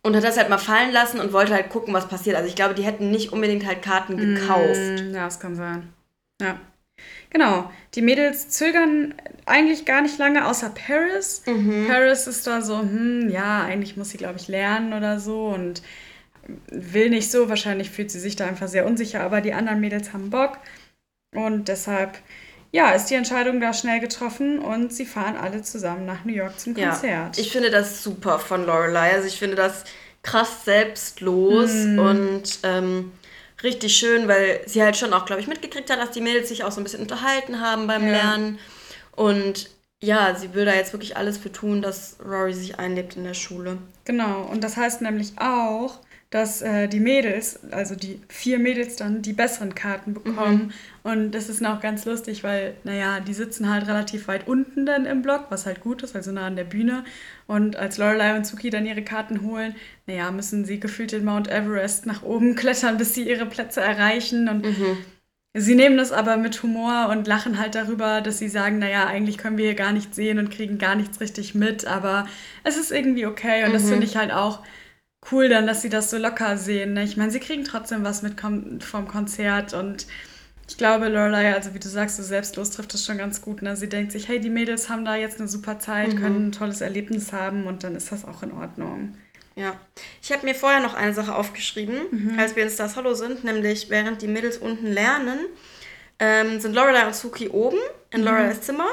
und 0.02 0.16
hat 0.16 0.24
das 0.24 0.36
halt 0.36 0.48
mal 0.48 0.58
fallen 0.58 0.92
lassen 0.92 1.20
und 1.20 1.32
wollte 1.32 1.54
halt 1.54 1.70
gucken, 1.70 1.94
was 1.94 2.08
passiert. 2.08 2.36
Also 2.36 2.48
ich 2.48 2.56
glaube, 2.56 2.74
die 2.74 2.82
hätten 2.82 3.10
nicht 3.10 3.32
unbedingt 3.32 3.64
halt 3.64 3.82
Karten 3.82 4.16
gekauft. 4.16 5.02
Mm, 5.02 5.14
ja, 5.14 5.24
das 5.24 5.40
kann 5.40 5.54
sein. 5.54 5.92
Ja. 6.40 6.58
Genau, 7.30 7.70
die 7.94 8.02
Mädels 8.02 8.48
zögern 8.48 9.14
eigentlich 9.46 9.84
gar 9.84 10.02
nicht 10.02 10.18
lange, 10.18 10.46
außer 10.46 10.70
Paris. 10.70 11.42
Mhm. 11.46 11.86
Paris 11.88 12.26
ist 12.26 12.46
da 12.46 12.60
so, 12.60 12.78
hm, 12.80 13.28
ja, 13.30 13.62
eigentlich 13.62 13.96
muss 13.96 14.10
sie, 14.10 14.18
glaube 14.18 14.38
ich, 14.38 14.48
lernen 14.48 14.92
oder 14.92 15.18
so 15.18 15.48
und 15.48 15.82
will 16.68 17.10
nicht 17.10 17.30
so. 17.30 17.48
Wahrscheinlich 17.48 17.90
fühlt 17.90 18.10
sie 18.10 18.20
sich 18.20 18.36
da 18.36 18.46
einfach 18.46 18.68
sehr 18.68 18.86
unsicher, 18.86 19.20
aber 19.20 19.40
die 19.40 19.52
anderen 19.52 19.80
Mädels 19.80 20.12
haben 20.12 20.30
Bock. 20.30 20.58
Und 21.34 21.68
deshalb, 21.68 22.18
ja, 22.72 22.90
ist 22.90 23.06
die 23.06 23.14
Entscheidung 23.14 23.60
da 23.60 23.72
schnell 23.72 24.00
getroffen 24.00 24.58
und 24.58 24.92
sie 24.92 25.06
fahren 25.06 25.36
alle 25.36 25.62
zusammen 25.62 26.06
nach 26.06 26.24
New 26.24 26.32
York 26.32 26.58
zum 26.58 26.74
Konzert. 26.74 27.36
Ja, 27.36 27.42
ich 27.42 27.50
finde 27.50 27.70
das 27.70 28.02
super 28.02 28.38
von 28.38 28.66
Lorelei. 28.66 29.12
Also 29.12 29.26
ich 29.26 29.38
finde 29.38 29.56
das 29.56 29.84
krass 30.22 30.64
selbstlos 30.64 31.70
mm. 31.72 31.98
und 31.98 32.58
ähm, 32.62 33.12
richtig 33.62 33.96
schön, 33.96 34.26
weil 34.26 34.60
sie 34.66 34.82
halt 34.82 34.96
schon 34.96 35.12
auch, 35.12 35.26
glaube 35.26 35.42
ich, 35.42 35.48
mitgekriegt 35.48 35.90
hat, 35.90 35.98
dass 35.98 36.12
die 36.12 36.20
Mädels 36.20 36.48
sich 36.48 36.64
auch 36.64 36.72
so 36.72 36.80
ein 36.80 36.84
bisschen 36.84 37.02
unterhalten 37.02 37.60
haben 37.60 37.86
beim 37.86 38.04
ja. 38.04 38.12
Lernen. 38.12 38.58
Und 39.16 39.70
ja, 40.02 40.34
sie 40.34 40.54
will 40.54 40.64
da 40.64 40.74
jetzt 40.74 40.92
wirklich 40.92 41.16
alles 41.16 41.38
für 41.38 41.50
tun, 41.50 41.82
dass 41.82 42.16
Rory 42.24 42.52
sich 42.52 42.78
einlebt 42.78 43.16
in 43.16 43.24
der 43.24 43.34
Schule. 43.34 43.78
Genau, 44.04 44.42
und 44.42 44.62
das 44.62 44.76
heißt 44.76 45.00
nämlich 45.00 45.38
auch, 45.38 45.98
dass 46.34 46.62
äh, 46.62 46.88
die 46.88 46.98
Mädels, 46.98 47.60
also 47.70 47.94
die 47.94 48.20
vier 48.28 48.58
Mädels 48.58 48.96
dann 48.96 49.22
die 49.22 49.32
besseren 49.32 49.76
Karten 49.76 50.14
bekommen. 50.14 50.72
Mhm. 51.04 51.08
Und 51.08 51.30
das 51.30 51.48
ist 51.48 51.64
auch 51.64 51.80
ganz 51.80 52.06
lustig, 52.06 52.42
weil, 52.42 52.74
naja, 52.82 53.20
die 53.20 53.34
sitzen 53.34 53.70
halt 53.70 53.86
relativ 53.86 54.26
weit 54.26 54.48
unten 54.48 54.84
dann 54.84 55.06
im 55.06 55.22
Block, 55.22 55.46
was 55.50 55.64
halt 55.64 55.80
gut 55.80 56.02
ist, 56.02 56.16
also 56.16 56.32
nah 56.32 56.48
an 56.48 56.56
der 56.56 56.64
Bühne. 56.64 57.04
Und 57.46 57.76
als 57.76 57.98
Lorelei 57.98 58.34
und 58.34 58.44
Suki 58.44 58.68
dann 58.70 58.84
ihre 58.84 59.02
Karten 59.02 59.42
holen, 59.42 59.76
naja, 60.08 60.32
müssen 60.32 60.64
sie 60.64 60.80
gefühlt 60.80 61.12
den 61.12 61.24
Mount 61.24 61.46
Everest 61.46 62.04
nach 62.04 62.24
oben 62.24 62.54
klettern, 62.56 62.98
bis 62.98 63.14
sie 63.14 63.28
ihre 63.28 63.46
Plätze 63.46 63.80
erreichen. 63.80 64.48
Und 64.48 64.64
mhm. 64.64 64.96
sie 65.54 65.76
nehmen 65.76 65.96
das 65.96 66.10
aber 66.10 66.36
mit 66.36 66.60
Humor 66.64 67.10
und 67.12 67.28
lachen 67.28 67.60
halt 67.60 67.76
darüber, 67.76 68.22
dass 68.22 68.40
sie 68.40 68.48
sagen, 68.48 68.80
naja, 68.80 69.06
eigentlich 69.06 69.38
können 69.38 69.56
wir 69.56 69.66
hier 69.66 69.76
gar 69.76 69.92
nichts 69.92 70.16
sehen 70.16 70.40
und 70.40 70.50
kriegen 70.50 70.78
gar 70.78 70.96
nichts 70.96 71.20
richtig 71.20 71.54
mit, 71.54 71.86
aber 71.86 72.26
es 72.64 72.76
ist 72.76 72.90
irgendwie 72.90 73.24
okay. 73.24 73.62
Und 73.62 73.68
mhm. 73.68 73.74
das 73.74 73.88
finde 73.88 74.04
ich 74.04 74.16
halt 74.16 74.32
auch 74.32 74.64
cool 75.30 75.48
dann, 75.48 75.66
dass 75.66 75.82
sie 75.82 75.88
das 75.88 76.10
so 76.10 76.18
locker 76.18 76.56
sehen. 76.56 76.94
Ne? 76.94 77.04
Ich 77.04 77.16
meine, 77.16 77.30
sie 77.30 77.40
kriegen 77.40 77.64
trotzdem 77.64 78.04
was 78.04 78.22
mit 78.22 78.40
vom 78.40 79.08
Konzert 79.08 79.74
und 79.74 80.06
ich 80.66 80.78
glaube, 80.78 81.08
Lorelei, 81.08 81.54
also 81.54 81.74
wie 81.74 81.78
du 81.78 81.88
sagst, 81.88 82.16
so 82.16 82.22
selbstlos 82.22 82.70
trifft 82.70 82.94
das 82.94 83.04
schon 83.04 83.18
ganz 83.18 83.42
gut. 83.42 83.60
Ne? 83.60 83.76
Sie 83.76 83.88
denkt 83.88 84.12
sich, 84.12 84.28
hey, 84.28 84.40
die 84.40 84.48
Mädels 84.48 84.88
haben 84.88 85.04
da 85.04 85.14
jetzt 85.14 85.38
eine 85.38 85.48
super 85.48 85.78
Zeit, 85.78 86.14
mhm. 86.14 86.20
können 86.20 86.48
ein 86.48 86.52
tolles 86.52 86.80
Erlebnis 86.80 87.32
haben 87.32 87.66
und 87.66 87.84
dann 87.84 87.94
ist 87.94 88.10
das 88.12 88.24
auch 88.24 88.42
in 88.42 88.52
Ordnung. 88.52 89.14
Ja, 89.56 89.78
ich 90.20 90.32
habe 90.32 90.46
mir 90.46 90.54
vorher 90.54 90.80
noch 90.80 90.94
eine 90.94 91.14
Sache 91.14 91.34
aufgeschrieben, 91.34 92.00
mhm. 92.10 92.38
als 92.38 92.56
wir 92.56 92.64
in 92.64 92.70
Stars 92.70 92.96
Hollow 92.96 93.14
sind, 93.14 93.44
nämlich 93.44 93.88
während 93.88 94.22
die 94.22 94.26
Mädels 94.26 94.58
unten 94.58 94.86
lernen, 94.86 95.38
ähm, 96.18 96.60
sind 96.60 96.74
Lorelei 96.74 97.06
und 97.06 97.14
Suki 97.14 97.48
oben 97.50 97.78
in 98.10 98.20
mhm. 98.20 98.26
Lorelei's 98.26 98.62
Zimmer 98.62 98.88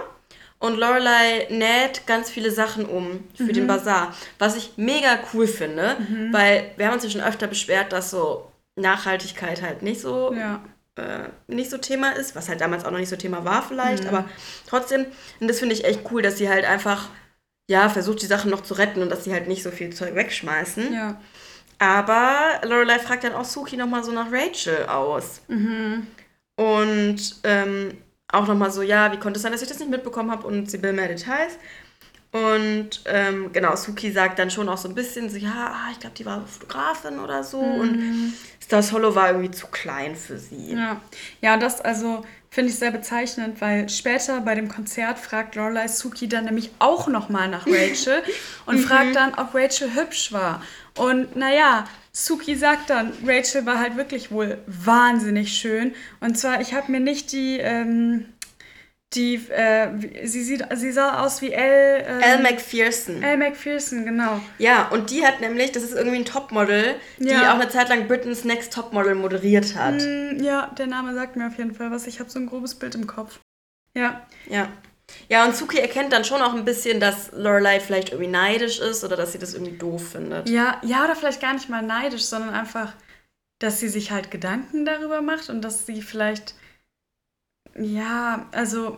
und 0.61 0.77
Lorelei 0.77 1.47
näht 1.49 2.05
ganz 2.05 2.29
viele 2.29 2.51
Sachen 2.51 2.85
um 2.85 3.23
für 3.35 3.45
mhm. 3.45 3.53
den 3.53 3.67
Bazar, 3.67 4.15
was 4.37 4.55
ich 4.55 4.73
mega 4.77 5.17
cool 5.33 5.47
finde, 5.47 5.97
mhm. 5.97 6.31
weil 6.31 6.71
wir 6.77 6.85
haben 6.85 6.93
uns 6.93 7.03
ja 7.03 7.09
schon 7.09 7.21
öfter 7.21 7.47
beschwert, 7.47 7.91
dass 7.91 8.11
so 8.11 8.51
Nachhaltigkeit 8.75 9.63
halt 9.63 9.81
nicht 9.81 9.99
so 9.99 10.31
ja. 10.33 10.61
äh, 10.97 11.29
nicht 11.47 11.71
so 11.71 11.79
Thema 11.79 12.11
ist, 12.11 12.35
was 12.35 12.47
halt 12.47 12.61
damals 12.61 12.85
auch 12.85 12.91
noch 12.91 12.99
nicht 12.99 13.09
so 13.09 13.15
Thema 13.15 13.43
war 13.43 13.63
vielleicht, 13.63 14.03
mhm. 14.03 14.09
aber 14.09 14.29
trotzdem, 14.67 15.07
und 15.39 15.47
das 15.47 15.57
finde 15.57 15.73
ich 15.73 15.83
echt 15.83 16.01
cool, 16.11 16.21
dass 16.21 16.37
sie 16.37 16.47
halt 16.47 16.63
einfach 16.63 17.09
ja 17.67 17.89
versucht 17.89 18.21
die 18.21 18.27
Sachen 18.27 18.51
noch 18.51 18.61
zu 18.61 18.75
retten 18.75 19.01
und 19.01 19.09
dass 19.09 19.23
sie 19.23 19.33
halt 19.33 19.47
nicht 19.47 19.63
so 19.63 19.71
viel 19.71 19.91
Zeug 19.91 20.13
wegschmeißen. 20.13 20.93
Ja. 20.93 21.19
Aber 21.79 22.61
Lorelei 22.63 22.99
fragt 22.99 23.23
dann 23.23 23.33
auch 23.33 23.45
Suki 23.45 23.77
nochmal 23.77 24.03
so 24.03 24.11
nach 24.11 24.31
Rachel 24.31 24.85
aus. 24.85 25.41
Mhm. 25.47 26.05
Und 26.55 27.35
ähm, 27.43 27.97
auch 28.31 28.47
nochmal 28.47 28.71
so, 28.71 28.81
ja, 28.81 29.11
wie 29.11 29.17
konnte 29.17 29.37
es 29.37 29.43
sein, 29.43 29.51
dass 29.51 29.61
ich 29.61 29.67
das 29.67 29.79
nicht 29.79 29.91
mitbekommen 29.91 30.31
habe 30.31 30.47
und 30.47 30.69
sie 30.69 30.81
will 30.81 30.93
mehr 30.93 31.07
Details. 31.07 31.57
Und 32.31 33.01
ähm, 33.05 33.51
genau, 33.51 33.75
Suki 33.75 34.09
sagt 34.11 34.39
dann 34.39 34.49
schon 34.49 34.69
auch 34.69 34.77
so 34.77 34.87
ein 34.87 34.95
bisschen 34.95 35.29
so, 35.29 35.37
ja, 35.37 35.73
ah, 35.73 35.89
ich 35.91 35.99
glaube, 35.99 36.15
die 36.15 36.25
war 36.25 36.45
Fotografin 36.47 37.19
oder 37.19 37.43
so. 37.43 37.61
Mhm. 37.61 37.79
Und 37.81 38.33
Stars 38.63 38.93
Hollow 38.93 39.13
war 39.15 39.27
irgendwie 39.31 39.51
zu 39.51 39.67
klein 39.67 40.15
für 40.15 40.37
sie. 40.37 40.73
Ja, 40.73 41.01
ja 41.41 41.57
das 41.57 41.81
also 41.81 42.23
finde 42.53 42.69
ich 42.69 42.77
sehr 42.77 42.91
bezeichnend, 42.91 43.61
weil 43.61 43.87
später 43.87 44.41
bei 44.41 44.55
dem 44.55 44.67
Konzert 44.67 45.17
fragt 45.17 45.55
Lorelei 45.55 45.87
Suki 45.87 46.27
dann 46.27 46.45
nämlich 46.45 46.71
auch 46.79 47.07
nochmal 47.07 47.47
nach 47.47 47.65
Rachel 47.65 48.21
und 48.65 48.75
mhm. 48.75 48.83
fragt 48.83 49.15
dann, 49.15 49.33
ob 49.35 49.55
Rachel 49.55 49.95
hübsch 49.95 50.33
war. 50.33 50.61
Und 50.97 51.37
naja, 51.37 51.85
Suki 52.11 52.55
sagt 52.55 52.89
dann, 52.89 53.13
Rachel 53.25 53.65
war 53.65 53.79
halt 53.79 53.95
wirklich 53.95 54.31
wohl 54.31 54.57
wahnsinnig 54.67 55.53
schön. 55.53 55.93
Und 56.19 56.37
zwar, 56.37 56.59
ich 56.59 56.73
habe 56.73 56.91
mir 56.91 56.99
nicht 56.99 57.31
die, 57.31 57.57
ähm, 57.57 58.25
die, 59.13 59.35
äh, 59.49 59.89
sie, 60.25 60.43
sieht, 60.43 60.65
sie 60.75 60.91
sah 60.91 61.23
aus 61.23 61.41
wie 61.41 61.51
Elle. 61.51 62.05
Ähm, 62.05 62.21
Elle 62.21 62.43
McPherson. 62.43 63.21
Elle 63.21 63.37
McPherson, 63.37 64.05
genau. 64.05 64.39
Ja, 64.57 64.87
und 64.89 65.09
die 65.09 65.25
hat 65.25 65.41
nämlich, 65.41 65.73
das 65.73 65.83
ist 65.83 65.93
irgendwie 65.93 66.17
ein 66.17 66.25
Topmodel, 66.25 66.95
die 67.19 67.27
ja. 67.27 67.51
auch 67.51 67.59
eine 67.59 67.69
Zeit 67.69 67.89
lang 67.89 68.07
Britain's 68.07 68.45
Next 68.45 68.73
Topmodel 68.73 69.15
moderiert 69.15 69.75
hat. 69.75 69.95
Mm, 69.95 70.41
ja, 70.41 70.67
der 70.77 70.87
Name 70.87 71.13
sagt 71.13 71.35
mir 71.35 71.47
auf 71.47 71.57
jeden 71.57 71.75
Fall 71.75 71.91
was. 71.91 72.07
Ich 72.07 72.19
habe 72.19 72.29
so 72.29 72.39
ein 72.39 72.47
grobes 72.47 72.75
Bild 72.75 72.95
im 72.95 73.05
Kopf. 73.05 73.39
Ja. 73.97 74.25
Ja. 74.49 74.69
Ja, 75.27 75.45
und 75.45 75.55
Suki 75.55 75.77
erkennt 75.77 76.13
dann 76.13 76.23
schon 76.23 76.41
auch 76.41 76.53
ein 76.53 76.63
bisschen, 76.63 77.01
dass 77.01 77.31
Lorelei 77.33 77.81
vielleicht 77.81 78.09
irgendwie 78.09 78.31
neidisch 78.31 78.79
ist 78.79 79.03
oder 79.03 79.17
dass 79.17 79.33
sie 79.33 79.39
das 79.39 79.53
irgendwie 79.53 79.77
doof 79.77 80.11
findet. 80.11 80.49
Ja, 80.49 80.79
ja, 80.83 81.03
oder 81.03 81.17
vielleicht 81.17 81.41
gar 81.41 81.53
nicht 81.53 81.67
mal 81.67 81.81
neidisch, 81.81 82.23
sondern 82.23 82.53
einfach, 82.53 82.93
dass 83.59 83.81
sie 83.81 83.89
sich 83.89 84.11
halt 84.11 84.31
Gedanken 84.31 84.85
darüber 84.85 85.21
macht 85.21 85.49
und 85.49 85.61
dass 85.61 85.85
sie 85.85 86.01
vielleicht, 86.01 86.55
ja, 87.75 88.47
also 88.51 88.97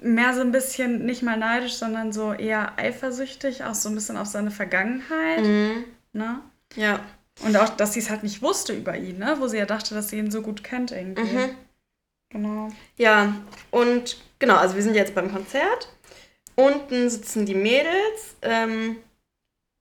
mehr 0.00 0.34
so 0.34 0.40
ein 0.40 0.52
bisschen, 0.52 1.04
nicht 1.04 1.22
mal 1.22 1.36
neidisch, 1.36 1.74
sondern 1.74 2.12
so 2.12 2.32
eher 2.32 2.78
eifersüchtig, 2.78 3.64
auch 3.64 3.74
so 3.74 3.88
ein 3.88 3.94
bisschen 3.94 4.16
auf 4.16 4.28
seine 4.28 4.50
Vergangenheit. 4.50 5.44
Mhm. 5.44 5.84
Ne? 6.12 6.40
Ja. 6.76 7.00
Und 7.44 7.56
auch, 7.56 7.68
dass 7.70 7.92
sie 7.92 8.00
es 8.00 8.10
halt 8.10 8.22
nicht 8.22 8.42
wusste 8.42 8.72
über 8.72 8.96
ihn, 8.96 9.18
ne? 9.18 9.36
Wo 9.38 9.46
sie 9.46 9.58
ja 9.58 9.66
dachte, 9.66 9.94
dass 9.94 10.08
sie 10.08 10.18
ihn 10.18 10.30
so 10.30 10.42
gut 10.42 10.64
kennt 10.64 10.90
irgendwie. 10.90 11.22
Mhm. 11.22 11.50
Genau. 12.30 12.68
Ja, 12.96 13.34
und 13.70 14.18
genau, 14.38 14.56
also 14.56 14.74
wir 14.74 14.82
sind 14.82 14.94
jetzt 14.94 15.14
beim 15.14 15.32
Konzert. 15.32 15.88
Unten 16.56 17.08
sitzen 17.08 17.46
die 17.46 17.54
Mädels. 17.54 18.36
Ähm, 18.42 18.96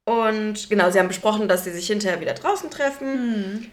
und 0.06 0.70
genau, 0.70 0.92
sie 0.92 1.00
haben 1.00 1.08
besprochen, 1.08 1.48
dass 1.48 1.64
sie 1.64 1.72
sich 1.72 1.88
hinterher 1.88 2.22
wieder 2.22 2.36
draußen 2.36 2.70
treffen. 2.70 3.42
Mhm. 3.58 3.72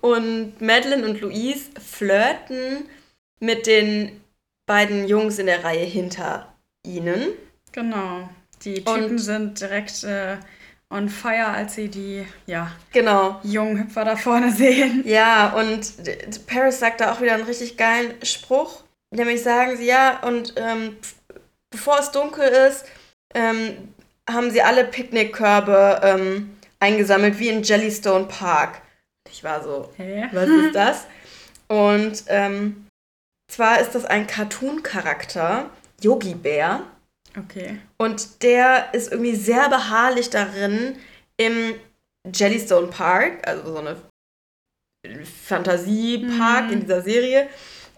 Und 0.00 0.60
Madeline 0.60 1.04
und 1.06 1.20
Louise 1.20 1.70
flirten 1.80 2.88
mit 3.40 3.66
den 3.66 4.20
beiden 4.66 5.08
Jungs 5.08 5.38
in 5.38 5.46
der 5.46 5.64
Reihe 5.64 5.84
hinter 5.84 6.52
ihnen. 6.84 7.32
Genau. 7.72 8.28
Die 8.64 8.74
Typen 8.74 9.10
und 9.12 9.18
sind 9.18 9.60
direkt 9.60 10.04
äh, 10.04 10.36
on 10.90 11.08
fire, 11.08 11.48
als 11.48 11.74
sie 11.74 11.88
die 11.88 12.26
ja, 12.46 12.72
genau. 12.92 13.40
jungen 13.42 13.78
Hüpfer 13.78 14.04
da 14.04 14.16
vorne 14.16 14.52
sehen. 14.52 15.02
Ja, 15.06 15.52
und 15.52 15.92
Paris 16.46 16.78
sagt 16.78 17.00
da 17.00 17.12
auch 17.12 17.20
wieder 17.20 17.34
einen 17.34 17.44
richtig 17.44 17.76
geilen 17.76 18.14
Spruch. 18.22 18.82
Nämlich 19.10 19.42
sagen 19.42 19.76
sie, 19.76 19.86
ja, 19.86 20.20
und 20.20 20.54
ähm, 20.56 20.96
bevor 21.70 21.98
es 21.98 22.10
dunkel 22.10 22.48
ist, 22.48 22.84
ähm, 23.34 23.94
haben 24.28 24.50
sie 24.50 24.60
alle 24.60 24.84
Picknickkörbe 24.84 26.00
ähm, 26.02 26.56
eingesammelt, 26.80 27.38
wie 27.38 27.48
in 27.48 27.62
Jellystone 27.62 28.26
Park. 28.26 28.82
Ich 29.30 29.44
war 29.44 29.62
so, 29.62 29.90
Hä? 29.96 30.28
was 30.32 30.48
ist 30.48 30.74
das? 30.74 31.06
Und 31.68 32.24
ähm, 32.28 32.87
zwar 33.48 33.80
ist 33.80 33.94
das 33.94 34.04
ein 34.04 34.26
Cartoon-Charakter, 34.26 35.70
Yogi 36.00 36.34
Bär. 36.34 36.82
Okay. 37.36 37.78
Und 37.96 38.42
der 38.42 38.94
ist 38.94 39.10
irgendwie 39.10 39.34
sehr 39.34 39.68
beharrlich 39.68 40.30
darin, 40.30 40.96
im 41.36 41.74
Jellystone 42.32 42.88
Park, 42.88 43.46
also 43.46 43.72
so 43.72 43.78
eine 43.78 43.96
Fantasiepark 45.24 46.66
mhm. 46.66 46.72
in 46.72 46.80
dieser 46.80 47.02
Serie, 47.02 47.48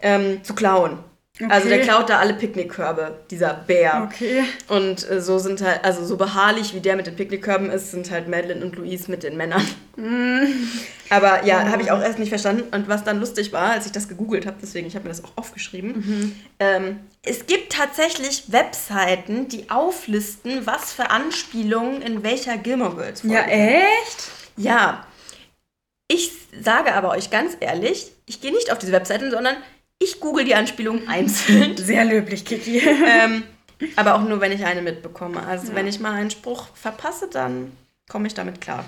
ähm, 0.01 0.43
zu 0.43 0.53
klauen. 0.55 1.03
Okay. 1.43 1.51
Also 1.51 1.69
der 1.69 1.81
klaut 1.81 2.09
da 2.09 2.19
alle 2.19 2.33
Picknickkörbe, 2.33 3.19
dieser 3.31 3.53
Bär. 3.53 4.09
Okay. 4.11 4.43
Und 4.67 5.09
äh, 5.09 5.19
so 5.21 5.39
sind 5.39 5.61
halt, 5.61 5.83
also 5.83 6.05
so 6.05 6.15
beharrlich 6.17 6.75
wie 6.75 6.79
der 6.79 6.95
mit 6.95 7.07
den 7.07 7.15
Picknickkörben 7.15 7.71
ist, 7.71 7.91
sind 7.91 8.11
halt 8.11 8.27
Madeline 8.27 8.63
und 8.63 8.75
Louise 8.75 9.09
mit 9.09 9.23
den 9.23 9.37
Männern. 9.37 9.65
Mm. 9.95 10.43
Aber 11.09 11.43
ja, 11.45 11.63
oh. 11.65 11.71
habe 11.71 11.81
ich 11.81 11.91
auch 11.91 12.01
erst 12.01 12.19
nicht 12.19 12.29
verstanden. 12.29 12.63
Und 12.71 12.87
was 12.87 13.03
dann 13.03 13.19
lustig 13.19 13.51
war, 13.51 13.71
als 13.71 13.85
ich 13.85 13.91
das 13.91 14.07
gegoogelt 14.07 14.45
habe, 14.45 14.57
deswegen, 14.61 14.87
ich 14.87 14.95
habe 14.95 15.03
mir 15.03 15.09
das 15.09 15.23
auch 15.23 15.33
aufgeschrieben. 15.35 15.93
Mhm. 15.93 16.35
Ähm, 16.59 16.99
es 17.23 17.47
gibt 17.47 17.73
tatsächlich 17.73 18.51
Webseiten, 18.51 19.47
die 19.47 19.69
auflisten, 19.69 20.65
was 20.65 20.93
für 20.93 21.09
Anspielungen 21.09 22.01
in 22.01 22.23
welcher 22.23 22.57
Gilmore 22.57 22.95
Girls 22.95 23.21
Folge. 23.21 23.35
Ja, 23.35 23.43
echt? 23.45 24.31
Ja. 24.57 25.05
Ich 26.07 26.31
sage 26.61 26.93
aber 26.93 27.11
euch 27.11 27.29
ganz 27.29 27.57
ehrlich, 27.59 28.11
ich 28.25 28.41
gehe 28.41 28.51
nicht 28.51 28.71
auf 28.71 28.77
diese 28.77 28.91
Webseiten, 28.91 29.31
sondern 29.31 29.55
ich 30.01 30.19
google 30.19 30.45
die 30.45 30.55
Anspielungen 30.55 31.07
einzeln. 31.07 31.77
Sehr 31.77 32.05
löblich, 32.05 32.45
Kiki. 32.45 32.79
ähm, 32.79 33.43
aber 33.95 34.15
auch 34.15 34.23
nur, 34.23 34.41
wenn 34.41 34.51
ich 34.51 34.65
eine 34.65 34.81
mitbekomme. 34.81 35.41
Also 35.43 35.69
ja. 35.69 35.75
wenn 35.75 35.87
ich 35.87 35.99
mal 35.99 36.13
einen 36.13 36.31
Spruch 36.31 36.75
verpasse, 36.75 37.29
dann 37.31 37.71
komme 38.09 38.27
ich 38.27 38.33
damit 38.33 38.61
klar. 38.61 38.85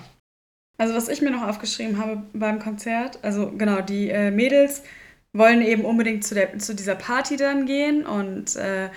Also 0.77 0.95
was 0.95 1.07
ich 1.07 1.21
mir 1.21 1.31
noch 1.31 1.47
aufgeschrieben 1.47 1.97
habe 1.97 2.23
beim 2.33 2.59
Konzert, 2.59 3.19
also 3.21 3.51
genau, 3.51 3.81
die 3.81 4.09
äh, 4.09 4.31
Mädels 4.31 4.81
wollen 5.31 5.61
eben 5.61 5.85
unbedingt 5.85 6.23
zu, 6.23 6.33
der, 6.35 6.57
zu 6.59 6.75
dieser 6.75 6.95
Party 6.95 7.37
dann 7.37 7.65
gehen 7.65 8.05
und 8.05 8.55
äh, 8.55 8.89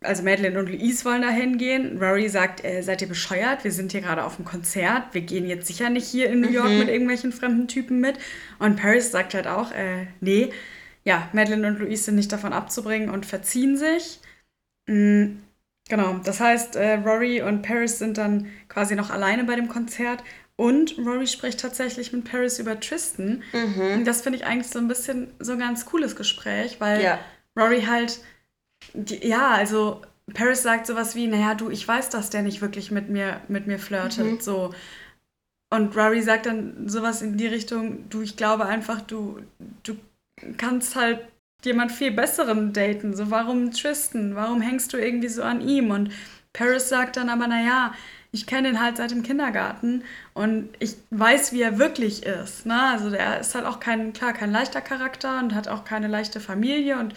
also 0.00 0.22
Madeline 0.22 0.58
und 0.58 0.68
Louise 0.68 1.04
wollen 1.04 1.22
da 1.22 1.30
hingehen. 1.30 1.98
Rory 1.98 2.28
sagt, 2.28 2.64
äh, 2.64 2.82
seid 2.82 3.02
ihr 3.02 3.08
bescheuert? 3.08 3.64
Wir 3.64 3.72
sind 3.72 3.92
hier 3.92 4.00
gerade 4.00 4.24
auf 4.24 4.36
dem 4.36 4.44
Konzert. 4.44 5.04
Wir 5.12 5.20
gehen 5.22 5.46
jetzt 5.46 5.66
sicher 5.66 5.90
nicht 5.90 6.06
hier 6.06 6.28
in 6.28 6.40
New 6.40 6.50
York 6.50 6.70
mhm. 6.70 6.78
mit 6.78 6.88
irgendwelchen 6.88 7.32
fremden 7.32 7.68
Typen 7.68 8.00
mit. 8.00 8.16
Und 8.58 8.76
Paris 8.76 9.10
sagt 9.10 9.34
halt 9.34 9.46
auch, 9.46 9.72
äh, 9.72 10.06
nee. 10.20 10.52
Ja, 11.04 11.28
Madeline 11.32 11.66
und 11.68 11.78
Louise 11.80 12.04
sind 12.04 12.14
nicht 12.14 12.32
davon 12.32 12.52
abzubringen 12.52 13.10
und 13.10 13.26
verziehen 13.26 13.76
sich. 13.76 14.20
Mhm. 14.86 15.42
Genau, 15.88 16.20
das 16.24 16.40
heißt, 16.40 16.76
äh, 16.76 16.94
Rory 16.94 17.42
und 17.42 17.62
Paris 17.62 17.98
sind 17.98 18.16
dann 18.16 18.46
quasi 18.68 18.94
noch 18.94 19.10
alleine 19.10 19.44
bei 19.44 19.56
dem 19.56 19.68
Konzert. 19.68 20.22
Und 20.56 20.96
Rory 20.98 21.26
spricht 21.26 21.60
tatsächlich 21.60 22.12
mit 22.12 22.30
Paris 22.30 22.58
über 22.58 22.78
Tristan. 22.78 23.42
Mhm. 23.52 23.98
Und 23.98 24.04
das 24.04 24.20
finde 24.20 24.38
ich 24.38 24.46
eigentlich 24.46 24.68
so 24.68 24.78
ein 24.78 24.86
bisschen 24.86 25.32
so 25.40 25.52
ein 25.52 25.58
ganz 25.58 25.86
cooles 25.86 26.14
Gespräch, 26.14 26.80
weil 26.80 27.02
ja. 27.02 27.18
Rory 27.58 27.82
halt, 27.82 28.20
die, 28.94 29.26
ja, 29.26 29.50
also 29.50 30.02
Paris 30.34 30.62
sagt 30.62 30.86
sowas 30.86 31.16
wie, 31.16 31.26
naja, 31.26 31.54
du, 31.54 31.68
ich 31.68 31.86
weiß, 31.86 32.10
dass 32.10 32.30
der 32.30 32.42
nicht 32.42 32.60
wirklich 32.60 32.90
mit 32.90 33.08
mir, 33.08 33.40
mit 33.48 33.66
mir 33.66 33.78
flirtet. 33.78 34.24
Mhm. 34.24 34.40
So. 34.40 34.72
Und 35.70 35.96
Rory 35.96 36.22
sagt 36.22 36.46
dann 36.46 36.88
sowas 36.88 37.22
in 37.22 37.36
die 37.36 37.46
Richtung, 37.46 38.08
du, 38.08 38.22
ich 38.22 38.36
glaube 38.36 38.66
einfach, 38.66 39.00
du, 39.00 39.40
du 39.82 39.96
kannst 40.56 40.96
halt 40.96 41.20
jemand 41.64 41.92
viel 41.92 42.10
besseren 42.10 42.72
daten. 42.72 43.14
So, 43.14 43.30
warum 43.30 43.70
Tristan? 43.70 44.34
Warum 44.34 44.60
hängst 44.60 44.92
du 44.92 44.96
irgendwie 44.96 45.28
so 45.28 45.42
an 45.42 45.60
ihm? 45.60 45.90
Und 45.90 46.12
Paris 46.52 46.88
sagt 46.88 47.16
dann 47.16 47.28
aber, 47.28 47.46
naja, 47.46 47.92
ich 48.32 48.46
kenne 48.46 48.70
ihn 48.70 48.80
halt 48.82 48.96
seit 48.96 49.10
dem 49.10 49.22
Kindergarten 49.22 50.04
und 50.32 50.70
ich 50.78 50.96
weiß, 51.10 51.52
wie 51.52 51.60
er 51.60 51.78
wirklich 51.78 52.24
ist. 52.24 52.64
Ne? 52.66 52.80
Also 52.80 53.10
der 53.10 53.40
ist 53.40 53.54
halt 53.54 53.66
auch 53.66 53.78
kein, 53.78 54.14
klar, 54.14 54.32
kein 54.32 54.50
leichter 54.50 54.80
Charakter 54.80 55.38
und 55.38 55.54
hat 55.54 55.68
auch 55.68 55.84
keine 55.84 56.08
leichte 56.08 56.40
Familie 56.40 56.98
und 56.98 57.14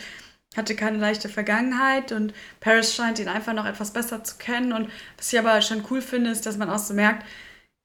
hatte 0.57 0.75
keine 0.75 0.97
leichte 0.97 1.29
Vergangenheit 1.29 2.11
und 2.11 2.33
Paris 2.59 2.93
scheint 2.95 3.19
ihn 3.19 3.27
einfach 3.29 3.53
noch 3.53 3.65
etwas 3.65 3.91
besser 3.91 4.23
zu 4.23 4.37
kennen. 4.37 4.73
Und 4.73 4.89
was 5.17 5.31
ich 5.31 5.39
aber 5.39 5.61
schon 5.61 5.85
cool 5.89 6.01
finde, 6.01 6.31
ist, 6.31 6.45
dass 6.45 6.57
man 6.57 6.69
auch 6.69 6.79
so 6.79 6.93
merkt, 6.93 7.25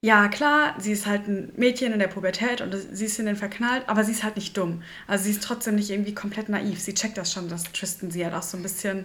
ja, 0.02 0.28
klar, 0.28 0.74
sie 0.78 0.92
ist 0.92 1.06
halt 1.06 1.28
ein 1.28 1.52
Mädchen 1.56 1.92
in 1.92 1.98
der 1.98 2.08
Pubertät 2.08 2.62
und 2.62 2.74
sie 2.92 3.04
ist 3.04 3.18
in 3.18 3.26
den 3.26 3.36
verknallt, 3.36 3.84
aber 3.86 4.02
sie 4.02 4.12
ist 4.12 4.22
halt 4.22 4.36
nicht 4.36 4.56
dumm. 4.56 4.82
Also 5.06 5.24
sie 5.24 5.32
ist 5.32 5.42
trotzdem 5.42 5.74
nicht 5.74 5.90
irgendwie 5.90 6.14
komplett 6.14 6.48
naiv. 6.48 6.80
Sie 6.80 6.94
checkt 6.94 7.18
das 7.18 7.32
schon, 7.32 7.48
dass 7.48 7.64
Tristan 7.64 8.10
sie 8.10 8.24
halt 8.24 8.34
auch 8.34 8.42
so 8.42 8.56
ein 8.56 8.62
bisschen 8.62 9.04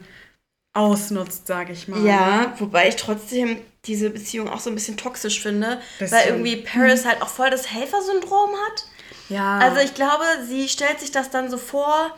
ausnutzt, 0.74 1.48
sage 1.48 1.74
ich 1.74 1.90
mal. 1.90 2.06
Ja, 2.06 2.54
wobei 2.60 2.88
ich 2.88 2.96
trotzdem 2.96 3.58
diese 3.86 4.10
Beziehung 4.10 4.50
auch 4.50 4.60
so 4.60 4.70
ein 4.70 4.76
bisschen 4.76 4.96
toxisch 4.96 5.42
finde, 5.42 5.82
bisschen. 6.00 6.18
weil 6.18 6.28
irgendwie 6.28 6.58
Paris 6.58 7.06
halt 7.06 7.22
auch 7.22 7.30
voll 7.30 7.50
das 7.50 7.72
Helfersyndrom 7.72 8.52
hat. 8.52 8.86
Ja. 9.30 9.60
Also 9.60 9.82
ich 9.82 9.96
glaube, 9.96 10.24
sie 10.48 10.70
stellt 10.70 11.00
sich 11.00 11.12
das 11.12 11.30
dann 11.30 11.50
so 11.50 11.58
vor, 11.58 12.16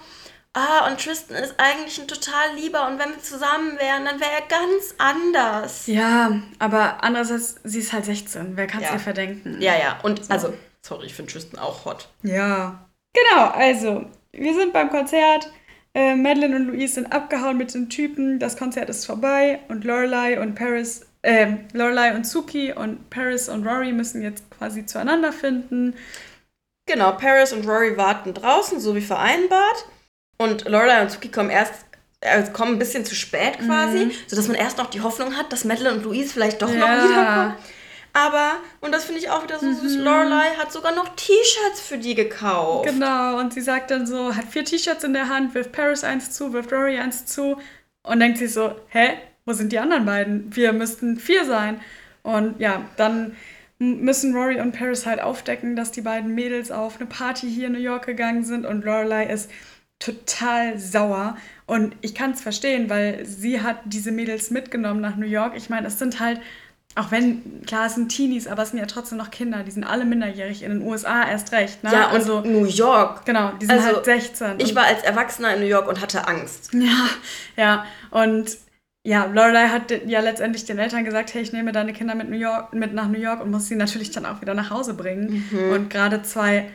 ah, 0.58 0.88
und 0.88 1.00
Tristan 1.00 1.38
ist 1.38 1.56
eigentlich 1.58 2.00
ein 2.00 2.08
total 2.08 2.56
lieber 2.56 2.88
und 2.88 3.00
wenn 3.00 3.12
wir 3.12 3.22
zusammen 3.22 3.78
wären, 3.80 4.06
dann 4.06 4.20
wäre 4.20 4.32
er 4.32 4.48
ganz 4.48 4.96
anders. 4.98 5.88
Ja, 5.88 6.41
aber 6.60 7.04
andererseits, 7.04 7.56
sie 7.63 7.80
ist 7.80 7.93
halt 7.93 8.06
16, 8.06 8.58
wer 8.58 8.67
kann 8.67 8.82
es 8.82 8.89
ja. 8.89 8.93
ihr 8.93 9.00
verdenken? 9.00 9.62
Ja, 9.62 9.78
ja, 9.78 10.00
und 10.04 10.26
so. 10.26 10.32
also, 10.32 10.54
sorry, 10.82 11.06
ich 11.06 11.13
finde 11.13 11.32
Tristan 11.32 11.60
auch 11.60 11.86
hot. 11.86 12.10
Ja. 12.24 12.86
Genau, 13.13 13.48
also, 13.48 14.06
wir 14.32 14.54
sind 14.54 14.74
beim 14.74 14.89
Konzert. 14.89 15.52
Äh, 15.93 16.15
Madeline 16.15 16.56
und 16.56 16.67
Louise 16.67 16.96
sind 16.96 17.12
abgehauen 17.12 17.58
mit 17.58 17.74
den 17.74 17.89
Typen. 17.89 18.38
Das 18.39 18.58
Konzert 18.58 18.89
ist 18.89 19.06
vorbei 19.06 19.62
und 19.67 19.84
Lorelei 19.84 20.39
und 20.39 20.54
Paris, 20.54 21.08
äh, 21.24 21.54
Lorelei 21.74 22.13
und 22.15 22.28
Suki 22.28 22.72
und 22.72 23.10
Paris 23.10 23.50
und 23.50 23.65
Rory 23.65 23.93
müssen 23.93 24.22
jetzt 24.22 24.50
quasi 24.52 24.86
zueinander 24.86 25.34
finden. 25.34 25.96
Genau, 26.86 27.13
Paris 27.13 27.52
und 27.52 27.67
Rory 27.67 27.98
warten 27.98 28.34
draußen, 28.34 28.80
so 28.80 28.96
wie 28.96 29.02
vereinbart. 29.02 29.86
Und 30.38 30.65
Lorelei 30.65 31.02
und 31.02 31.12
Suki 31.12 31.30
kommen 31.30 31.50
erst 31.50 31.73
also 32.21 32.52
kommen 32.52 32.73
ein 32.73 32.80
bisschen 32.80 33.06
zu 33.06 33.15
spät 33.15 33.60
quasi, 33.60 34.06
mhm. 34.06 34.12
sodass 34.28 34.47
man 34.47 34.56
erst 34.56 34.78
noch 34.78 34.88
die 34.88 35.02
Hoffnung 35.02 35.38
hat, 35.38 35.52
dass 35.54 35.65
Madeline 35.65 35.97
und 35.97 36.04
Louise 36.04 36.34
vielleicht 36.34 36.62
doch 36.62 36.73
ja. 36.73 36.80
noch 36.80 37.10
wiederkommen. 37.10 37.56
Aber, 38.13 38.54
und 38.82 38.91
das 38.91 39.06
finde 39.06 39.21
ich 39.21 39.30
auch 39.30 39.43
wieder 39.43 39.60
so 39.60 39.71
süß, 39.71 39.97
mhm. 39.97 40.04
Lorelei 40.04 40.56
hat 40.58 40.71
sogar 40.71 40.95
noch 40.95 41.10
T-Shirts 41.15 41.82
für 41.82 42.00
die 42.00 42.15
gekauft. 42.15 42.89
Genau, 42.89 43.39
und 43.39 43.54
sie 43.54 43.62
sagt 43.62 43.91
dann 43.91 44.08
so, 44.08 44.36
hat 44.36 44.45
vier 44.45 44.65
T-Shirts 44.65 45.04
in 45.04 45.13
der 45.13 45.30
Hand, 45.30 45.54
wirft 45.54 45.71
Paris 45.71 46.04
eins 46.04 46.32
zu, 46.32 46.52
wirft 46.54 46.71
Rory 46.71 46.97
eins 46.97 47.28
zu 47.28 47.58
und 48.02 48.19
denkt 48.19 48.39
sich 48.39 48.52
so, 48.54 48.76
hä, 48.89 49.17
wo 49.45 49.54
sind 49.54 49.71
die 49.71 49.78
anderen 49.78 50.06
beiden? 50.06 50.56
Wir 50.56 50.73
müssten 50.73 51.17
vier 51.17 51.45
sein. 51.45 51.80
Und 52.23 52.60
ja, 52.60 52.86
dann 52.97 53.36
müssen 53.78 54.36
Rory 54.36 54.60
und 54.60 54.71
Paris 54.71 55.06
halt 55.06 55.21
aufdecken, 55.21 55.76
dass 55.76 55.91
die 55.91 56.02
beiden 56.02 56.34
Mädels 56.34 56.71
auf 56.71 57.00
eine 57.00 57.06
Party 57.06 57.47
hier 57.47 57.67
in 57.67 57.73
New 57.73 57.80
York 57.80 58.08
gegangen 58.08 58.43
sind 58.43 58.65
und 58.65 58.84
Lorelei 58.84 59.28
ist 59.28 59.52
total 60.00 60.78
sauer. 60.80 61.38
Und 61.66 61.96
ich 62.02 62.16
kann 62.16 62.32
es 62.32 62.42
verstehen, 62.42 62.90
weil 62.90 63.26
sie 63.26 63.62
hat 63.62 63.78
diese 63.86 64.12
Mädels 64.12 64.52
mitgenommen 64.52 65.02
nach 65.02 65.16
New 65.16 65.26
York. 65.26 65.54
Ich 65.56 65.70
meine, 65.70 65.88
es 65.88 66.00
sind 66.00 66.20
halt, 66.20 66.40
auch 66.96 67.12
wenn, 67.12 67.64
klar, 67.66 67.88
es 67.88 67.96
sind 67.96 68.10
Teenies, 68.10 68.48
aber 68.48 68.64
es 68.64 68.70
sind 68.70 68.80
ja 68.80 68.86
trotzdem 68.86 69.18
noch 69.18 69.32
Kinder. 69.32 69.64
Die 69.64 69.72
sind 69.72 69.84
alle 69.84 70.06
minderjährig, 70.06 70.64
in 70.64 70.72
den 70.72 70.82
USA 70.82 71.28
erst 71.28 71.52
recht. 71.52 71.84
Ne? 71.84 71.92
Ja, 71.92 72.08
also 72.10 72.42
New 72.42 72.66
York. 72.66 73.26
Genau, 73.26 73.52
die 73.62 73.66
sind 73.66 73.76
also, 73.76 73.96
halt 73.98 74.06
16. 74.06 74.60
Ich 74.60 74.76
war 74.76 74.86
als 74.86 75.04
Erwachsener 75.04 75.56
in 75.56 75.62
New 75.62 75.68
York 75.68 75.88
und 75.88 76.02
hatte 76.02 76.28
Angst. 76.28 76.72
Ja, 76.78 77.10
ja. 77.56 77.86
Und 78.12 78.58
ja, 79.04 79.26
Lorelei 79.26 79.70
hat 79.70 79.92
ja 80.06 80.20
letztendlich 80.20 80.66
den 80.66 80.80
Eltern 80.80 81.06
gesagt, 81.06 81.34
hey, 81.34 81.42
ich 81.42 81.54
nehme 81.54 81.72
deine 81.72 81.94
Kinder 81.94 82.14
mit, 82.14 82.30
New 82.30 82.38
York, 82.38 82.74
mit 82.74 82.94
nach 82.94 83.08
New 83.08 83.20
York 83.20 83.42
und 83.42 83.52
muss 83.52 83.68
sie 83.68 83.76
natürlich 83.76 84.12
dann 84.12 84.26
auch 84.26 84.42
wieder 84.42 84.54
nach 84.54 84.70
Hause 84.70 84.94
bringen. 84.94 85.48
Mhm. 85.50 85.72
Und 85.72 85.90
gerade 85.90 86.24
zwei 86.24 86.70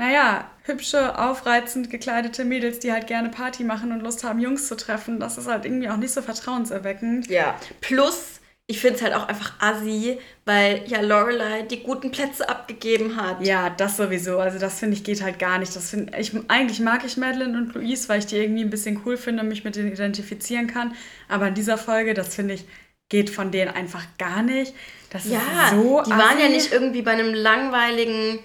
naja, 0.00 0.50
hübsche, 0.70 1.18
aufreizend 1.18 1.90
gekleidete 1.90 2.44
Mädels, 2.44 2.78
die 2.78 2.92
halt 2.92 3.06
gerne 3.06 3.28
Party 3.28 3.64
machen 3.64 3.92
und 3.92 4.00
Lust 4.00 4.24
haben, 4.24 4.40
Jungs 4.40 4.68
zu 4.68 4.76
treffen, 4.76 5.20
das 5.20 5.38
ist 5.38 5.48
halt 5.48 5.64
irgendwie 5.64 5.88
auch 5.88 5.96
nicht 5.96 6.12
so 6.12 6.22
vertrauenserweckend. 6.22 7.28
Ja, 7.28 7.56
plus 7.80 8.40
ich 8.70 8.78
finde 8.78 8.96
es 8.98 9.02
halt 9.02 9.14
auch 9.14 9.26
einfach 9.26 9.54
assi, 9.58 10.16
weil 10.44 10.84
ja 10.86 11.00
Lorelei 11.00 11.62
die 11.62 11.82
guten 11.82 12.12
Plätze 12.12 12.48
abgegeben 12.48 13.16
hat. 13.16 13.44
Ja, 13.44 13.68
das 13.68 13.96
sowieso. 13.96 14.38
Also 14.38 14.60
das 14.60 14.78
finde 14.78 14.94
ich 14.94 15.02
geht 15.02 15.24
halt 15.24 15.40
gar 15.40 15.58
nicht. 15.58 15.74
Das 15.74 15.90
find, 15.90 16.16
ich, 16.16 16.32
eigentlich 16.46 16.78
mag 16.78 17.04
ich 17.04 17.16
Madeline 17.16 17.58
und 17.58 17.74
Louise, 17.74 18.08
weil 18.08 18.20
ich 18.20 18.26
die 18.26 18.36
irgendwie 18.36 18.62
ein 18.62 18.70
bisschen 18.70 19.02
cool 19.04 19.16
finde 19.16 19.42
und 19.42 19.48
mich 19.48 19.64
mit 19.64 19.74
denen 19.74 19.90
identifizieren 19.90 20.68
kann. 20.68 20.94
Aber 21.28 21.48
in 21.48 21.54
dieser 21.54 21.78
Folge, 21.78 22.14
das 22.14 22.36
finde 22.36 22.54
ich, 22.54 22.64
geht 23.08 23.28
von 23.28 23.50
denen 23.50 23.74
einfach 23.74 24.04
gar 24.18 24.44
nicht. 24.44 24.72
Das 25.10 25.24
ja, 25.24 25.38
ist 25.38 25.70
so 25.72 26.02
die 26.06 26.12
assi. 26.12 26.22
waren 26.22 26.38
ja 26.38 26.48
nicht 26.48 26.72
irgendwie 26.72 27.02
bei 27.02 27.10
einem 27.10 27.34
langweiligen 27.34 28.38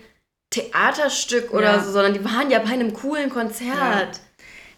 Theaterstück 0.56 1.54
oder 1.54 1.76
ja. 1.76 1.84
so, 1.84 1.92
sondern 1.92 2.14
die 2.14 2.24
waren 2.24 2.50
ja 2.50 2.60
bei 2.60 2.70
einem 2.70 2.94
coolen 2.94 3.30
Konzert. 3.30 4.22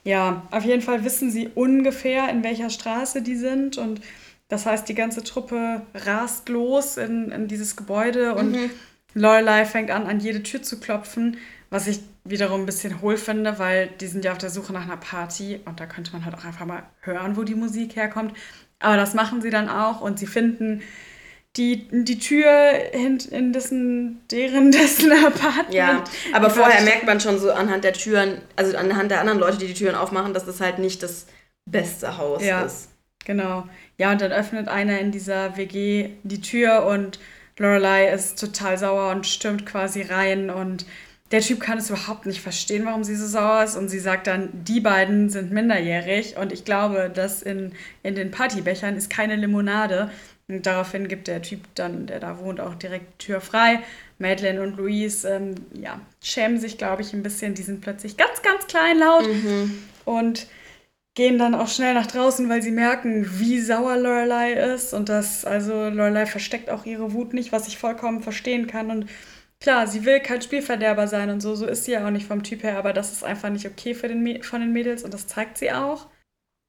Ja. 0.03 0.11
ja, 0.11 0.47
auf 0.51 0.65
jeden 0.65 0.81
Fall 0.81 1.03
wissen 1.03 1.29
sie 1.31 1.49
ungefähr, 1.53 2.29
in 2.29 2.43
welcher 2.43 2.69
Straße 2.69 3.21
die 3.21 3.35
sind 3.35 3.77
und 3.77 4.01
das 4.49 4.65
heißt, 4.65 4.87
die 4.87 4.95
ganze 4.95 5.23
Truppe 5.23 5.81
rast 5.93 6.47
los 6.49 6.97
in, 6.97 7.31
in 7.31 7.47
dieses 7.47 7.75
Gebäude 7.75 8.33
und 8.33 8.53
mhm. 8.53 8.69
Lorelei 9.13 9.65
fängt 9.65 9.91
an, 9.91 10.07
an 10.07 10.19
jede 10.19 10.41
Tür 10.41 10.63
zu 10.63 10.79
klopfen, 10.79 11.37
was 11.69 11.87
ich 11.87 11.99
wiederum 12.23 12.61
ein 12.61 12.65
bisschen 12.65 13.01
hohl 13.01 13.17
finde, 13.17 13.59
weil 13.59 13.87
die 13.99 14.07
sind 14.07 14.23
ja 14.23 14.31
auf 14.31 14.37
der 14.37 14.49
Suche 14.49 14.73
nach 14.73 14.83
einer 14.83 14.97
Party 14.97 15.59
und 15.65 15.79
da 15.79 15.85
könnte 15.85 16.11
man 16.13 16.23
halt 16.23 16.35
auch 16.35 16.45
einfach 16.45 16.65
mal 16.65 16.83
hören, 17.01 17.35
wo 17.35 17.43
die 17.43 17.55
Musik 17.55 17.95
herkommt. 17.95 18.33
Aber 18.79 18.95
das 18.95 19.13
machen 19.13 19.41
sie 19.41 19.49
dann 19.49 19.69
auch 19.69 20.01
und 20.01 20.17
sie 20.19 20.27
finden 20.27 20.81
die, 21.57 21.87
die 21.91 22.19
Tür 22.19 22.93
in, 22.93 23.17
in 23.31 23.53
dessen, 23.53 24.21
deren 24.31 24.71
dessen 24.71 25.11
Apartment. 25.11 25.73
Ja, 25.73 26.03
aber 26.33 26.49
vorher 26.49 26.81
merkt 26.83 27.05
man 27.05 27.19
schon 27.19 27.39
so 27.39 27.51
anhand 27.51 27.83
der 27.83 27.93
Türen, 27.93 28.41
also 28.55 28.77
anhand 28.77 29.11
der 29.11 29.19
anderen 29.19 29.39
Leute, 29.39 29.57
die 29.57 29.67
die 29.67 29.73
Türen 29.73 29.95
aufmachen, 29.95 30.33
dass 30.33 30.45
das 30.45 30.61
halt 30.61 30.79
nicht 30.79 31.03
das 31.03 31.27
beste 31.65 32.17
Haus 32.17 32.43
ja, 32.43 32.61
ist. 32.61 32.89
Genau. 33.25 33.67
Ja, 33.97 34.11
und 34.11 34.21
dann 34.21 34.31
öffnet 34.31 34.67
einer 34.67 34.99
in 34.99 35.11
dieser 35.11 35.57
WG 35.57 36.11
die 36.23 36.41
Tür 36.41 36.85
und 36.85 37.19
Lorelei 37.57 38.09
ist 38.09 38.39
total 38.39 38.77
sauer 38.77 39.11
und 39.11 39.25
stürmt 39.25 39.65
quasi 39.65 40.03
rein 40.03 40.49
und 40.49 40.85
der 41.31 41.41
Typ 41.41 41.59
kann 41.59 41.77
es 41.77 41.89
überhaupt 41.89 42.25
nicht 42.25 42.41
verstehen, 42.41 42.85
warum 42.85 43.03
sie 43.03 43.15
so 43.15 43.27
sauer 43.27 43.63
ist. 43.63 43.75
Und 43.75 43.89
sie 43.89 43.99
sagt 43.99 44.27
dann, 44.27 44.49
die 44.53 44.79
beiden 44.79 45.29
sind 45.29 45.51
minderjährig. 45.51 46.37
Und 46.37 46.53
ich 46.53 46.63
glaube, 46.63 47.11
dass 47.13 47.41
in, 47.41 47.73
in 48.01 48.15
den 48.15 48.31
Partybechern 48.31 48.95
ist 48.95 49.09
keine 49.09 49.35
Limonade. 49.35 50.09
Und 50.49 50.65
daraufhin 50.65 51.09
gibt 51.09 51.27
der 51.27 51.41
Typ 51.41 51.61
dann, 51.75 52.07
der 52.07 52.21
da 52.21 52.39
wohnt, 52.39 52.61
auch 52.61 52.75
direkt 52.75 53.19
Tür 53.19 53.41
frei. 53.41 53.79
Madeleine 54.17 54.61
und 54.63 54.77
Louise, 54.77 55.27
ähm, 55.27 55.55
ja, 55.73 55.99
schämen 56.23 56.59
sich, 56.59 56.77
glaube 56.77 57.01
ich, 57.01 57.13
ein 57.13 57.21
bisschen. 57.21 57.53
Die 57.53 57.63
sind 57.63 57.81
plötzlich 57.81 58.15
ganz, 58.15 58.41
ganz 58.41 58.65
klein 58.67 58.97
laut 58.97 59.27
mhm. 59.27 59.83
und 60.05 60.47
gehen 61.15 61.37
dann 61.37 61.53
auch 61.53 61.67
schnell 61.67 61.93
nach 61.95 62.07
draußen, 62.07 62.47
weil 62.47 62.61
sie 62.61 62.71
merken, 62.71 63.27
wie 63.39 63.59
sauer 63.59 63.97
Lorelei 63.97 64.53
ist. 64.53 64.93
Und 64.93 65.09
das, 65.09 65.43
also 65.43 65.89
Lorelei 65.89 66.25
versteckt 66.25 66.69
auch 66.69 66.85
ihre 66.85 67.11
Wut 67.11 67.33
nicht, 67.33 67.51
was 67.51 67.67
ich 67.67 67.77
vollkommen 67.77 68.21
verstehen 68.21 68.67
kann. 68.67 68.89
Und 68.89 69.09
klar, 69.59 69.85
sie 69.87 70.05
will 70.05 70.21
kein 70.21 70.41
Spielverderber 70.41 71.07
sein 71.07 71.29
und 71.29 71.41
so. 71.41 71.55
So 71.55 71.65
ist 71.65 71.85
sie 71.85 71.91
ja 71.91 72.05
auch 72.05 72.11
nicht 72.11 72.27
vom 72.27 72.43
Typ 72.43 72.63
her, 72.63 72.77
aber 72.77 72.93
das 72.93 73.11
ist 73.11 73.23
einfach 73.23 73.49
nicht 73.49 73.65
okay 73.65 73.95
für 73.95 74.07
den, 74.07 74.43
von 74.43 74.61
den 74.61 74.71
Mädels 74.71 75.03
und 75.03 75.13
das 75.13 75.27
zeigt 75.27 75.57
sie 75.57 75.73
auch. 75.73 76.07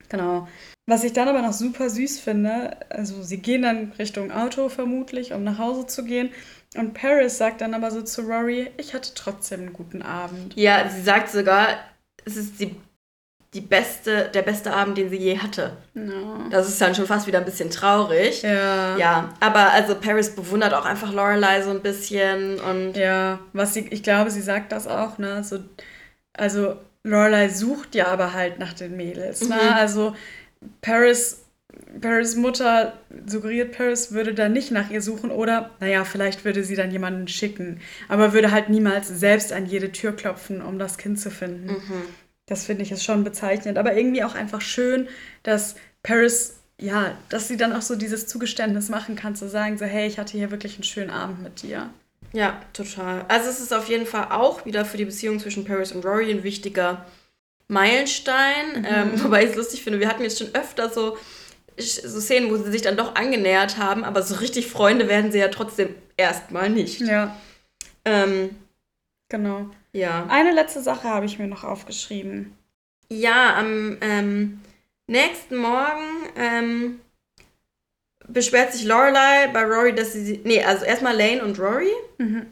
Genau. 0.09 0.48
Was 0.86 1.04
ich 1.04 1.12
dann 1.12 1.28
aber 1.28 1.42
noch 1.42 1.52
super 1.52 1.90
süß 1.90 2.20
finde, 2.20 2.76
also 2.90 3.22
sie 3.22 3.38
gehen 3.38 3.62
dann 3.62 3.92
Richtung 3.98 4.32
Auto 4.32 4.68
vermutlich, 4.70 5.32
um 5.34 5.44
nach 5.44 5.59
Hause 5.59 5.86
zu 5.86 6.04
gehen. 6.04 6.30
Und 6.76 6.94
Paris 6.94 7.38
sagt 7.38 7.61
dann 7.61 7.74
aber 7.74 7.90
so 7.90 8.02
zu 8.02 8.22
Rory, 8.22 8.70
ich 8.78 8.94
hatte 8.94 9.12
trotzdem 9.14 9.61
einen 9.61 9.72
guten 9.72 10.02
Abend. 10.02 10.54
Ja, 10.56 10.88
sie 10.88 11.02
sagt 11.02 11.30
sogar, 11.30 11.68
es 12.24 12.36
ist 12.36 12.61
die, 12.61 12.74
die 13.54 13.61
beste, 13.61 14.30
der 14.32 14.42
beste 14.42 14.72
Abend, 14.72 14.96
den 14.96 15.11
sie 15.11 15.16
je 15.16 15.38
hatte. 15.38 15.76
No. 15.94 16.48
Das 16.50 16.68
ist 16.68 16.80
dann 16.80 16.94
schon 16.94 17.06
fast 17.06 17.26
wieder 17.26 17.38
ein 17.38 17.44
bisschen 17.44 17.70
traurig. 17.70 18.42
Ja. 18.42 18.96
Ja, 18.96 19.34
aber 19.40 19.72
also 19.72 19.94
Paris 19.94 20.34
bewundert 20.34 20.74
auch 20.74 20.84
einfach 20.84 21.12
Lorelei 21.12 21.62
so 21.62 21.70
ein 21.70 21.82
bisschen 21.82 22.61
und 22.61 22.94
Ja, 22.96 23.40
was 23.52 23.74
sie, 23.74 23.88
ich 23.88 24.02
glaube, 24.02 24.30
sie 24.30 24.42
sagt 24.42 24.72
das 24.72 24.86
auch, 24.86 25.18
ne? 25.18 25.44
So, 25.44 25.59
also 26.34 26.76
Lorelei 27.09 27.48
sucht 27.48 27.94
ja 27.94 28.09
aber 28.09 28.32
halt 28.32 28.59
nach 28.59 28.74
den 28.74 28.96
Mädels. 28.96 29.42
Mhm. 29.42 29.48
Ne? 29.48 29.74
Also 29.74 30.14
Paris, 30.80 31.42
Paris 32.00 32.36
Mutter 32.36 32.94
suggeriert, 33.26 33.76
Paris 33.76 34.12
würde 34.12 34.34
dann 34.34 34.52
nicht 34.52 34.70
nach 34.70 34.90
ihr 34.90 35.02
suchen 35.02 35.30
oder, 35.30 35.70
naja, 35.80 36.04
vielleicht 36.04 36.44
würde 36.44 36.64
sie 36.64 36.74
dann 36.74 36.90
jemanden 36.90 37.28
schicken, 37.28 37.80
aber 38.09 38.32
würde 38.32 38.50
halt 38.50 38.68
niemals 38.68 39.09
selbst 39.09 39.52
an 39.52 39.66
jede 39.66 39.92
Tür 39.92 40.12
klopfen, 40.12 40.62
um 40.62 40.78
das 40.78 40.98
Kind 40.98 41.18
zu 41.18 41.30
finden. 41.30 41.72
Mhm. 41.72 42.02
Das 42.46 42.64
finde 42.64 42.82
ich 42.82 42.92
ist 42.92 43.04
schon 43.04 43.24
bezeichnend, 43.24 43.78
aber 43.78 43.94
irgendwie 43.94 44.24
auch 44.24 44.34
einfach 44.34 44.61
schön, 44.61 45.09
dass 45.42 45.76
Paris, 46.02 46.59
ja, 46.80 47.16
dass 47.28 47.48
sie 47.48 47.56
dann 47.56 47.72
auch 47.72 47.82
so 47.82 47.94
dieses 47.94 48.26
Zugeständnis 48.26 48.88
machen 48.88 49.16
kann, 49.16 49.36
zu 49.36 49.48
sagen, 49.48 49.76
so, 49.76 49.84
hey, 49.84 50.06
ich 50.06 50.18
hatte 50.18 50.36
hier 50.36 50.50
wirklich 50.50 50.74
einen 50.74 50.84
schönen 50.84 51.11
Abend 51.11 51.42
mit 51.42 51.62
dir. 51.62 51.90
Ja, 52.33 52.61
total. 52.72 53.24
Also 53.29 53.49
es 53.49 53.61
ist 53.61 53.72
auf 53.72 53.89
jeden 53.89 54.07
Fall 54.07 54.29
auch 54.31 54.64
wieder 54.66 54.85
für 54.85 54.97
die 54.97 55.05
Beziehung 55.05 55.39
zwischen 55.41 55.64
Paris 55.64 55.93
und 55.93 56.05
Rory 56.05 56.31
ein 56.31 56.43
wichtiger 56.43 57.07
Meilenstein. 57.68 58.87
Ähm, 58.89 59.12
wobei 59.24 59.45
ich 59.45 59.51
es 59.51 59.57
lustig 59.57 59.83
finde, 59.83 60.01
wir 60.01 60.09
hatten 60.09 60.22
jetzt 60.22 60.39
schon 60.39 60.55
öfter 60.55 60.91
so, 60.91 61.16
so 61.76 62.20
Szenen, 62.20 62.51
wo 62.51 62.57
sie 62.57 62.70
sich 62.70 62.83
dann 62.83 62.97
doch 62.97 63.14
angenähert 63.14 63.79
haben, 63.79 64.05
aber 64.05 64.22
so 64.22 64.37
richtig 64.37 64.66
Freunde 64.66 65.09
werden 65.09 65.33
sie 65.33 65.39
ja 65.39 65.49
trotzdem 65.49 65.95
erstmal 66.16 66.70
nicht. 66.70 67.01
Ja, 67.01 67.37
Ähm, 68.05 68.51
genau. 69.29 69.70
ja. 69.93 70.26
Eine 70.29 70.53
letzte 70.53 70.83
Sache 70.83 71.09
habe 71.09 71.26
ich 71.26 71.39
mir 71.39 71.47
noch 71.47 71.64
aufgeschrieben. 71.64 72.55
Ja, 73.11 73.57
am 73.57 73.97
ähm, 74.03 74.61
nächsten 75.07 75.57
Morgen 75.57 76.29
ähm, 76.37 77.01
beschwert 78.29 78.72
sich 78.72 78.85
Lorelei 78.85 79.49
bei 79.53 79.62
Rory, 79.64 79.95
dass 79.95 80.12
sie. 80.12 80.24
sie- 80.24 80.41
Nee, 80.45 80.62
also 80.62 80.85
erstmal 80.85 81.16
Lane 81.16 81.43
und 81.45 81.59
Rory. 81.59 81.91
Mhm. 82.18 82.47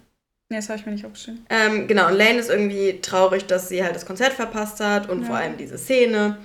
Nee, 0.48 0.56
das 0.58 0.68
habe 0.68 0.78
ich 0.78 0.86
mir 0.86 0.92
nicht 0.92 1.04
aufgeschrieben. 1.04 1.44
Ähm, 1.50 1.86
genau, 1.88 2.06
und 2.08 2.14
Lane 2.14 2.38
ist 2.38 2.50
irgendwie 2.50 3.00
traurig, 3.00 3.46
dass 3.46 3.68
sie 3.68 3.82
halt 3.82 3.94
das 3.96 4.06
Konzert 4.06 4.32
verpasst 4.32 4.78
hat 4.80 5.08
und 5.08 5.22
Ja. 5.22 5.26
vor 5.26 5.36
allem 5.36 5.56
diese 5.56 5.76
Szene. 5.78 6.38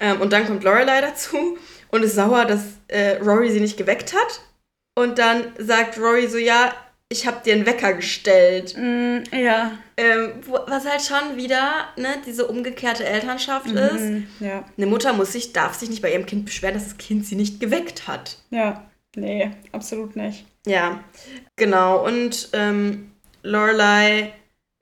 Ähm, 0.00 0.20
und 0.20 0.32
dann 0.32 0.46
kommt 0.46 0.62
Lorelei 0.64 1.00
dazu 1.00 1.58
und 1.90 2.02
ist 2.04 2.14
sauer, 2.14 2.44
dass 2.44 2.62
äh, 2.88 3.16
Rory 3.18 3.50
sie 3.50 3.60
nicht 3.60 3.76
geweckt 3.76 4.14
hat. 4.14 4.40
Und 4.96 5.18
dann 5.18 5.52
sagt 5.58 5.98
Rory 5.98 6.28
so, 6.28 6.38
ja, 6.38 6.72
ich 7.08 7.26
habe 7.26 7.42
dir 7.44 7.54
einen 7.54 7.66
Wecker 7.66 7.92
gestellt. 7.94 8.74
Mm, 8.76 9.18
ja. 9.32 9.72
Ähm, 9.96 10.32
was 10.66 10.86
halt 10.86 11.02
schon 11.02 11.36
wieder 11.36 11.88
ne, 11.96 12.16
diese 12.26 12.46
umgekehrte 12.46 13.04
Elternschaft 13.04 13.66
ist. 13.70 14.00
Mhm. 14.00 14.26
Ja. 14.40 14.64
Eine 14.76 14.86
Mutter 14.86 15.12
muss 15.12 15.32
sich, 15.32 15.52
darf 15.52 15.74
sich 15.74 15.90
nicht 15.90 16.02
bei 16.02 16.12
ihrem 16.12 16.26
Kind 16.26 16.44
beschweren, 16.46 16.74
dass 16.74 16.84
das 16.84 16.98
Kind 16.98 17.26
sie 17.26 17.36
nicht 17.36 17.60
geweckt 17.60 18.08
hat. 18.08 18.38
Ja. 18.50 18.88
Nee, 19.16 19.50
absolut 19.70 20.16
nicht. 20.16 20.44
Ja, 20.66 21.04
genau. 21.54 22.04
Und 22.04 22.48
ähm, 22.52 23.12
Lorelei 23.44 24.32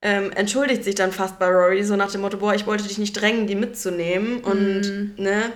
ähm, 0.00 0.30
entschuldigt 0.32 0.84
sich 0.84 0.94
dann 0.94 1.12
fast 1.12 1.38
bei 1.38 1.46
Rory, 1.48 1.84
so 1.84 1.96
nach 1.96 2.10
dem 2.10 2.22
Motto, 2.22 2.38
boah, 2.38 2.54
ich 2.54 2.66
wollte 2.66 2.84
dich 2.84 2.96
nicht 2.96 3.12
drängen, 3.12 3.46
die 3.46 3.54
mitzunehmen. 3.56 4.40
Und, 4.40 4.80
Mhm. 4.82 5.14
ne, 5.22 5.52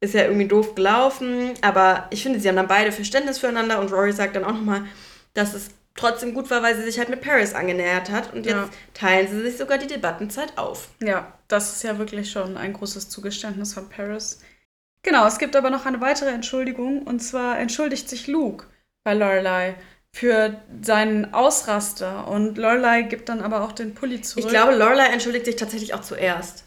ist 0.00 0.14
ja 0.14 0.24
irgendwie 0.24 0.46
doof 0.46 0.76
gelaufen. 0.76 1.54
Aber 1.62 2.06
ich 2.10 2.22
finde, 2.22 2.38
sie 2.38 2.48
haben 2.48 2.56
dann 2.56 2.68
beide 2.68 2.92
Verständnis 2.92 3.38
füreinander. 3.38 3.80
Und 3.80 3.90
Rory 3.92 4.12
sagt 4.12 4.36
dann 4.36 4.44
auch 4.44 4.52
nochmal, 4.52 4.84
dass 5.32 5.54
es 5.54 5.70
trotzdem 5.96 6.34
gut 6.34 6.50
war, 6.50 6.62
weil 6.62 6.76
sie 6.76 6.82
sich 6.84 6.98
halt 6.98 7.08
mit 7.08 7.20
Paris 7.20 7.54
angenähert 7.54 8.10
hat. 8.10 8.32
Und 8.32 8.46
jetzt 8.46 8.54
Ja. 8.54 8.68
teilen 8.94 9.28
sie 9.28 9.42
sich 9.42 9.56
sogar 9.56 9.78
die 9.78 9.86
Debattenzeit 9.86 10.56
auf. 10.58 10.88
Ja, 11.00 11.32
das 11.48 11.74
ist 11.76 11.82
ja 11.84 11.98
wirklich 11.98 12.30
schon 12.30 12.56
ein 12.56 12.72
großes 12.72 13.08
Zugeständnis 13.08 13.74
von 13.74 13.88
Paris. 13.88 14.40
Genau, 15.02 15.26
es 15.26 15.38
gibt 15.38 15.54
aber 15.54 15.70
noch 15.70 15.86
eine 15.86 16.00
weitere 16.00 16.30
Entschuldigung 16.30 17.02
und 17.02 17.20
zwar 17.20 17.58
entschuldigt 17.58 18.08
sich 18.08 18.26
Luke 18.26 18.66
bei 19.04 19.14
Lorelei 19.14 19.76
für 20.14 20.60
seinen 20.80 21.34
Ausraster 21.34 22.28
und 22.28 22.56
Lorelei 22.56 23.02
gibt 23.02 23.28
dann 23.28 23.42
aber 23.42 23.62
auch 23.62 23.72
den 23.72 23.94
Pulli 23.94 24.22
zurück. 24.22 24.44
Ich 24.44 24.50
glaube, 24.50 24.74
Lorelei 24.74 25.06
entschuldigt 25.06 25.44
sich 25.44 25.56
tatsächlich 25.56 25.92
auch 25.92 26.00
zuerst. 26.00 26.63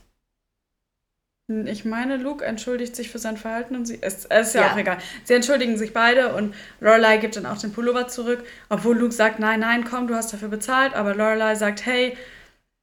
Ich 1.66 1.86
meine, 1.86 2.18
Luke 2.18 2.44
entschuldigt 2.44 2.94
sich 2.94 3.10
für 3.10 3.20
sein 3.20 3.38
Verhalten 3.38 3.78
und 3.78 3.86
sie. 3.86 4.00
Es, 4.02 4.26
es 4.26 4.48
ist 4.50 4.56
ja, 4.56 4.64
Ja. 4.64 4.74
auch 4.74 4.78
egal. 4.78 4.98
Sie 5.24 5.34
entschuldigen 5.34 5.78
sich 5.78 5.94
beide 5.94 6.36
und 6.36 6.54
Lorelei 6.82 7.18
gibt 7.18 7.38
dann 7.38 7.46
auch 7.46 7.58
den 7.58 7.72
Pullover 7.72 8.10
zurück, 8.10 8.44
obwohl 8.68 8.98
Luke 8.98 9.14
sagt: 9.14 9.40
Nein, 9.40 9.62
nein, 9.62 9.86
komm, 9.86 10.08
du 10.08 10.16
hast 10.16 10.34
dafür 10.34 10.50
bezahlt. 10.50 10.94
Aber 10.94 11.16
Lorelei 11.16 11.56
sagt: 11.56 11.86
Hey, 11.86 12.18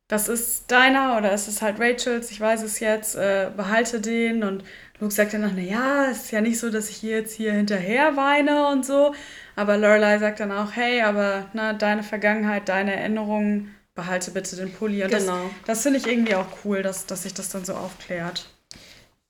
das 0.09 0.29
ist 0.29 0.71
deiner 0.71 1.19
oder 1.19 1.31
es 1.33 1.47
ist 1.47 1.61
halt 1.61 1.79
Rachels, 1.79 2.31
ich 2.31 2.41
weiß 2.41 2.63
es 2.63 2.81
jetzt, 2.81 3.17
äh, 3.17 3.51
behalte 3.55 4.01
den. 4.01 4.43
Und 4.43 4.65
Luke 4.99 5.13
sagt 5.13 5.35
dann 5.35 5.43
noch: 5.43 5.53
Naja, 5.53 6.07
es 6.11 6.25
ist 6.25 6.31
ja 6.31 6.41
nicht 6.41 6.59
so, 6.59 6.71
dass 6.71 6.89
ich 6.89 6.97
hier 6.97 7.19
jetzt 7.19 7.35
hier 7.35 7.53
hinterher 7.53 8.17
weine 8.17 8.69
und 8.69 8.87
so. 8.87 9.15
Aber 9.57 9.77
Lorelei 9.77 10.19
sagt 10.19 10.41
dann 10.41 10.53
auch: 10.53 10.73
Hey, 10.73 11.03
aber 11.03 11.51
na, 11.53 11.75
deine 11.75 12.03
Vergangenheit, 12.03 12.71
deine 12.71 12.97
Erinnerungen, 12.97 13.75
behalte 13.95 14.31
bitte 14.31 14.57
den 14.57 14.73
Pulli. 14.73 15.05
Und 15.05 15.11
Genau. 15.11 15.51
das, 15.67 15.67
das 15.67 15.83
finde 15.83 15.99
ich 15.99 16.07
irgendwie 16.07 16.35
auch 16.35 16.47
cool, 16.65 16.83
dass, 16.83 17.05
dass 17.05 17.25
sich 17.25 17.35
das 17.35 17.51
dann 17.51 17.67
so 17.67 17.75
aufklärt. 17.75 18.49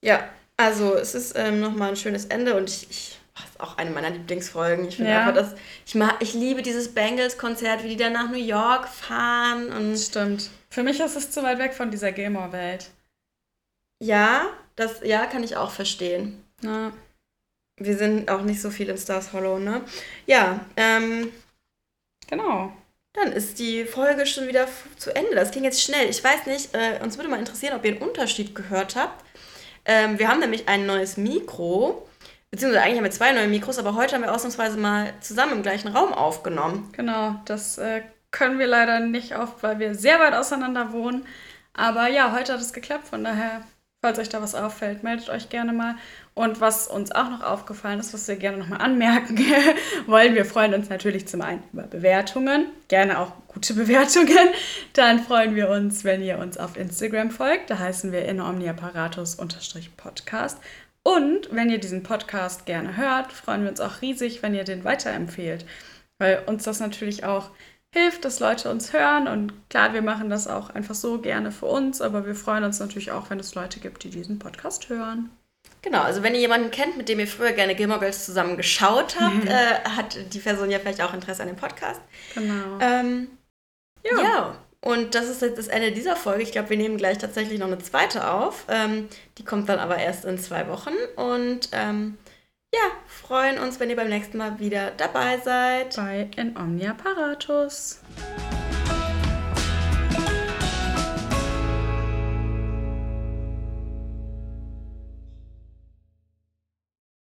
Ja, 0.05 0.29
also 0.57 0.95
es 0.97 1.15
ist 1.15 1.33
ähm, 1.37 1.61
nochmal 1.61 1.91
ein 1.91 1.97
schönes 1.97 2.27
Ende 2.27 2.55
und 2.57 2.69
ich, 2.69 2.89
ich 2.91 3.19
das 3.35 3.47
ist 3.47 3.61
auch 3.61 3.79
eine 3.79 3.91
meiner 3.91 4.11
Lieblingsfolgen. 4.11 4.87
Ich 4.87 4.97
finde 4.97 5.11
Ja. 5.11 5.27
einfach, 5.27 5.35
dass 5.35 5.55
ich 5.87 5.95
mag, 5.97 6.17
ich 6.21 6.35
liebe 6.35 6.63
dieses 6.63 6.95
Bengals-Konzert, 6.95 7.83
wie 7.83 7.89
die 7.89 7.97
dann 7.97 8.13
nach 8.13 8.31
New 8.31 8.37
York 8.39 8.87
fahren 8.89 9.73
und 9.73 9.97
Stimmt. 9.99 10.51
Für 10.71 10.83
mich 10.85 11.01
ist 11.01 11.17
es 11.17 11.31
zu 11.33 11.43
weit 11.43 11.59
weg 11.59 11.75
von 11.75 11.91
dieser 11.91 12.13
Gamer-Welt. 12.13 12.91
ja, 14.01 14.47
das 14.77 15.01
ja 15.03 15.27
kann 15.27 15.43
ich 15.45 15.57
auch 15.57 15.71
verstehen. 15.71 16.45
Na, 16.61 16.93
Wir 17.77 17.97
sind 17.97 18.29
auch 18.31 18.43
nicht 18.43 18.61
so 18.61 18.71
viel 18.71 18.89
in 18.89 18.99
Stars 18.99 19.33
Hollow, 19.33 19.59
ne? 19.59 19.83
Ja, 20.27 20.61
ähm, 20.77 21.33
genau. 22.29 22.73
dann 23.15 23.33
ist 23.33 23.59
die 23.59 23.85
Folge 23.85 24.27
schon 24.27 24.47
wieder 24.49 24.69
zu 24.97 25.15
Ende. 25.15 25.35
Das 25.35 25.51
ging 25.51 25.65
jetzt 25.65 25.83
schnell. 25.83 26.09
Ich 26.11 26.23
weiß 26.23 26.47
nicht, 26.47 26.75
äh, 26.75 27.01
uns 27.03 27.17
würde 27.17 27.31
mal 27.31 27.39
interessieren, 27.39 27.75
ob 27.77 27.85
ihr 27.85 27.93
einen 27.93 28.03
Unterschied 28.03 28.55
gehört 28.55 28.95
habt. 28.97 29.24
Ähm, 29.85 30.19
wir 30.19 30.29
haben 30.29 30.41
nämlich 30.41 30.69
ein 30.69 30.87
neues 30.87 31.17
Mikro, 31.17 32.09
beziehungsweise 32.51 32.83
eigentlich 32.83 32.99
haben 32.99 33.05
wir 33.05 33.11
zwei 33.11 33.33
neue 33.33 33.49
Mikros, 33.49 33.79
aber 33.79 33.95
heute 33.95 34.15
haben 34.15 34.23
wir 34.23 34.33
ausnahmsweise 34.33 34.79
mal 34.79 35.13
zusammen 35.21 35.53
im 35.53 35.63
gleichen 35.63 35.89
Raum 35.89 36.13
aufgenommen. 36.13 36.89
Genau, 36.93 37.37
das 37.45 37.79
äh, 37.79 38.03
können 38.31 38.59
wir 38.59 38.67
leider 38.67 39.01
nicht 39.01 39.37
oft, 39.37 39.63
weil 39.63 39.79
wir 39.79 39.95
sehr 39.95 40.19
weit 40.21 40.35
auseinander 40.35 40.93
wohnen. 40.93 41.27
Aber 41.75 42.09
ja, 42.09 42.33
heute 42.33 42.53
hat 42.53 42.61
es 42.61 42.73
geklappt, 42.73 43.09
von 43.09 43.25
daher, 43.25 43.63
falls 44.05 44.19
euch 44.19 44.29
da 44.29 44.43
was 44.43 44.55
auffällt, 44.55 45.03
meldet 45.03 45.31
euch 45.31 45.49
gerne 45.49 45.73
mal. 45.73 45.95
Und 46.35 46.61
was 46.61 46.89
uns 46.89 47.11
auch 47.11 47.31
noch 47.31 47.43
aufgefallen 47.43 48.01
ist, 48.01 48.13
was 48.13 48.29
wir 48.29 48.37
gerne 48.37 48.59
nochmal 48.59 48.83
anmerken 48.83 49.39
wollen, 50.07 50.35
wir 50.35 50.45
freuen 50.45 50.75
uns 50.75 50.91
natürlich 50.91 51.27
zum 51.27 51.41
einen 51.41 51.63
über 51.73 51.85
Bewertungen, 51.85 52.67
gerne 52.89 53.19
auch 53.19 53.33
gute 53.49 53.73
Bewertungen. 53.73 54.51
Dann 54.93 55.21
freuen 55.21 55.57
wir 55.57 55.71
uns, 55.71 56.05
wenn 56.05 56.23
ihr 56.23 56.37
uns 56.37 56.59
auf 56.59 56.77
Instagram 56.77 57.31
folgt, 57.31 57.71
da 57.71 57.79
heißen 57.79 58.13
wir 58.13 58.27
in 58.27 58.43
omniapparatus-podcast. 58.43 60.59
Und 61.03 61.49
wenn 61.51 61.71
ihr 61.71 61.79
diesen 61.79 62.03
Podcast 62.03 62.67
gerne 62.67 62.99
hört, 62.99 63.33
freuen 63.33 63.63
wir 63.63 63.71
uns 63.71 63.81
auch 63.81 64.03
riesig, 64.03 64.43
wenn 64.43 64.55
ihr 64.55 64.65
den 64.65 64.85
weiterempfehlt. 64.85 65.65
Weil 66.19 66.43
uns 66.45 66.65
das 66.65 66.79
natürlich 66.79 67.25
auch 67.25 67.53
hilft, 67.95 68.25
dass 68.25 68.41
Leute 68.41 68.71
uns 68.71 68.93
hören. 68.93 69.27
Und 69.27 69.55
klar, 69.71 69.95
wir 69.95 70.03
machen 70.03 70.29
das 70.29 70.47
auch 70.47 70.69
einfach 70.71 70.95
so 70.95 71.19
gerne 71.19 71.51
für 71.51 71.67
uns, 71.67 72.03
aber 72.03 72.27
wir 72.27 72.35
freuen 72.35 72.65
uns 72.65 72.81
natürlich 72.81 73.13
auch, 73.13 73.31
wenn 73.31 73.41
es 73.41 73.55
Leute 73.55 73.81
gibt, 73.81 74.05
die 74.05 74.11
diesen 74.11 74.39
Podcast 74.39 74.89
hören. 74.91 75.31
Genau, 75.81 76.03
also 76.03 76.23
wenn 76.23 76.35
ihr 76.35 76.41
jemanden 76.41 76.71
kennt, 76.71 76.97
mit 76.97 77.09
dem 77.09 77.21
ihr 77.21 77.27
früher 77.27 77.53
gerne 77.53 77.75
Gilmore 77.75 78.01
Girls 78.01 78.25
zusammen 78.27 78.57
geschaut 78.57 79.17
habt, 79.19 79.47
äh, 79.47 79.89
hat 79.97 80.19
die 80.35 80.39
Person 80.39 80.71
ja 80.71 80.79
vielleicht 80.79 81.01
auch 81.01 81.15
Interesse 81.15 81.43
an 81.43 81.49
dem 81.49 81.57
Podcast. 81.57 82.01
Genau. 82.35 82.79
Ähm, 82.81 83.29
Ja. 84.03 84.23
ja. 84.23 84.59
Und 84.81 85.15
das 85.15 85.31
ist 85.31 85.41
jetzt 85.41 85.57
das 85.57 85.69
Ende 85.69 85.93
dieser 85.93 86.15
Folge. 86.15 86.43
Ich 86.43 86.53
glaube, 86.53 86.69
wir 86.69 86.77
nehmen 86.77 86.99
gleich 86.99 87.17
tatsächlich 87.17 87.59
noch 87.59 87.69
eine 87.69 87.79
zweite 87.79 88.31
auf. 88.31 88.67
Ähm, 88.69 89.09
die 89.39 89.45
kommt 89.45 89.71
dann 89.71 89.79
aber 89.79 89.97
erst 89.97 90.27
in 90.27 90.39
zwei 90.39 90.69
Wochen. 90.69 90.93
Und 91.17 91.71
ähm, 91.73 92.19
ja, 92.75 92.91
freuen 93.07 93.59
uns, 93.59 93.79
wenn 93.79 93.91
ihr 93.91 93.97
beim 93.97 94.09
nächsten 94.09 94.39
Mal 94.39 94.59
wieder 94.59 94.91
dabei 94.97 95.39
seid. 95.39 95.97
Bei 95.97 96.29
In 96.37 96.57
Omnia 96.57 96.95
Paratus. 96.95 98.01